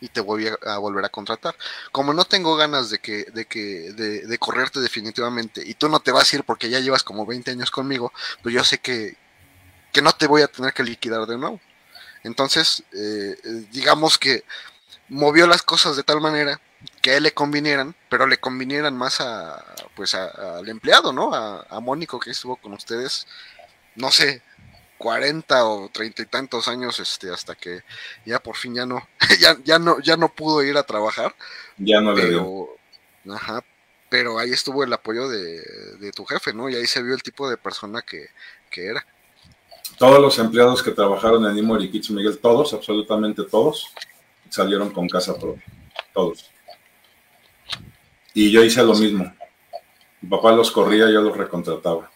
y 0.04 0.08
te 0.08 0.20
voy 0.20 0.48
a, 0.48 0.78
volver 0.78 1.04
a 1.06 1.08
contratar. 1.08 1.56
Como 1.90 2.12
no 2.12 2.26
tengo 2.26 2.56
ganas 2.56 2.90
de 2.90 2.98
que, 2.98 3.24
de 3.32 3.46
que, 3.46 3.92
de, 3.94 4.38
correrte 4.38 4.80
definitivamente 4.80 5.62
y 5.64 5.74
tú 5.74 5.88
no 5.88 6.00
te 6.00 6.12
vas 6.12 6.30
a 6.30 6.36
ir 6.36 6.44
porque 6.44 6.68
ya 6.68 6.80
llevas 6.80 7.02
como 7.02 7.24
20 7.24 7.52
años 7.52 7.70
conmigo, 7.70 8.12
pues 8.42 8.54
yo 8.54 8.62
sé 8.64 8.78
que, 8.78 9.16
que 9.92 10.02
no 10.02 10.12
te 10.12 10.26
voy 10.26 10.42
a 10.42 10.48
tener 10.48 10.74
que 10.74 10.82
liquidar 10.82 11.26
de 11.26 11.38
nuevo. 11.38 11.58
Entonces, 12.22 12.84
eh, 12.92 13.36
digamos 13.72 14.18
que 14.18 14.44
movió 15.08 15.46
las 15.46 15.62
cosas 15.62 15.96
de 15.96 16.02
tal 16.02 16.20
manera 16.20 16.60
que 17.00 17.12
a 17.12 17.16
él 17.16 17.22
le 17.22 17.32
convinieran, 17.32 17.96
pero 18.10 18.26
le 18.26 18.36
convinieran 18.36 18.94
más 18.96 19.22
a 19.22 19.64
pues 19.96 20.14
al 20.14 20.68
empleado, 20.68 21.14
¿no? 21.14 21.32
A, 21.34 21.62
a 21.70 21.80
Mónico 21.80 22.20
que 22.20 22.30
estuvo 22.30 22.56
con 22.56 22.74
ustedes, 22.74 23.26
no 23.94 24.10
sé, 24.10 24.42
40 25.04 25.66
o 25.66 25.90
treinta 25.90 26.22
y 26.22 26.24
tantos 26.24 26.66
años 26.66 26.98
este 26.98 27.30
hasta 27.30 27.54
que 27.54 27.82
ya 28.24 28.38
por 28.38 28.56
fin 28.56 28.74
ya 28.74 28.86
no 28.86 29.06
ya, 29.38 29.54
ya 29.62 29.78
no 29.78 30.00
ya 30.00 30.16
no 30.16 30.30
pudo 30.30 30.62
ir 30.62 30.78
a 30.78 30.82
trabajar. 30.82 31.34
Ya 31.76 32.00
no 32.00 32.14
le 32.14 32.30
dio. 32.30 32.70
ajá 33.30 33.62
pero 34.08 34.38
ahí 34.38 34.50
estuvo 34.50 34.82
el 34.82 34.92
apoyo 34.92 35.28
de, 35.28 36.10
tu 36.14 36.24
jefe 36.24 36.54
no 36.54 36.70
y 36.70 36.76
ahí 36.76 36.86
se 36.86 37.02
vio 37.02 37.14
el 37.14 37.22
tipo 37.22 37.50
de 37.50 37.56
persona 37.56 38.00
que, 38.00 38.28
era. 38.76 39.04
Todos 39.98 40.20
los 40.20 40.38
empleados 40.38 40.82
que 40.82 40.92
trabajaron 40.92 41.44
en 41.44 41.58
Imo 41.58 41.76
Kids 41.76 42.10
Miguel 42.10 42.38
todos 42.38 42.72
absolutamente 42.72 43.42
todos 43.44 43.92
salieron 44.48 44.90
con 44.90 45.06
casa 45.08 45.38
propia 45.38 45.64
todos. 46.14 46.50
Y 48.32 48.50
yo 48.50 48.64
hice 48.64 48.82
lo 48.82 48.94
mismo. 48.94 49.30
Mi 50.22 50.30
papá 50.30 50.52
los 50.52 50.70
corría 50.70 51.10
yo 51.10 51.20
los 51.20 51.36
recontrataba 51.36 52.10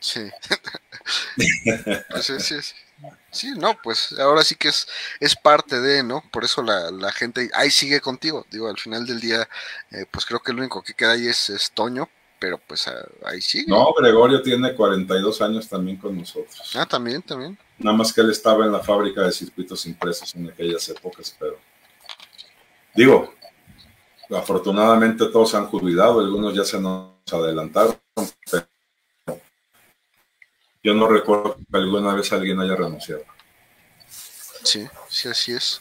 sí 0.00 0.30
sí, 2.20 2.40
sí, 2.40 2.54
sí, 3.30 3.50
no, 3.56 3.76
pues 3.82 4.12
ahora 4.18 4.42
sí 4.42 4.54
que 4.54 4.68
es, 4.68 4.86
es 5.20 5.36
parte 5.36 5.80
de, 5.80 6.02
¿no? 6.02 6.22
Por 6.32 6.44
eso 6.44 6.62
la, 6.62 7.12
gente 7.12 7.50
ahí 7.54 7.70
sigue 7.70 8.00
contigo. 8.00 8.46
Digo, 8.50 8.68
al 8.68 8.78
final 8.78 9.06
del 9.06 9.20
día, 9.20 9.48
eh, 9.90 10.06
pues 10.10 10.26
creo 10.26 10.40
que 10.40 10.52
lo 10.52 10.58
único 10.58 10.82
que 10.82 10.94
queda 10.94 11.12
ahí 11.12 11.26
es, 11.26 11.70
Toño, 11.74 12.08
pero 12.38 12.58
pues 12.58 12.88
ah, 12.88 13.06
ahí 13.24 13.40
sigue. 13.40 13.66
No, 13.68 13.92
Gregorio 13.94 14.42
tiene 14.42 14.74
42 14.74 15.42
años 15.42 15.68
también 15.68 15.96
con 15.96 16.16
nosotros. 16.16 16.72
Ah, 16.74 16.86
también, 16.86 17.22
también. 17.22 17.58
Nada 17.78 17.96
más 17.96 18.12
que 18.12 18.20
él 18.20 18.30
estaba 18.30 18.64
en 18.64 18.72
la 18.72 18.80
fábrica 18.80 19.22
de 19.22 19.32
circuitos 19.32 19.86
impresos 19.86 20.34
en 20.34 20.50
aquellas 20.50 20.88
épocas, 20.88 21.34
pero 21.38 21.58
digo, 22.94 23.34
afortunadamente 24.30 25.26
todos 25.26 25.54
han 25.54 25.66
jubilado, 25.66 26.20
algunos 26.20 26.54
ya 26.54 26.64
se 26.64 26.80
nos 26.80 27.10
adelantaron, 27.32 27.98
pero 28.50 28.66
yo 30.82 30.94
no 30.94 31.08
recuerdo 31.08 31.56
que 31.56 31.76
alguna 31.76 32.14
vez 32.14 32.32
alguien 32.32 32.60
haya 32.60 32.74
renunciado. 32.74 33.24
Sí, 34.62 34.86
sí, 35.08 35.28
así 35.28 35.52
es. 35.52 35.80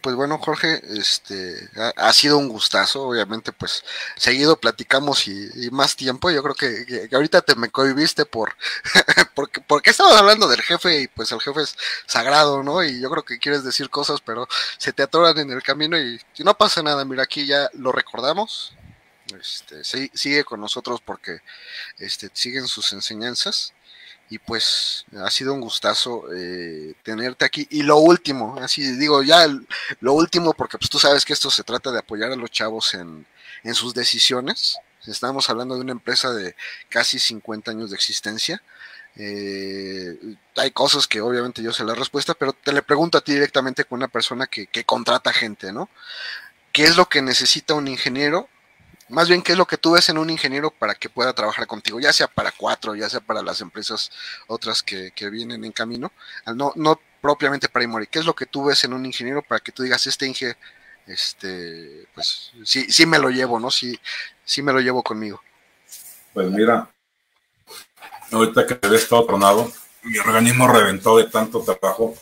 pues 0.00 0.14
bueno, 0.16 0.38
Jorge, 0.38 0.80
este 0.98 1.68
ha, 1.96 2.12
sido 2.12 2.38
un 2.38 2.48
gustazo, 2.48 3.02
obviamente, 3.02 3.52
pues 3.52 3.84
seguido 4.16 4.56
platicamos 4.58 5.26
y, 5.28 5.70
más 5.72 5.96
tiempo. 5.96 6.30
Yo 6.30 6.42
creo 6.42 6.54
que, 6.54 7.08
ahorita 7.12 7.42
te 7.42 7.54
me 7.56 7.70
cohibiste 7.70 8.26
por 8.26 8.56
porque, 9.34 9.60
porque 9.60 9.90
estamos 9.90 10.14
hablando 10.16 10.48
del 10.48 10.62
jefe 10.62 11.02
y 11.02 11.08
pues 11.08 11.32
el 11.32 11.40
jefe 11.40 11.62
es 11.62 11.76
sagrado, 12.06 12.62
¿no? 12.62 12.82
Y 12.84 13.00
yo 13.00 13.10
creo 13.10 13.24
que 13.24 13.38
quieres 13.38 13.64
decir 13.64 13.90
cosas, 13.90 14.20
pero 14.20 14.48
se 14.78 14.92
te 14.92 15.02
atoran 15.02 15.38
en 15.38 15.50
el 15.52 15.62
camino 15.62 15.98
y, 15.98 16.20
y 16.36 16.44
no 16.44 16.56
pasa 16.56 16.82
nada. 16.82 17.04
Mira, 17.04 17.22
aquí 17.24 17.46
ya 17.46 17.70
lo 17.74 17.92
recordamos. 17.92 18.74
Este, 19.38 19.84
sigue 19.84 20.44
con 20.44 20.60
nosotros 20.60 21.00
porque 21.04 21.40
este, 21.98 22.30
siguen 22.32 22.66
sus 22.66 22.92
enseñanzas 22.92 23.74
y 24.30 24.38
pues 24.38 25.06
ha 25.16 25.30
sido 25.30 25.54
un 25.54 25.60
gustazo 25.60 26.24
eh, 26.34 26.94
tenerte 27.02 27.44
aquí. 27.44 27.66
Y 27.70 27.82
lo 27.82 27.96
último, 27.98 28.56
así 28.60 28.82
digo 28.96 29.22
ya 29.22 29.46
lo 30.00 30.12
último, 30.12 30.52
porque 30.52 30.78
pues 30.78 30.90
tú 30.90 30.98
sabes 30.98 31.24
que 31.24 31.32
esto 31.32 31.50
se 31.50 31.64
trata 31.64 31.90
de 31.90 32.00
apoyar 32.00 32.32
a 32.32 32.36
los 32.36 32.50
chavos 32.50 32.94
en, 32.94 33.26
en 33.64 33.74
sus 33.74 33.94
decisiones. 33.94 34.78
Estamos 35.06 35.48
hablando 35.48 35.76
de 35.76 35.80
una 35.80 35.92
empresa 35.92 36.32
de 36.32 36.54
casi 36.88 37.18
50 37.18 37.70
años 37.70 37.90
de 37.90 37.96
existencia. 37.96 38.62
Eh, 39.16 40.16
hay 40.56 40.70
cosas 40.70 41.06
que 41.06 41.20
obviamente 41.20 41.62
yo 41.62 41.72
sé 41.72 41.84
la 41.84 41.94
respuesta, 41.94 42.34
pero 42.34 42.52
te 42.52 42.72
le 42.72 42.82
pregunto 42.82 43.18
a 43.18 43.20
ti 43.22 43.32
directamente 43.32 43.84
con 43.84 43.98
una 43.98 44.08
persona 44.08 44.46
que, 44.46 44.66
que 44.66 44.84
contrata 44.84 45.32
gente, 45.32 45.72
¿no? 45.72 45.88
¿Qué 46.72 46.84
es 46.84 46.96
lo 46.96 47.08
que 47.08 47.22
necesita 47.22 47.74
un 47.74 47.88
ingeniero 47.88 48.48
más 49.08 49.28
bien 49.28 49.42
qué 49.42 49.52
es 49.52 49.58
lo 49.58 49.66
que 49.66 49.78
tú 49.78 49.92
ves 49.92 50.08
en 50.08 50.18
un 50.18 50.30
ingeniero 50.30 50.70
para 50.70 50.94
que 50.94 51.08
pueda 51.08 51.32
trabajar 51.32 51.66
contigo, 51.66 52.00
ya 52.00 52.12
sea 52.12 52.28
para 52.28 52.52
cuatro, 52.52 52.94
ya 52.94 53.08
sea 53.08 53.20
para 53.20 53.42
las 53.42 53.60
empresas 53.60 54.10
otras 54.46 54.82
que, 54.82 55.12
vienen 55.30 55.64
en 55.64 55.72
camino, 55.72 56.12
no, 56.54 56.72
no 56.76 57.00
propiamente 57.20 57.68
para 57.68 57.84
Imori, 57.84 58.06
¿qué 58.06 58.18
es 58.18 58.24
lo 58.24 58.34
que 58.34 58.46
tú 58.46 58.66
ves 58.66 58.84
en 58.84 58.92
un 58.92 59.04
ingeniero 59.04 59.42
para 59.42 59.60
que 59.60 59.72
tú 59.72 59.82
digas, 59.82 60.06
este 60.06 60.26
Inge, 60.26 60.56
este, 61.06 62.06
pues 62.14 62.52
sí, 62.64 62.90
sí 62.90 63.06
me 63.06 63.18
lo 63.18 63.30
llevo, 63.30 63.58
¿no? 63.58 63.70
Sí, 63.70 63.98
sí 64.44 64.62
me 64.62 64.72
lo 64.72 64.80
llevo 64.80 65.02
conmigo. 65.02 65.40
Pues 66.34 66.50
mira, 66.50 66.90
ahorita 68.30 68.66
que 68.66 68.78
he 68.86 68.94
estado 68.94 69.26
tronado, 69.26 69.72
mi 70.02 70.18
organismo 70.18 70.68
reventó 70.68 71.16
de 71.16 71.24
tanto 71.24 71.62
trabajo. 71.62 72.14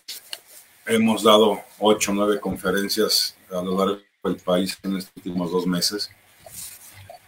Hemos 0.87 1.25
dado 1.25 1.61
ocho 1.79 2.13
nueve 2.15 2.41
conferencias 2.41 3.37
a 3.51 3.61
lo 3.61 3.77
largo 3.77 4.03
del 4.23 4.37
país 4.37 4.79
en 4.85 4.97
estos 4.97 5.13
últimos 5.17 5.51
dos 5.51 5.67
meses 5.67 6.11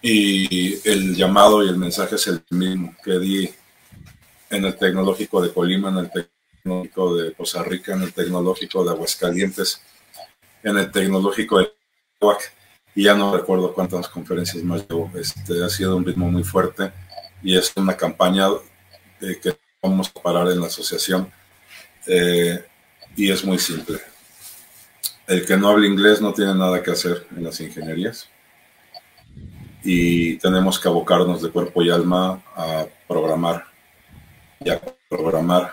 y 0.01 0.89
el 0.89 1.15
llamado 1.15 1.65
y 1.65 1.69
el 1.69 1.77
mensaje 1.77 2.15
es 2.15 2.27
el 2.29 2.43
mismo 2.51 2.95
que 3.03 3.19
di 3.19 3.51
en 4.51 4.65
el 4.65 4.77
tecnológico 4.77 5.43
de 5.43 5.53
Colima, 5.53 5.89
en 5.91 5.99
el 5.99 6.11
tecnológico 6.11 7.17
de 7.17 7.33
Costa 7.35 7.63
Rica, 7.63 7.95
en 7.95 8.03
el 8.03 8.13
tecnológico 8.13 8.85
de 8.85 8.91
Aguascalientes, 8.91 9.83
en 10.63 10.79
el 10.79 10.91
tecnológico 10.91 11.59
de 11.59 11.73
Huac, 12.21 12.53
y 12.95 13.05
ya 13.05 13.15
no 13.15 13.37
recuerdo 13.37 13.75
cuántas 13.75 14.09
conferencias 14.09 14.63
más 14.65 14.87
llevo. 14.89 15.11
Este, 15.15 15.65
ha 15.65 15.69
sido 15.69 15.97
un 15.97 16.05
ritmo 16.05 16.31
muy 16.31 16.45
fuerte 16.45 16.93
y 17.43 17.57
es 17.57 17.73
una 17.77 17.97
campaña 17.97 18.49
de 19.21 19.39
que 19.39 19.57
vamos 19.83 20.11
a 20.15 20.21
parar 20.21 20.49
en 20.49 20.61
la 20.61 20.67
asociación 20.67 21.31
eh, 22.07 22.65
y 23.17 23.31
es 23.31 23.45
muy 23.45 23.59
simple. 23.59 23.99
El 25.27 25.45
que 25.45 25.57
no 25.57 25.69
habla 25.69 25.87
inglés 25.87 26.21
no 26.21 26.33
tiene 26.33 26.55
nada 26.55 26.83
que 26.83 26.91
hacer 26.91 27.27
en 27.37 27.45
las 27.45 27.61
ingenierías 27.61 28.29
y 29.91 30.37
tenemos 30.37 30.79
que 30.79 30.87
abocarnos 30.87 31.41
de 31.41 31.49
cuerpo 31.49 31.83
y 31.83 31.89
alma 31.89 32.43
a 32.55 32.85
programar 33.09 33.65
y 34.63 34.69
a 34.69 34.79
programar. 35.09 35.73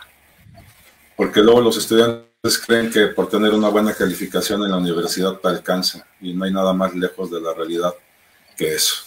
Porque 1.18 1.41
luego 1.41 1.59
los 1.59 1.76
estudiantes 1.76 2.57
creen 2.66 2.89
que 2.89 3.07
por 3.07 3.28
tener 3.28 3.53
una 3.53 3.68
buena 3.68 3.93
calificación 3.93 4.63
en 4.63 4.72
la 4.72 4.78
universidad 4.78 5.34
te 5.34 5.49
alcanza 5.49 6.07
y 6.22 6.34
no 6.34 6.45
hay 6.45 6.53
nada 6.53 6.72
más 6.72 6.95
lejos 6.95 7.30
de 7.30 7.41
la 7.41 7.53
realidad 7.53 7.93
que 8.55 8.76
eso. 8.76 9.03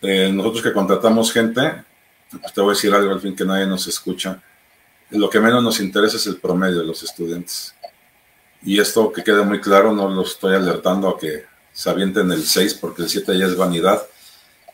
Eh, 0.00 0.32
nosotros 0.32 0.64
que 0.64 0.72
contratamos 0.72 1.32
gente, 1.32 1.84
pues 2.28 2.52
te 2.52 2.60
voy 2.60 2.70
a 2.70 2.74
decir 2.74 2.92
algo 2.92 3.12
al 3.12 3.20
fin 3.20 3.36
que 3.36 3.44
nadie 3.44 3.68
nos 3.68 3.86
escucha, 3.86 4.42
lo 5.10 5.30
que 5.30 5.38
menos 5.38 5.62
nos 5.62 5.78
interesa 5.78 6.16
es 6.16 6.26
el 6.26 6.38
promedio 6.38 6.80
de 6.80 6.86
los 6.86 7.04
estudiantes. 7.04 7.72
Y 8.64 8.80
esto 8.80 9.12
que 9.12 9.22
quede 9.22 9.44
muy 9.44 9.60
claro, 9.60 9.92
no 9.92 10.08
lo 10.08 10.22
estoy 10.22 10.56
alertando 10.56 11.08
a 11.08 11.16
que 11.16 11.51
se 11.72 11.90
avienten 11.90 12.30
el 12.30 12.44
6 12.44 12.74
porque 12.74 13.02
el 13.02 13.08
7 13.08 13.38
ya 13.38 13.46
es 13.46 13.56
vanidad, 13.56 14.02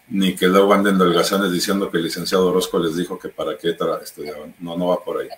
ni 0.09 0.35
que 0.35 0.47
luego 0.47 0.73
anden 0.73 0.99
delgazanes 0.99 1.53
diciendo 1.53 1.91
que 1.91 1.99
el 1.99 2.05
licenciado 2.05 2.49
Orozco 2.49 2.79
les 2.79 2.97
dijo 2.97 3.19
que 3.19 3.29
para 3.29 3.57
qué 3.59 3.77
estudiaban. 4.03 4.55
No, 4.59 4.77
no 4.77 4.89
va 4.89 5.05
por 5.05 5.21
ahí. 5.21 5.29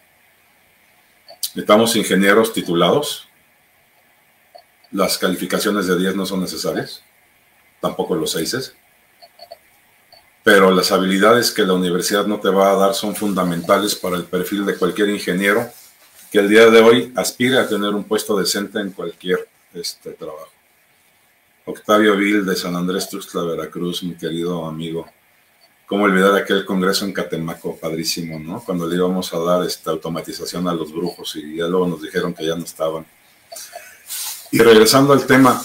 Necesitamos 1.55 1.97
ingenieros 1.97 2.53
titulados. 2.53 3.29
Las 4.93 5.19
calificaciones 5.19 5.87
de 5.87 5.99
10 5.99 6.17
no 6.17 6.27
son 6.27 6.41
necesarias, 6.41 7.03
tampoco 7.81 8.15
los 8.15 8.33
6 8.33 8.75
pero 10.43 10.71
las 10.71 10.91
habilidades 10.91 11.51
que 11.51 11.65
la 11.65 11.75
universidad 11.75 12.27
no 12.27 12.41
te 12.41 12.49
va 12.49 12.71
a 12.71 12.77
dar 12.77 12.95
son 12.95 13.15
fundamentales 13.15 13.95
para 13.95 14.17
el 14.17 14.25
perfil 14.25 14.65
de 14.65 14.77
cualquier 14.77 15.11
ingeniero 15.11 15.71
que 16.33 16.39
el 16.39 16.49
día 16.49 16.71
de 16.71 16.81
hoy 16.81 17.13
aspire 17.17 17.59
a 17.59 17.69
tener 17.69 17.91
un 17.91 18.05
puesto 18.05 18.37
decente 18.37 18.81
en 18.81 18.91
cualquier 18.91 19.49
este, 19.75 20.13
trabajo. 20.13 20.51
Octavio 21.65 22.17
Vil 22.17 22.45
de 22.45 22.57
San 22.57 22.75
Andrés 22.75 23.09
Tuxtla, 23.09 23.43
Veracruz, 23.43 24.03
mi 24.03 24.15
querido 24.15 24.67
amigo. 24.67 25.07
¿Cómo 25.87 26.05
olvidar 26.05 26.35
aquel 26.35 26.65
congreso 26.65 27.05
en 27.05 27.13
Catemaco, 27.13 27.77
padrísimo, 27.77 28.39
¿no? 28.39 28.63
Cuando 28.65 28.87
le 28.87 28.97
íbamos 28.97 29.33
a 29.35 29.39
dar 29.41 29.67
esta 29.67 29.91
automatización 29.91 30.69
a 30.69 30.75
los 30.75 30.93
brujos 30.93 31.37
y 31.37 31.57
ya 31.57 31.67
luego 31.67 31.89
nos 31.89 32.03
dijeron 32.03 32.33
que 32.33 32.47
ya 32.47 32.55
no 32.55 32.65
estaban. 32.65 33.05
Y 34.53 34.59
regresando 34.59 35.13
al 35.13 35.27
tema, 35.27 35.61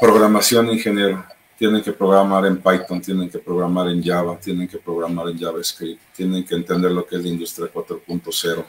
programación 0.00 0.70
ingeniero. 0.70 1.24
Tienen 1.58 1.82
que 1.82 1.92
programar 1.92 2.46
en 2.46 2.56
Python, 2.56 3.02
tienen 3.02 3.28
que 3.28 3.38
programar 3.38 3.88
en 3.88 4.02
Java, 4.02 4.38
tienen 4.38 4.66
que 4.66 4.78
programar 4.78 5.28
en 5.28 5.38
JavaScript, 5.38 6.00
tienen 6.14 6.44
que 6.44 6.54
entender 6.54 6.90
lo 6.90 7.06
que 7.06 7.16
es 7.16 7.22
la 7.22 7.28
industria 7.28 7.68
4.0. 7.72 8.64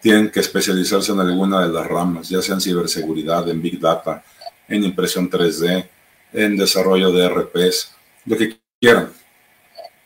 Tienen 0.00 0.30
que 0.30 0.40
especializarse 0.40 1.12
en 1.12 1.20
alguna 1.20 1.66
de 1.66 1.72
las 1.72 1.86
ramas, 1.86 2.28
ya 2.28 2.40
sea 2.40 2.54
en 2.54 2.60
ciberseguridad, 2.60 3.48
en 3.50 3.60
Big 3.60 3.78
Data, 3.78 4.24
en 4.68 4.84
impresión 4.84 5.30
3D, 5.30 5.88
en 6.32 6.56
desarrollo 6.56 7.10
de 7.10 7.28
RPs, 7.28 7.94
lo 8.26 8.36
que 8.36 8.58
quieran. 8.80 9.12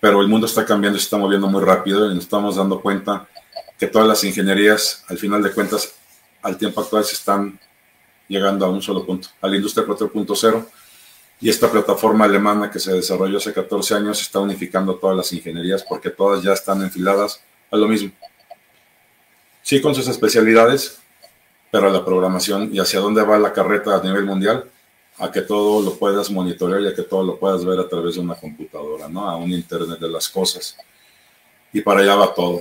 Pero 0.00 0.20
el 0.20 0.28
mundo 0.28 0.46
está 0.46 0.64
cambiando 0.64 0.98
se 0.98 1.04
está 1.04 1.18
moviendo 1.18 1.48
muy 1.48 1.62
rápido 1.62 2.10
y 2.10 2.14
nos 2.14 2.24
estamos 2.24 2.56
dando 2.56 2.80
cuenta 2.80 3.28
que 3.78 3.86
todas 3.86 4.06
las 4.06 4.24
ingenierías, 4.24 5.04
al 5.08 5.18
final 5.18 5.42
de 5.42 5.52
cuentas, 5.52 5.94
al 6.42 6.56
tiempo 6.56 6.80
actual 6.80 7.04
se 7.04 7.14
están 7.14 7.58
llegando 8.28 8.64
a 8.64 8.70
un 8.70 8.80
solo 8.80 9.04
punto, 9.04 9.28
a 9.40 9.48
la 9.48 9.56
industria 9.56 9.86
4.0. 9.86 10.66
Y 11.40 11.48
esta 11.48 11.70
plataforma 11.70 12.24
alemana 12.24 12.70
que 12.70 12.78
se 12.78 12.92
desarrolló 12.92 13.38
hace 13.38 13.52
14 13.52 13.94
años 13.94 14.20
está 14.20 14.38
unificando 14.38 14.94
todas 14.94 15.16
las 15.16 15.32
ingenierías 15.32 15.82
porque 15.82 16.10
todas 16.10 16.42
ya 16.42 16.52
están 16.52 16.82
enfiladas 16.82 17.42
a 17.70 17.76
lo 17.76 17.88
mismo. 17.88 18.12
Sí, 19.62 19.80
con 19.80 19.94
sus 19.94 20.06
especialidades, 20.06 21.01
pero 21.72 21.88
la 21.88 22.04
programación 22.04 22.68
y 22.70 22.80
hacia 22.80 23.00
dónde 23.00 23.22
va 23.22 23.38
la 23.38 23.50
carreta 23.50 23.96
a 23.96 24.02
nivel 24.02 24.26
mundial, 24.26 24.62
a 25.16 25.32
que 25.32 25.40
todo 25.40 25.80
lo 25.82 25.94
puedas 25.94 26.30
monitorear 26.30 26.82
y 26.82 26.88
a 26.88 26.94
que 26.94 27.00
todo 27.00 27.24
lo 27.24 27.38
puedas 27.38 27.64
ver 27.64 27.80
a 27.80 27.88
través 27.88 28.16
de 28.16 28.20
una 28.20 28.34
computadora, 28.34 29.08
¿no? 29.08 29.26
A 29.26 29.36
un 29.36 29.50
Internet 29.50 29.98
de 29.98 30.10
las 30.10 30.28
cosas. 30.28 30.76
Y 31.72 31.80
para 31.80 32.00
allá 32.00 32.14
va 32.16 32.34
todo. 32.34 32.60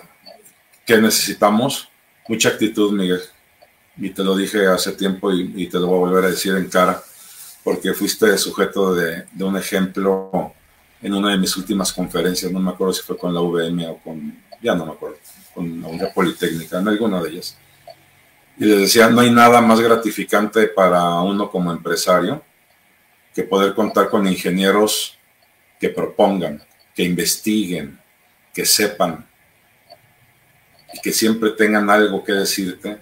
¿Qué 0.86 0.98
necesitamos? 0.98 1.90
Mucha 2.26 2.48
actitud, 2.48 2.94
Miguel. 2.94 3.20
Y 3.98 4.12
te 4.12 4.24
lo 4.24 4.34
dije 4.34 4.66
hace 4.68 4.94
tiempo 4.94 5.30
y, 5.34 5.68
te 5.68 5.78
lo 5.78 5.88
voy 5.88 5.98
a 5.98 6.12
volver 6.12 6.26
a 6.26 6.30
decir 6.30 6.56
en 6.56 6.70
cara, 6.70 7.04
porque 7.66 7.94
fuiste 7.94 8.38
sujeto 8.38 8.96
de, 8.96 9.26
de 9.30 9.44
un 9.44 9.58
ejemplo 9.58 10.54
en 11.02 11.14
una 11.14 11.32
de 11.32 11.38
mis 11.38 11.58
últimas 11.58 11.92
conferencias, 11.92 12.50
no 12.50 12.62
me 12.62 12.72
acuerdo 12.72 12.94
si 12.94 13.02
fue 13.02 13.18
con 13.18 13.34
la 13.34 13.42
VM 13.42 13.88
o 13.90 13.98
con, 13.98 14.42
ya 14.62 14.74
no 14.74 14.86
me 14.86 14.94
acuerdo, 14.94 15.18
con 15.54 15.82
la 15.82 16.14
Politécnica, 16.14 16.80
en 16.80 16.88
alguna 16.88 17.22
de 17.22 17.30
ellas 17.32 17.58
y 18.58 18.66
les 18.66 18.80
decía, 18.82 19.10
no 19.10 19.22
hay 19.22 19.32
nada 19.32 19.62
más 19.62 19.80
gratificante 19.80 20.68
para 20.68 21.20
uno 21.22 21.50
como 21.50 21.72
empresario 21.72 22.44
que 23.34 23.44
poder 23.44 23.74
contar 23.74 24.10
con 24.10 24.28
ingenieros 24.28 25.18
que 25.80 25.90
propongan, 25.90 26.62
que 26.94 27.04
investiguen, 27.04 28.00
que 28.54 28.66
sepan 28.66 29.28
y 30.94 31.00
que 31.00 31.12
siempre 31.12 31.52
tengan 31.52 31.90
algo 31.90 32.24
que 32.24 32.34
decirte 32.34 33.00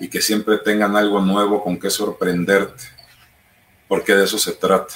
y 0.00 0.08
que 0.08 0.20
siempre 0.20 0.58
tengan 0.58 0.96
algo 0.96 1.20
nuevo 1.20 1.62
con 1.62 1.78
que 1.78 1.88
sorprenderte, 1.88 2.84
porque 3.86 4.14
de 4.14 4.24
eso 4.24 4.38
se 4.38 4.52
trata, 4.52 4.94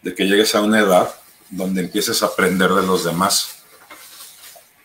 de 0.00 0.14
que 0.14 0.24
llegues 0.24 0.54
a 0.54 0.60
una 0.60 0.78
edad 0.78 1.12
donde 1.50 1.82
empieces 1.82 2.22
a 2.22 2.26
aprender 2.26 2.70
de 2.70 2.86
los 2.86 3.04
demás 3.04 3.64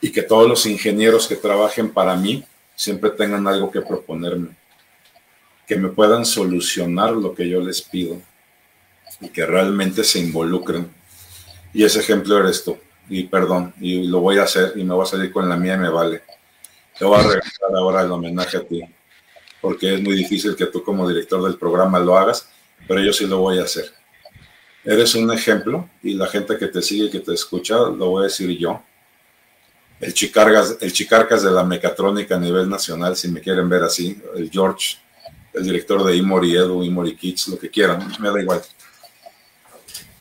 y 0.01 0.11
que 0.11 0.23
todos 0.23 0.47
los 0.47 0.65
ingenieros 0.65 1.27
que 1.27 1.35
trabajen 1.35 1.91
para 1.91 2.15
mí 2.15 2.45
siempre 2.79 3.09
tengan 3.09 3.45
algo 3.45 3.69
que 3.69 3.81
proponerme, 3.81 4.55
que 5.67 5.75
me 5.75 5.89
puedan 5.89 6.25
solucionar 6.25 7.11
lo 7.11 7.35
que 7.35 7.49
yo 7.49 7.59
les 7.59 7.81
pido 7.81 8.21
y 9.19 9.27
que 9.27 9.45
realmente 9.45 10.01
se 10.05 10.19
involucren. 10.19 10.89
Y 11.73 11.83
ese 11.83 11.99
ejemplo 11.99 12.37
eres 12.37 12.63
tú. 12.63 12.77
Y 13.09 13.23
perdón, 13.23 13.73
y 13.81 14.07
lo 14.07 14.21
voy 14.21 14.37
a 14.37 14.43
hacer 14.43 14.71
y 14.77 14.85
me 14.85 14.93
voy 14.93 15.03
a 15.03 15.07
salir 15.07 15.29
con 15.29 15.49
la 15.49 15.57
mía 15.57 15.73
y 15.75 15.79
me 15.79 15.89
vale. 15.89 16.23
Te 16.97 17.03
voy 17.03 17.19
a 17.19 17.23
regresar 17.23 17.69
ahora 17.75 18.01
el 18.01 18.11
homenaje 18.11 18.55
a 18.55 18.65
ti. 18.65 18.81
porque 19.59 19.95
es 19.95 20.01
muy 20.01 20.15
difícil 20.15 20.55
que 20.55 20.67
tú 20.67 20.81
como 20.81 21.05
director 21.05 21.43
del 21.43 21.57
programa 21.57 21.99
lo 21.99 22.17
hagas, 22.17 22.47
pero 22.87 23.01
yo 23.01 23.11
sí 23.11 23.27
lo 23.27 23.39
voy 23.39 23.59
a 23.59 23.63
hacer. 23.63 23.91
Eres 24.85 25.15
un 25.15 25.29
ejemplo 25.33 25.89
y 26.01 26.13
la 26.13 26.27
gente 26.27 26.57
que 26.57 26.67
te 26.67 26.81
sigue 26.81 27.07
y 27.07 27.11
que 27.11 27.19
te 27.19 27.33
escucha, 27.33 27.75
lo 27.75 28.11
voy 28.11 28.21
a 28.21 28.27
decir 28.27 28.57
yo. 28.57 28.81
El 29.99 30.13
Chicargas, 30.13 30.77
el 30.79 30.93
Chicarcas 30.93 31.43
de 31.43 31.51
la 31.51 31.63
mecatrónica 31.63 32.35
a 32.35 32.39
nivel 32.39 32.69
nacional, 32.69 33.15
si 33.15 33.27
me 33.27 33.41
quieren 33.41 33.67
ver 33.67 33.83
así, 33.83 34.21
el 34.35 34.49
George, 34.49 34.97
el 35.53 35.63
director 35.63 36.03
de 36.03 36.15
Imori 36.15 36.55
Edu, 36.55 36.83
Imori 36.83 37.15
Kids, 37.15 37.49
lo 37.49 37.59
que 37.59 37.69
quieran, 37.69 38.11
me 38.19 38.29
da 38.29 38.41
igual. 38.41 38.61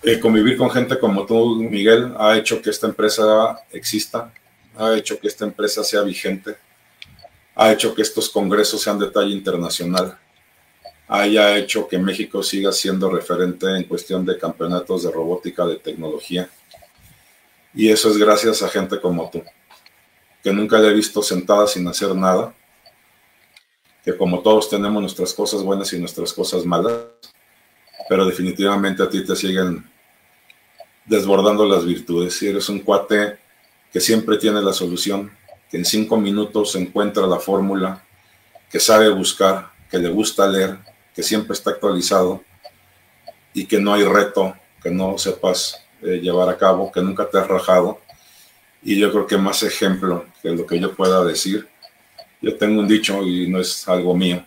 Eh, 0.02 0.18
convivir 0.18 0.56
con 0.56 0.70
gente 0.70 0.98
como 0.98 1.26
tú, 1.26 1.56
Miguel, 1.56 2.14
ha 2.18 2.36
hecho 2.36 2.60
que 2.60 2.70
esta 2.70 2.86
empresa 2.86 3.60
exista, 3.70 4.32
ha 4.76 4.96
hecho 4.96 5.18
que 5.18 5.28
esta 5.28 5.44
empresa 5.44 5.84
sea 5.84 6.02
vigente, 6.02 6.56
ha 7.54 7.72
hecho 7.72 7.94
que 7.94 8.02
estos 8.02 8.28
congresos 8.28 8.80
sean 8.80 8.98
de 8.98 9.10
talla 9.10 9.32
internacional 9.32 10.18
haya 11.08 11.56
hecho 11.56 11.88
que 11.88 11.98
México 11.98 12.42
siga 12.42 12.70
siendo 12.70 13.10
referente 13.10 13.66
en 13.66 13.84
cuestión 13.84 14.24
de 14.26 14.38
campeonatos 14.38 15.04
de 15.04 15.10
robótica, 15.10 15.64
de 15.64 15.76
tecnología. 15.76 16.48
Y 17.74 17.88
eso 17.88 18.10
es 18.10 18.18
gracias 18.18 18.62
a 18.62 18.68
gente 18.68 19.00
como 19.00 19.30
tú, 19.30 19.42
que 20.48 20.54
nunca 20.54 20.78
le 20.78 20.88
he 20.88 20.94
visto 20.94 21.20
sentada 21.20 21.66
sin 21.66 21.86
hacer 21.88 22.14
nada, 22.14 22.54
que 24.02 24.16
como 24.16 24.40
todos 24.40 24.70
tenemos 24.70 25.02
nuestras 25.02 25.34
cosas 25.34 25.62
buenas 25.62 25.92
y 25.92 25.98
nuestras 25.98 26.32
cosas 26.32 26.64
malas, 26.64 26.94
pero 28.08 28.24
definitivamente 28.24 29.02
a 29.02 29.10
ti 29.10 29.22
te 29.26 29.36
siguen 29.36 29.84
desbordando 31.04 31.66
las 31.66 31.84
virtudes. 31.84 32.40
Y 32.40 32.48
eres 32.48 32.66
un 32.70 32.78
cuate 32.80 33.36
que 33.92 34.00
siempre 34.00 34.38
tiene 34.38 34.62
la 34.62 34.72
solución, 34.72 35.30
que 35.70 35.76
en 35.76 35.84
cinco 35.84 36.16
minutos 36.16 36.74
encuentra 36.76 37.26
la 37.26 37.38
fórmula, 37.38 38.02
que 38.70 38.80
sabe 38.80 39.10
buscar, 39.10 39.72
que 39.90 39.98
le 39.98 40.08
gusta 40.08 40.48
leer, 40.48 40.78
que 41.14 41.22
siempre 41.22 41.52
está 41.52 41.72
actualizado 41.72 42.42
y 43.52 43.66
que 43.66 43.78
no 43.78 43.92
hay 43.92 44.04
reto 44.04 44.54
que 44.82 44.90
no 44.90 45.18
sepas 45.18 45.84
eh, 46.00 46.20
llevar 46.22 46.48
a 46.48 46.56
cabo, 46.56 46.90
que 46.90 47.02
nunca 47.02 47.28
te 47.28 47.36
has 47.36 47.48
rajado. 47.48 48.00
Y 48.82 48.98
yo 48.98 49.10
creo 49.10 49.26
que 49.26 49.36
más 49.36 49.62
ejemplo 49.62 50.26
que 50.42 50.50
lo 50.50 50.66
que 50.66 50.78
yo 50.78 50.94
pueda 50.94 51.24
decir, 51.24 51.66
yo 52.40 52.56
tengo 52.56 52.80
un 52.80 52.88
dicho 52.88 53.22
y 53.22 53.48
no 53.48 53.60
es 53.60 53.88
algo 53.88 54.14
mío. 54.14 54.44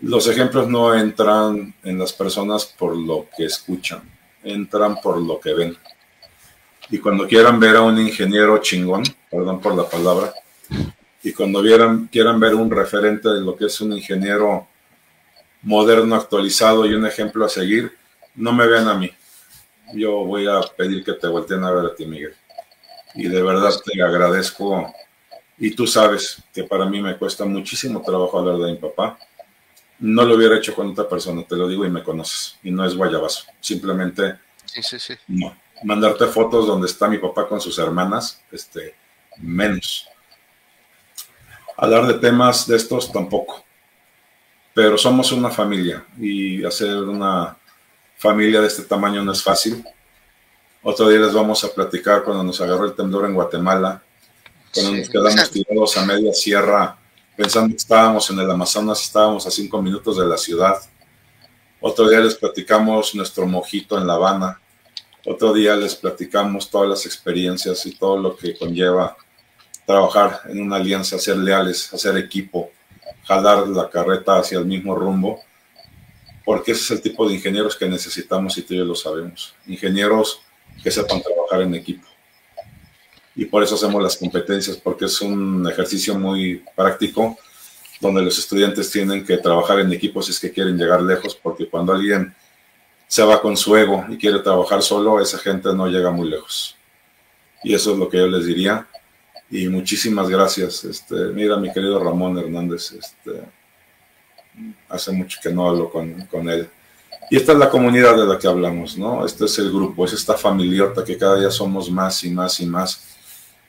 Los 0.00 0.28
ejemplos 0.28 0.68
no 0.68 0.94
entran 0.94 1.74
en 1.82 1.98
las 1.98 2.12
personas 2.12 2.64
por 2.64 2.96
lo 2.96 3.26
que 3.36 3.44
escuchan, 3.44 4.00
entran 4.42 5.00
por 5.00 5.20
lo 5.20 5.40
que 5.40 5.52
ven. 5.52 5.76
Y 6.90 6.98
cuando 6.98 7.26
quieran 7.26 7.60
ver 7.60 7.76
a 7.76 7.82
un 7.82 7.98
ingeniero 7.98 8.58
chingón, 8.58 9.02
perdón 9.30 9.60
por 9.60 9.74
la 9.74 9.88
palabra, 9.88 10.32
y 11.22 11.32
cuando 11.32 11.60
vieran, 11.60 12.06
quieran 12.06 12.38
ver 12.40 12.54
un 12.54 12.70
referente 12.70 13.28
de 13.28 13.40
lo 13.40 13.56
que 13.56 13.66
es 13.66 13.80
un 13.80 13.92
ingeniero 13.92 14.66
moderno, 15.62 16.14
actualizado 16.14 16.86
y 16.86 16.94
un 16.94 17.04
ejemplo 17.04 17.44
a 17.44 17.48
seguir, 17.48 17.92
no 18.34 18.52
me 18.52 18.66
vean 18.66 18.88
a 18.88 18.94
mí. 18.94 19.10
Yo 19.94 20.24
voy 20.24 20.46
a 20.46 20.60
pedir 20.76 21.04
que 21.04 21.14
te 21.14 21.26
volteen 21.26 21.64
a 21.64 21.72
ver 21.72 21.86
a 21.86 21.94
ti, 21.94 22.06
Miguel. 22.06 22.34
Y 23.18 23.28
de 23.28 23.42
verdad 23.42 23.72
te 23.84 24.02
agradezco. 24.02 24.92
Y 25.58 25.72
tú 25.72 25.86
sabes 25.86 26.42
que 26.52 26.64
para 26.64 26.86
mí 26.86 27.02
me 27.02 27.16
cuesta 27.16 27.44
muchísimo 27.44 28.00
trabajo 28.02 28.38
hablar 28.38 28.56
de 28.56 28.72
mi 28.72 28.78
papá. 28.78 29.18
No 29.98 30.24
lo 30.24 30.36
hubiera 30.36 30.56
hecho 30.56 30.74
con 30.74 30.90
otra 30.90 31.08
persona, 31.08 31.42
te 31.42 31.56
lo 31.56 31.66
digo 31.66 31.84
y 31.84 31.90
me 31.90 32.02
conoces. 32.02 32.56
Y 32.62 32.70
no 32.70 32.84
es 32.84 32.94
guayabazo. 32.94 33.44
Simplemente 33.60 34.38
sí, 34.64 34.82
sí, 34.82 34.98
sí. 34.98 35.14
no. 35.26 35.56
Mandarte 35.84 36.26
fotos 36.26 36.66
donde 36.66 36.86
está 36.86 37.08
mi 37.08 37.18
papá 37.18 37.46
con 37.46 37.60
sus 37.60 37.78
hermanas, 37.78 38.42
este, 38.50 38.94
menos. 39.38 40.08
Hablar 41.76 42.06
de 42.06 42.14
temas 42.14 42.66
de 42.66 42.76
estos 42.76 43.12
tampoco 43.12 43.64
pero 44.78 44.96
somos 44.96 45.32
una 45.32 45.50
familia 45.50 46.06
y 46.20 46.64
hacer 46.64 46.98
una 46.98 47.56
familia 48.16 48.60
de 48.60 48.68
este 48.68 48.84
tamaño 48.84 49.24
no 49.24 49.32
es 49.32 49.42
fácil. 49.42 49.84
Otro 50.82 51.08
día 51.08 51.18
les 51.18 51.32
vamos 51.32 51.64
a 51.64 51.72
platicar 51.72 52.22
cuando 52.22 52.44
nos 52.44 52.60
agarró 52.60 52.84
el 52.84 52.94
temblor 52.94 53.24
en 53.26 53.34
Guatemala, 53.34 54.02
cuando 54.72 54.92
nos 54.92 55.08
quedamos 55.08 55.50
tirados 55.50 55.96
a 55.96 56.06
media 56.06 56.32
sierra, 56.32 56.96
pensando 57.36 57.70
que 57.70 57.78
estábamos 57.78 58.30
en 58.30 58.38
el 58.38 58.50
Amazonas, 58.50 59.02
estábamos 59.02 59.44
a 59.46 59.50
cinco 59.50 59.82
minutos 59.82 60.18
de 60.18 60.26
la 60.26 60.36
ciudad. 60.36 60.76
Otro 61.80 62.08
día 62.08 62.20
les 62.20 62.36
platicamos 62.36 63.14
nuestro 63.16 63.46
mojito 63.46 63.98
en 63.98 64.06
La 64.06 64.14
Habana. 64.14 64.60
Otro 65.26 65.52
día 65.52 65.74
les 65.74 65.96
platicamos 65.96 66.70
todas 66.70 66.88
las 66.88 67.06
experiencias 67.06 67.84
y 67.84 67.96
todo 67.96 68.16
lo 68.16 68.36
que 68.36 68.56
conlleva 68.56 69.16
trabajar 69.84 70.42
en 70.48 70.60
una 70.60 70.76
alianza, 70.76 71.18
ser 71.18 71.38
leales, 71.38 71.92
hacer 71.92 72.16
equipo, 72.18 72.70
jalar 73.24 73.66
la 73.66 73.90
carreta 73.90 74.38
hacia 74.38 74.58
el 74.58 74.66
mismo 74.66 74.94
rumbo, 74.94 75.40
porque 76.44 76.72
ese 76.72 76.82
es 76.82 76.90
el 76.92 77.02
tipo 77.02 77.28
de 77.28 77.34
ingenieros 77.34 77.74
que 77.74 77.88
necesitamos 77.88 78.56
y 78.58 78.62
tú 78.62 78.74
y 78.74 78.78
yo 78.78 78.84
lo 78.84 78.94
sabemos. 78.94 79.54
Ingenieros 79.66 80.40
que 80.82 80.90
sepan 80.90 81.22
trabajar 81.22 81.62
en 81.62 81.74
equipo. 81.74 82.06
Y 83.34 83.44
por 83.44 83.62
eso 83.62 83.76
hacemos 83.76 84.02
las 84.02 84.16
competencias, 84.16 84.76
porque 84.76 85.04
es 85.04 85.20
un 85.20 85.68
ejercicio 85.68 86.18
muy 86.18 86.64
práctico, 86.74 87.38
donde 88.00 88.22
los 88.22 88.38
estudiantes 88.38 88.90
tienen 88.90 89.24
que 89.24 89.38
trabajar 89.38 89.80
en 89.80 89.92
equipo 89.92 90.22
si 90.22 90.30
es 90.30 90.40
que 90.40 90.52
quieren 90.52 90.76
llegar 90.76 91.02
lejos, 91.02 91.34
porque 91.34 91.68
cuando 91.68 91.92
alguien 91.92 92.34
se 93.06 93.22
va 93.22 93.40
con 93.40 93.56
su 93.56 93.76
ego 93.76 94.04
y 94.08 94.16
quiere 94.16 94.40
trabajar 94.40 94.82
solo, 94.82 95.20
esa 95.20 95.38
gente 95.38 95.72
no 95.72 95.86
llega 95.86 96.10
muy 96.10 96.28
lejos. 96.28 96.76
Y 97.62 97.74
eso 97.74 97.92
es 97.92 97.98
lo 97.98 98.08
que 98.08 98.18
yo 98.18 98.26
les 98.26 98.46
diría 98.46 98.86
y 99.50 99.68
muchísimas 99.68 100.28
gracias. 100.28 100.84
Este, 100.84 101.14
mira, 101.32 101.56
mi 101.56 101.72
querido 101.72 102.02
Ramón 102.02 102.38
Hernández, 102.38 102.92
este, 102.92 103.42
hace 104.88 105.12
mucho 105.12 105.38
que 105.42 105.50
no 105.50 105.68
hablo 105.68 105.90
con, 105.90 106.26
con, 106.26 106.48
él. 106.48 106.68
Y 107.30 107.36
esta 107.36 107.52
es 107.52 107.58
la 107.58 107.68
comunidad 107.68 108.16
de 108.16 108.24
la 108.24 108.38
que 108.38 108.48
hablamos, 108.48 108.96
¿no? 108.96 109.24
Este 109.24 109.44
es 109.44 109.58
el 109.58 109.70
grupo, 109.70 110.04
es 110.04 110.12
esta 110.12 110.34
familiota 110.34 111.04
que 111.04 111.18
cada 111.18 111.38
día 111.38 111.50
somos 111.50 111.90
más 111.90 112.24
y 112.24 112.30
más 112.30 112.60
y 112.60 112.66
más. 112.66 113.04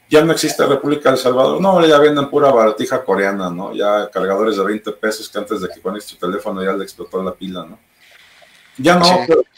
Ya 0.10 0.24
no 0.24 0.32
existe 0.32 0.66
República 0.66 1.10
del 1.10 1.20
Salvador, 1.20 1.62
no, 1.62 1.86
ya 1.86 2.00
venden 2.00 2.30
pura 2.30 2.52
baratija 2.52 3.04
coreana, 3.04 3.50
¿no? 3.50 3.74
Ya 3.74 4.10
cargadores 4.10 4.58
de 4.58 4.64
20 4.64 4.92
pesos 4.94 5.30
que 5.30 5.38
antes 5.38 5.62
de 5.62 5.70
que 5.70 5.82
conectes 5.82 6.18
tu 6.18 6.26
teléfono 6.26 6.64
ya 6.64 6.74
le 6.74 6.84
explotó 6.84 7.22
la 7.22 7.34
pila, 7.34 7.66
¿no? 7.66 7.78
Ya 8.78 8.96
no, 8.96 9.06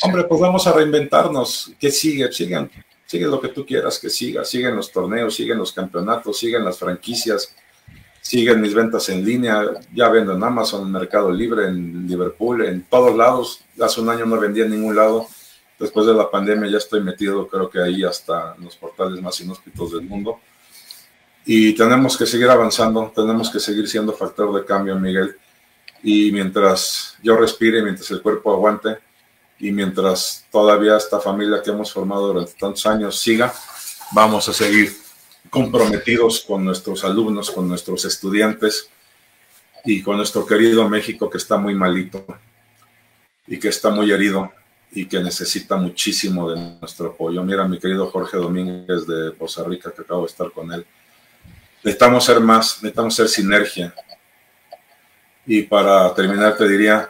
hombre, 0.01 0.23
pues 0.23 0.41
vamos 0.41 0.65
a 0.65 0.73
reinventarnos. 0.73 1.71
¿Qué 1.79 1.91
sigue? 1.91 2.31
Sigan 2.31 2.69
sigue 3.11 3.25
lo 3.25 3.41
que 3.41 3.49
tú 3.49 3.65
quieras 3.65 3.99
que 3.99 4.09
siga, 4.09 4.45
siguen 4.45 4.77
los 4.77 4.89
torneos, 4.89 5.35
siguen 5.35 5.57
los 5.57 5.73
campeonatos, 5.73 6.39
siguen 6.39 6.63
las 6.63 6.79
franquicias, 6.79 7.53
siguen 8.21 8.61
mis 8.61 8.73
ventas 8.73 9.09
en 9.09 9.25
línea, 9.25 9.63
ya 9.93 10.09
vendo 10.09 10.33
en 10.33 10.43
Amazon, 10.43 10.83
en 10.83 10.91
Mercado 10.91 11.31
Libre, 11.31 11.67
en 11.67 12.07
Liverpool, 12.07 12.63
en 12.63 12.83
todos 12.83 13.15
lados. 13.17 13.61
Hace 13.81 13.99
un 13.99 14.09
año 14.09 14.25
no 14.25 14.39
vendía 14.39 14.65
en 14.65 14.71
ningún 14.71 14.95
lado. 14.95 15.27
Después 15.79 16.05
de 16.05 16.13
la 16.13 16.29
pandemia 16.29 16.69
ya 16.69 16.77
estoy 16.77 17.01
metido, 17.01 17.47
creo 17.47 17.69
que 17.69 17.81
ahí 17.81 18.03
hasta 18.03 18.55
en 18.57 18.65
los 18.65 18.75
portales 18.77 19.21
más 19.21 19.41
inhóspitos 19.41 19.93
del 19.93 20.03
mundo. 20.03 20.39
Y 21.43 21.73
tenemos 21.73 22.15
que 22.15 22.27
seguir 22.27 22.49
avanzando, 22.49 23.11
tenemos 23.15 23.49
que 23.49 23.59
seguir 23.59 23.87
siendo 23.87 24.13
factor 24.13 24.53
de 24.53 24.63
cambio, 24.63 24.95
Miguel. 24.99 25.35
Y 26.03 26.31
mientras 26.31 27.17
yo 27.23 27.35
respire, 27.35 27.81
mientras 27.81 28.11
el 28.11 28.21
cuerpo 28.21 28.53
aguante, 28.53 28.99
y 29.57 29.71
mientras 29.71 30.45
todavía 30.51 30.97
esta 30.97 31.19
familia 31.19 31.61
que 31.63 31.71
hemos 31.71 31.91
formado 31.91 32.27
durante 32.27 32.53
tantos 32.53 32.85
años 32.85 33.19
siga, 33.19 33.53
vamos 34.11 34.47
a 34.49 34.53
seguir 34.53 34.95
comprometidos 35.49 36.41
con 36.41 36.63
nuestros 36.63 37.03
alumnos, 37.03 37.51
con 37.51 37.67
nuestros 37.67 38.05
estudiantes 38.05 38.89
y 39.83 40.01
con 40.01 40.17
nuestro 40.17 40.45
querido 40.45 40.87
México 40.87 41.29
que 41.29 41.37
está 41.37 41.57
muy 41.57 41.75
malito 41.75 42.25
y 43.47 43.59
que 43.59 43.69
está 43.69 43.89
muy 43.89 44.11
herido 44.11 44.51
y 44.91 45.05
que 45.05 45.19
necesita 45.21 45.77
muchísimo 45.77 46.51
de 46.51 46.77
nuestro 46.79 47.07
apoyo. 47.07 47.43
Mira, 47.43 47.67
mi 47.67 47.79
querido 47.79 48.09
Jorge 48.09 48.37
Domínguez 48.37 49.07
de 49.07 49.33
Costa 49.37 49.63
Rica, 49.63 49.91
que 49.91 50.01
acabo 50.01 50.21
de 50.21 50.27
estar 50.27 50.51
con 50.51 50.71
él. 50.71 50.85
Necesitamos 51.83 52.25
ser 52.25 52.39
más, 52.39 52.77
necesitamos 52.81 53.15
ser 53.15 53.27
sinergia. 53.27 53.93
Y 55.45 55.63
para 55.63 56.13
terminar, 56.13 56.55
te 56.55 56.67
diría, 56.67 57.09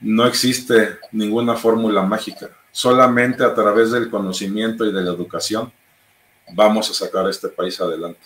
no 0.00 0.26
existe 0.26 0.98
ninguna 1.12 1.56
fórmula 1.56 2.02
mágica. 2.02 2.50
Solamente 2.70 3.44
a 3.44 3.54
través 3.54 3.92
del 3.92 4.10
conocimiento 4.10 4.84
y 4.84 4.92
de 4.92 5.00
la 5.00 5.10
educación 5.10 5.72
vamos 6.52 6.90
a 6.90 6.94
sacar 6.94 7.26
a 7.26 7.30
este 7.30 7.48
país 7.48 7.80
adelante. 7.80 8.20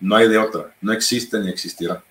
No 0.00 0.16
hay 0.16 0.28
de 0.28 0.38
otra, 0.38 0.74
no 0.80 0.92
existe 0.92 1.38
ni 1.38 1.48
existirá. 1.48 2.02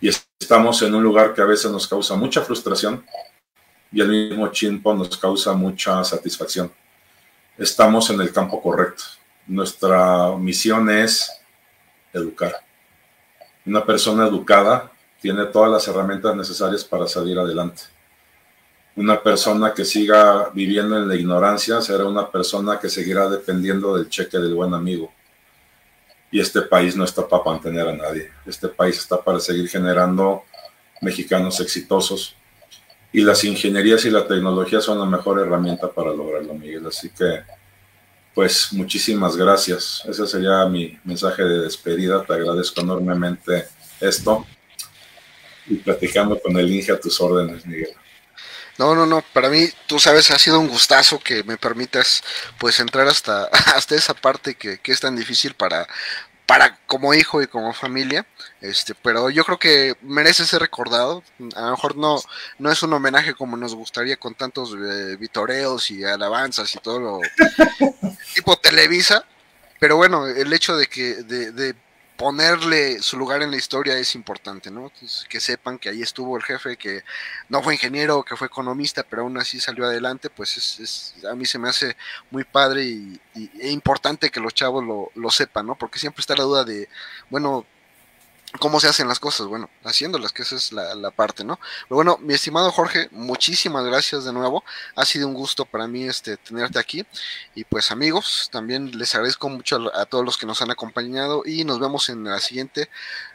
Y 0.00 0.08
estamos 0.38 0.80
en 0.82 0.94
un 0.94 1.02
lugar 1.02 1.34
que 1.34 1.42
a 1.42 1.46
veces 1.46 1.70
nos 1.70 1.86
causa 1.86 2.14
mucha 2.16 2.42
frustración 2.42 3.04
y 3.92 4.00
al 4.00 4.08
mismo 4.08 4.48
tiempo 4.50 4.94
nos 4.94 5.16
causa 5.16 5.52
mucha 5.52 6.02
satisfacción. 6.04 6.72
Estamos 7.58 8.08
en 8.10 8.20
el 8.20 8.32
campo 8.32 8.62
correcto. 8.62 9.04
Nuestra 9.46 10.36
misión 10.36 10.88
es 10.88 11.30
educar. 12.12 12.54
Una 13.66 13.84
persona 13.84 14.26
educada 14.26 14.90
tiene 15.20 15.44
todas 15.46 15.70
las 15.70 15.86
herramientas 15.88 16.34
necesarias 16.34 16.84
para 16.84 17.06
salir 17.06 17.38
adelante 17.38 17.82
una 18.96 19.22
persona 19.22 19.72
que 19.72 19.84
siga 19.84 20.50
viviendo 20.52 20.96
en 20.96 21.08
la 21.08 21.14
ignorancia 21.14 21.80
será 21.80 22.04
una 22.04 22.30
persona 22.30 22.78
que 22.78 22.88
seguirá 22.88 23.28
dependiendo 23.28 23.96
del 23.96 24.08
cheque 24.08 24.38
del 24.38 24.54
buen 24.54 24.74
amigo. 24.74 25.12
Y 26.32 26.40
este 26.40 26.62
país 26.62 26.96
no 26.96 27.04
está 27.04 27.26
para 27.26 27.44
mantener 27.44 27.88
a 27.88 27.92
nadie. 27.92 28.30
Este 28.46 28.68
país 28.68 28.98
está 28.98 29.20
para 29.20 29.40
seguir 29.40 29.68
generando 29.68 30.44
mexicanos 31.00 31.60
exitosos. 31.60 32.36
Y 33.12 33.22
las 33.22 33.42
ingenierías 33.42 34.04
y 34.04 34.10
la 34.10 34.26
tecnología 34.26 34.80
son 34.80 34.98
la 34.98 35.06
mejor 35.06 35.40
herramienta 35.40 35.90
para 35.90 36.12
lograrlo, 36.12 36.54
Miguel. 36.54 36.86
Así 36.86 37.10
que, 37.10 37.40
pues, 38.34 38.72
muchísimas 38.72 39.36
gracias. 39.36 40.02
Ese 40.08 40.26
sería 40.26 40.64
mi 40.66 40.96
mensaje 41.02 41.42
de 41.42 41.62
despedida. 41.62 42.24
Te 42.24 42.34
agradezco 42.34 42.80
enormemente 42.80 43.66
esto. 44.00 44.46
Y 45.66 45.76
platicando 45.76 46.38
con 46.38 46.56
el 46.56 46.70
Inge 46.70 46.92
a 46.92 47.00
tus 47.00 47.20
órdenes, 47.20 47.66
Miguel. 47.66 47.90
No, 48.80 48.94
no, 48.94 49.04
no, 49.04 49.22
para 49.34 49.50
mí, 49.50 49.68
tú 49.86 49.98
sabes, 49.98 50.30
ha 50.30 50.38
sido 50.38 50.58
un 50.58 50.66
gustazo 50.66 51.18
que 51.18 51.44
me 51.44 51.58
permitas 51.58 52.22
pues 52.58 52.80
entrar 52.80 53.06
hasta, 53.08 53.44
hasta 53.76 53.94
esa 53.94 54.14
parte 54.14 54.54
que, 54.54 54.78
que 54.78 54.92
es 54.92 55.00
tan 55.00 55.14
difícil 55.16 55.52
para, 55.52 55.86
para 56.46 56.78
como 56.86 57.12
hijo 57.12 57.42
y 57.42 57.46
como 57.46 57.74
familia, 57.74 58.26
este, 58.62 58.94
pero 58.94 59.28
yo 59.28 59.44
creo 59.44 59.58
que 59.58 59.96
merece 60.00 60.46
ser 60.46 60.62
recordado. 60.62 61.22
A 61.56 61.60
lo 61.60 61.70
mejor 61.72 61.94
no, 61.96 62.22
no 62.58 62.72
es 62.72 62.82
un 62.82 62.94
homenaje 62.94 63.34
como 63.34 63.58
nos 63.58 63.74
gustaría 63.74 64.16
con 64.16 64.34
tantos 64.34 64.74
eh, 64.74 65.16
vitoreos 65.18 65.90
y 65.90 66.02
alabanzas 66.02 66.74
y 66.74 66.78
todo 66.78 67.00
lo 67.00 67.20
tipo 68.34 68.56
Televisa, 68.56 69.26
pero 69.78 69.96
bueno, 69.96 70.26
el 70.26 70.50
hecho 70.54 70.74
de 70.78 70.86
que 70.86 71.16
de, 71.16 71.52
de 71.52 71.74
ponerle 72.20 73.00
su 73.00 73.16
lugar 73.16 73.40
en 73.42 73.50
la 73.50 73.56
historia 73.56 73.96
es 73.96 74.14
importante, 74.14 74.70
¿no? 74.70 74.92
Que 75.30 75.40
sepan 75.40 75.78
que 75.78 75.88
ahí 75.88 76.02
estuvo 76.02 76.36
el 76.36 76.42
jefe, 76.42 76.76
que 76.76 77.02
no 77.48 77.62
fue 77.62 77.72
ingeniero, 77.72 78.22
que 78.22 78.36
fue 78.36 78.46
economista, 78.46 79.02
pero 79.08 79.22
aún 79.22 79.38
así 79.38 79.58
salió 79.58 79.86
adelante, 79.86 80.28
pues 80.28 80.78
es, 80.78 81.14
a 81.26 81.34
mí 81.34 81.46
se 81.46 81.58
me 81.58 81.70
hace 81.70 81.96
muy 82.30 82.44
padre 82.44 82.84
y, 82.84 83.18
e 83.58 83.70
importante 83.70 84.28
que 84.28 84.38
los 84.38 84.52
chavos 84.52 84.84
lo 85.14 85.30
sepan, 85.30 85.66
¿no? 85.66 85.76
Porque 85.76 85.98
siempre 85.98 86.20
está 86.20 86.36
la 86.36 86.44
duda 86.44 86.64
de, 86.64 86.90
bueno, 87.30 87.64
cómo 88.58 88.80
se 88.80 88.88
hacen 88.88 89.06
las 89.08 89.20
cosas, 89.20 89.46
bueno, 89.46 89.70
haciéndolas, 89.84 90.32
que 90.32 90.42
esa 90.42 90.56
es 90.56 90.72
la, 90.72 91.10
parte, 91.10 91.44
¿no? 91.44 91.58
Pero 91.88 91.96
bueno, 91.96 92.18
mi 92.20 92.34
estimado 92.34 92.70
Jorge, 92.72 93.08
muchísimas 93.12 93.84
gracias 93.84 94.24
de 94.24 94.32
nuevo, 94.32 94.64
ha 94.96 95.04
sido 95.04 95.28
un 95.28 95.34
gusto 95.34 95.64
para 95.64 95.86
mí 95.86 96.04
este, 96.04 96.36
tenerte 96.36 96.78
aquí 96.78 97.06
y 97.54 97.64
pues 97.64 97.90
amigos, 97.90 98.48
también 98.50 98.96
les 98.98 99.14
agradezco 99.14 99.48
mucho 99.48 99.90
a, 99.94 100.06
todos 100.06 100.24
los 100.24 100.36
que 100.36 100.46
nos 100.46 100.62
han 100.62 100.70
acompañado 100.70 101.42
y 101.44 101.64
nos 101.64 101.78
vemos 101.78 102.08
en 102.08 102.24
la 102.24 102.40
siguiente 102.40 102.88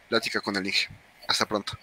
plática 0.10 0.42
con 0.42 0.56
el 0.56 0.68
Inge. 0.68 0.90
Hasta 1.28 1.46
pronto. 1.46 1.78